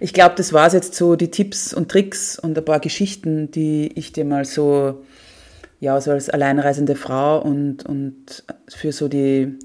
Ich 0.00 0.12
glaube, 0.12 0.34
das 0.36 0.52
war 0.52 0.66
es 0.66 0.72
jetzt 0.72 0.94
so, 0.94 1.16
die 1.16 1.30
Tipps 1.30 1.74
und 1.74 1.90
Tricks 1.90 2.38
und 2.38 2.56
ein 2.56 2.64
paar 2.64 2.80
Geschichten, 2.80 3.50
die 3.50 3.92
ich 3.94 4.12
dir 4.12 4.24
mal 4.24 4.44
so 4.44 5.04
ja, 5.82 6.00
so 6.00 6.12
als 6.12 6.30
alleinreisende 6.30 6.94
Frau 6.94 7.42
und, 7.42 7.84
und 7.84 8.44
für 8.68 8.92
so 8.92 9.08
die 9.08 9.58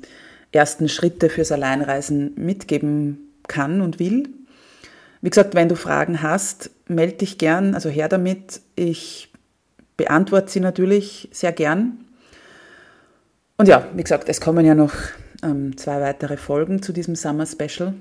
ersten 0.52 0.90
Schritte 0.90 1.30
fürs 1.30 1.52
Alleinreisen 1.52 2.34
mitgeben 2.36 3.36
kann 3.48 3.82
und 3.82 4.00
will. 4.00 4.28
Wie 5.22 5.30
gesagt, 5.30 5.54
wenn 5.54 5.70
du 5.70 5.76
Fragen 5.76 6.24
hast, 6.24 6.72
melde 6.88 7.18
dich 7.18 7.38
gern, 7.38 7.76
also 7.76 7.90
her 7.90 8.10
damit. 8.10 8.62
Ich 8.76 9.32
beantworte 9.96 10.50
sie 10.50 10.60
natürlich 10.60 11.30
sehr 11.32 11.52
gern. 11.52 12.00
Und 13.58 13.68
ja, 13.68 13.88
wie 13.94 14.02
gesagt, 14.02 14.28
es 14.28 14.42
kommen 14.42 14.66
ja 14.66 14.74
noch 14.74 14.94
ähm, 15.44 15.78
zwei 15.78 16.02
weitere 16.02 16.38
Folgen 16.38 16.82
zu 16.82 16.94
diesem 16.94 17.16
Summer 17.16 17.46
Special. 17.46 17.94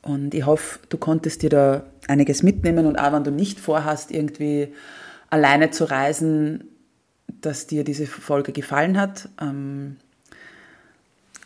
Und 0.00 0.32
ich 0.32 0.46
hoffe, 0.46 0.78
du 0.88 0.96
konntest 0.96 1.42
dir 1.42 1.50
da 1.50 1.82
einiges 2.08 2.42
mitnehmen 2.42 2.86
und 2.86 2.96
auch 2.96 3.12
wenn 3.12 3.24
du 3.24 3.30
nicht 3.30 3.60
vorhast, 3.60 4.10
irgendwie 4.10 4.72
alleine 5.28 5.70
zu 5.70 5.84
reisen, 5.84 6.64
dass 7.40 7.66
dir 7.66 7.84
diese 7.84 8.06
Folge 8.06 8.52
gefallen 8.52 8.98
hat. 8.98 9.28
Ähm, 9.40 9.96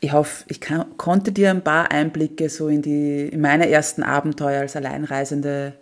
ich 0.01 0.13
hoffe, 0.13 0.45
ich 0.49 0.61
kann, 0.61 0.97
konnte 0.97 1.33
dir 1.33 1.51
ein 1.51 1.65
paar 1.65 1.91
Einblicke 1.91 2.49
so 2.49 2.69
in, 2.69 2.83
die, 2.83 3.29
in 3.29 3.41
meine 3.41 3.69
ersten 3.71 4.03
Abenteuer 4.03 4.61
als 4.61 4.77
alleinreisende, 4.77 5.75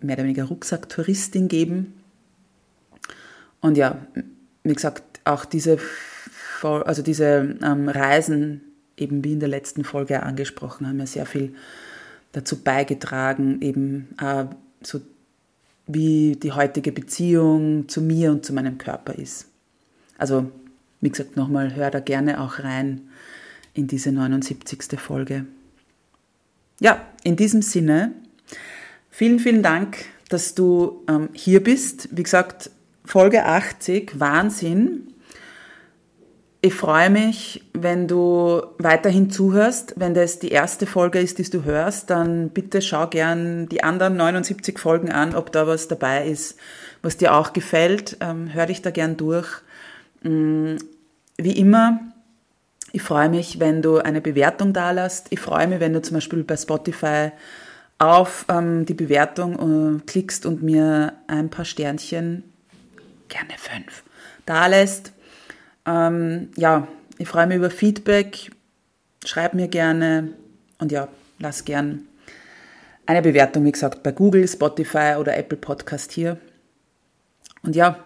mehr 0.00 0.16
oder 0.16 0.24
weniger 0.24 0.44
Rucksacktouristin 0.44 1.48
geben. 1.48 1.94
Und 3.60 3.76
ja, 3.76 4.06
wie 4.62 4.74
gesagt, 4.74 5.02
auch 5.24 5.44
diese, 5.44 5.78
also 6.62 7.02
diese 7.02 7.56
ähm, 7.62 7.88
Reisen, 7.88 8.60
eben 8.96 9.24
wie 9.24 9.32
in 9.32 9.40
der 9.40 9.48
letzten 9.48 9.84
Folge 9.84 10.22
angesprochen, 10.22 10.86
haben 10.86 10.98
ja 10.98 11.06
sehr 11.06 11.26
viel 11.26 11.54
dazu 12.32 12.62
beigetragen, 12.62 13.60
eben 13.62 14.14
äh, 14.20 14.44
so 14.82 15.00
wie 15.86 16.36
die 16.36 16.52
heutige 16.52 16.92
Beziehung 16.92 17.88
zu 17.88 18.00
mir 18.00 18.30
und 18.30 18.44
zu 18.44 18.52
meinem 18.52 18.78
Körper 18.78 19.14
ist. 19.14 19.46
Also, 20.16 20.50
wie 21.00 21.10
gesagt, 21.10 21.36
nochmal, 21.36 21.74
hör 21.74 21.90
da 21.90 22.00
gerne 22.00 22.40
auch 22.40 22.60
rein 22.60 23.02
in 23.74 23.86
diese 23.86 24.12
79. 24.12 24.98
Folge. 24.98 25.46
Ja, 26.80 27.06
in 27.22 27.36
diesem 27.36 27.62
Sinne, 27.62 28.12
vielen, 29.10 29.38
vielen 29.38 29.62
Dank, 29.62 30.06
dass 30.28 30.54
du 30.54 31.02
ähm, 31.08 31.28
hier 31.32 31.62
bist. 31.62 32.08
Wie 32.12 32.22
gesagt, 32.22 32.70
Folge 33.04 33.44
80, 33.44 34.18
Wahnsinn. 34.18 35.13
Ich 36.64 36.72
freue 36.72 37.10
mich, 37.10 37.62
wenn 37.74 38.08
du 38.08 38.62
weiterhin 38.78 39.28
zuhörst. 39.28 39.92
Wenn 39.98 40.14
das 40.14 40.38
die 40.38 40.48
erste 40.48 40.86
Folge 40.86 41.20
ist, 41.20 41.38
die 41.38 41.42
du 41.42 41.62
hörst, 41.64 42.08
dann 42.08 42.48
bitte 42.48 42.80
schau 42.80 43.06
gern 43.06 43.68
die 43.68 43.84
anderen 43.84 44.16
79 44.16 44.78
Folgen 44.78 45.12
an, 45.12 45.34
ob 45.34 45.52
da 45.52 45.66
was 45.66 45.88
dabei 45.88 46.26
ist, 46.26 46.56
was 47.02 47.18
dir 47.18 47.34
auch 47.34 47.52
gefällt. 47.52 48.16
Ähm, 48.20 48.54
hör 48.54 48.64
dich 48.64 48.80
da 48.80 48.90
gern 48.90 49.18
durch. 49.18 49.46
Mm, 50.22 50.76
wie 51.36 51.52
immer, 51.52 52.00
ich 52.92 53.02
freue 53.02 53.28
mich, 53.28 53.60
wenn 53.60 53.82
du 53.82 53.98
eine 53.98 54.22
Bewertung 54.22 54.72
da 54.72 54.90
lässt. 54.92 55.26
Ich 55.28 55.40
freue 55.40 55.66
mich, 55.66 55.80
wenn 55.80 55.92
du 55.92 56.00
zum 56.00 56.14
Beispiel 56.14 56.44
bei 56.44 56.56
Spotify 56.56 57.32
auf 57.98 58.46
ähm, 58.48 58.86
die 58.86 58.94
Bewertung 58.94 59.98
äh, 59.98 60.00
klickst 60.06 60.46
und 60.46 60.62
mir 60.62 61.12
ein 61.26 61.50
paar 61.50 61.66
Sternchen, 61.66 62.42
gerne 63.28 63.52
fünf, 63.58 64.02
da 64.46 64.66
lässt. 64.66 65.13
Ähm, 65.86 66.48
ja, 66.56 66.88
ich 67.18 67.28
freue 67.28 67.46
mich 67.46 67.56
über 67.56 67.70
Feedback. 67.70 68.50
Schreib 69.24 69.54
mir 69.54 69.68
gerne 69.68 70.34
und 70.78 70.92
ja, 70.92 71.08
lass 71.38 71.64
gern 71.64 72.02
eine 73.06 73.22
Bewertung, 73.22 73.64
wie 73.64 73.72
gesagt, 73.72 74.02
bei 74.02 74.12
Google, 74.12 74.46
Spotify 74.48 75.16
oder 75.18 75.36
Apple 75.36 75.58
Podcast 75.58 76.12
hier. 76.12 76.38
Und 77.62 77.76
ja, 77.76 77.98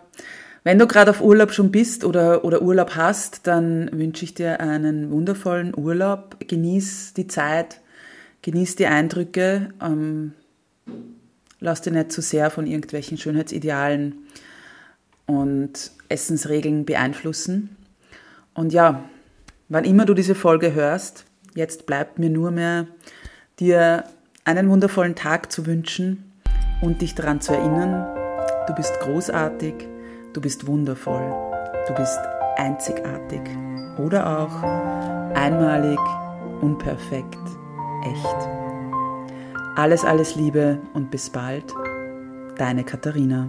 wenn 0.64 0.78
du 0.78 0.86
gerade 0.86 1.10
auf 1.10 1.20
Urlaub 1.20 1.52
schon 1.52 1.70
bist 1.70 2.04
oder, 2.04 2.44
oder 2.44 2.62
Urlaub 2.62 2.96
hast, 2.96 3.46
dann 3.46 3.90
wünsche 3.92 4.24
ich 4.24 4.34
dir 4.34 4.60
einen 4.60 5.10
wundervollen 5.10 5.72
Urlaub. 5.76 6.36
Genieß 6.46 7.14
die 7.14 7.26
Zeit, 7.26 7.80
genieß 8.42 8.76
die 8.76 8.86
Eindrücke. 8.86 9.70
Ähm, 9.80 10.34
lass 11.60 11.82
dich 11.82 11.92
nicht 11.92 12.12
zu 12.12 12.22
sehr 12.22 12.50
von 12.50 12.66
irgendwelchen 12.66 13.18
Schönheitsidealen 13.18 14.26
und 15.28 15.92
Essensregeln 16.08 16.84
beeinflussen. 16.84 17.76
Und 18.54 18.72
ja, 18.72 19.04
wann 19.68 19.84
immer 19.84 20.04
du 20.04 20.14
diese 20.14 20.34
Folge 20.34 20.74
hörst, 20.74 21.26
jetzt 21.54 21.86
bleibt 21.86 22.18
mir 22.18 22.30
nur 22.30 22.50
mehr, 22.50 22.86
dir 23.60 24.04
einen 24.44 24.70
wundervollen 24.70 25.14
Tag 25.14 25.52
zu 25.52 25.66
wünschen 25.66 26.32
und 26.80 27.02
dich 27.02 27.14
daran 27.14 27.40
zu 27.40 27.52
erinnern, 27.52 28.06
du 28.66 28.74
bist 28.74 28.98
großartig, 29.00 29.74
du 30.32 30.40
bist 30.40 30.66
wundervoll, 30.66 31.32
du 31.86 31.94
bist 31.94 32.18
einzigartig 32.56 33.42
oder 33.98 34.40
auch 34.40 34.62
einmalig, 35.36 35.98
unperfekt, 36.62 37.38
echt. 38.04 38.48
Alles, 39.76 40.04
alles 40.04 40.34
Liebe 40.34 40.80
und 40.94 41.10
bis 41.10 41.30
bald, 41.30 41.74
deine 42.56 42.82
Katharina. 42.82 43.48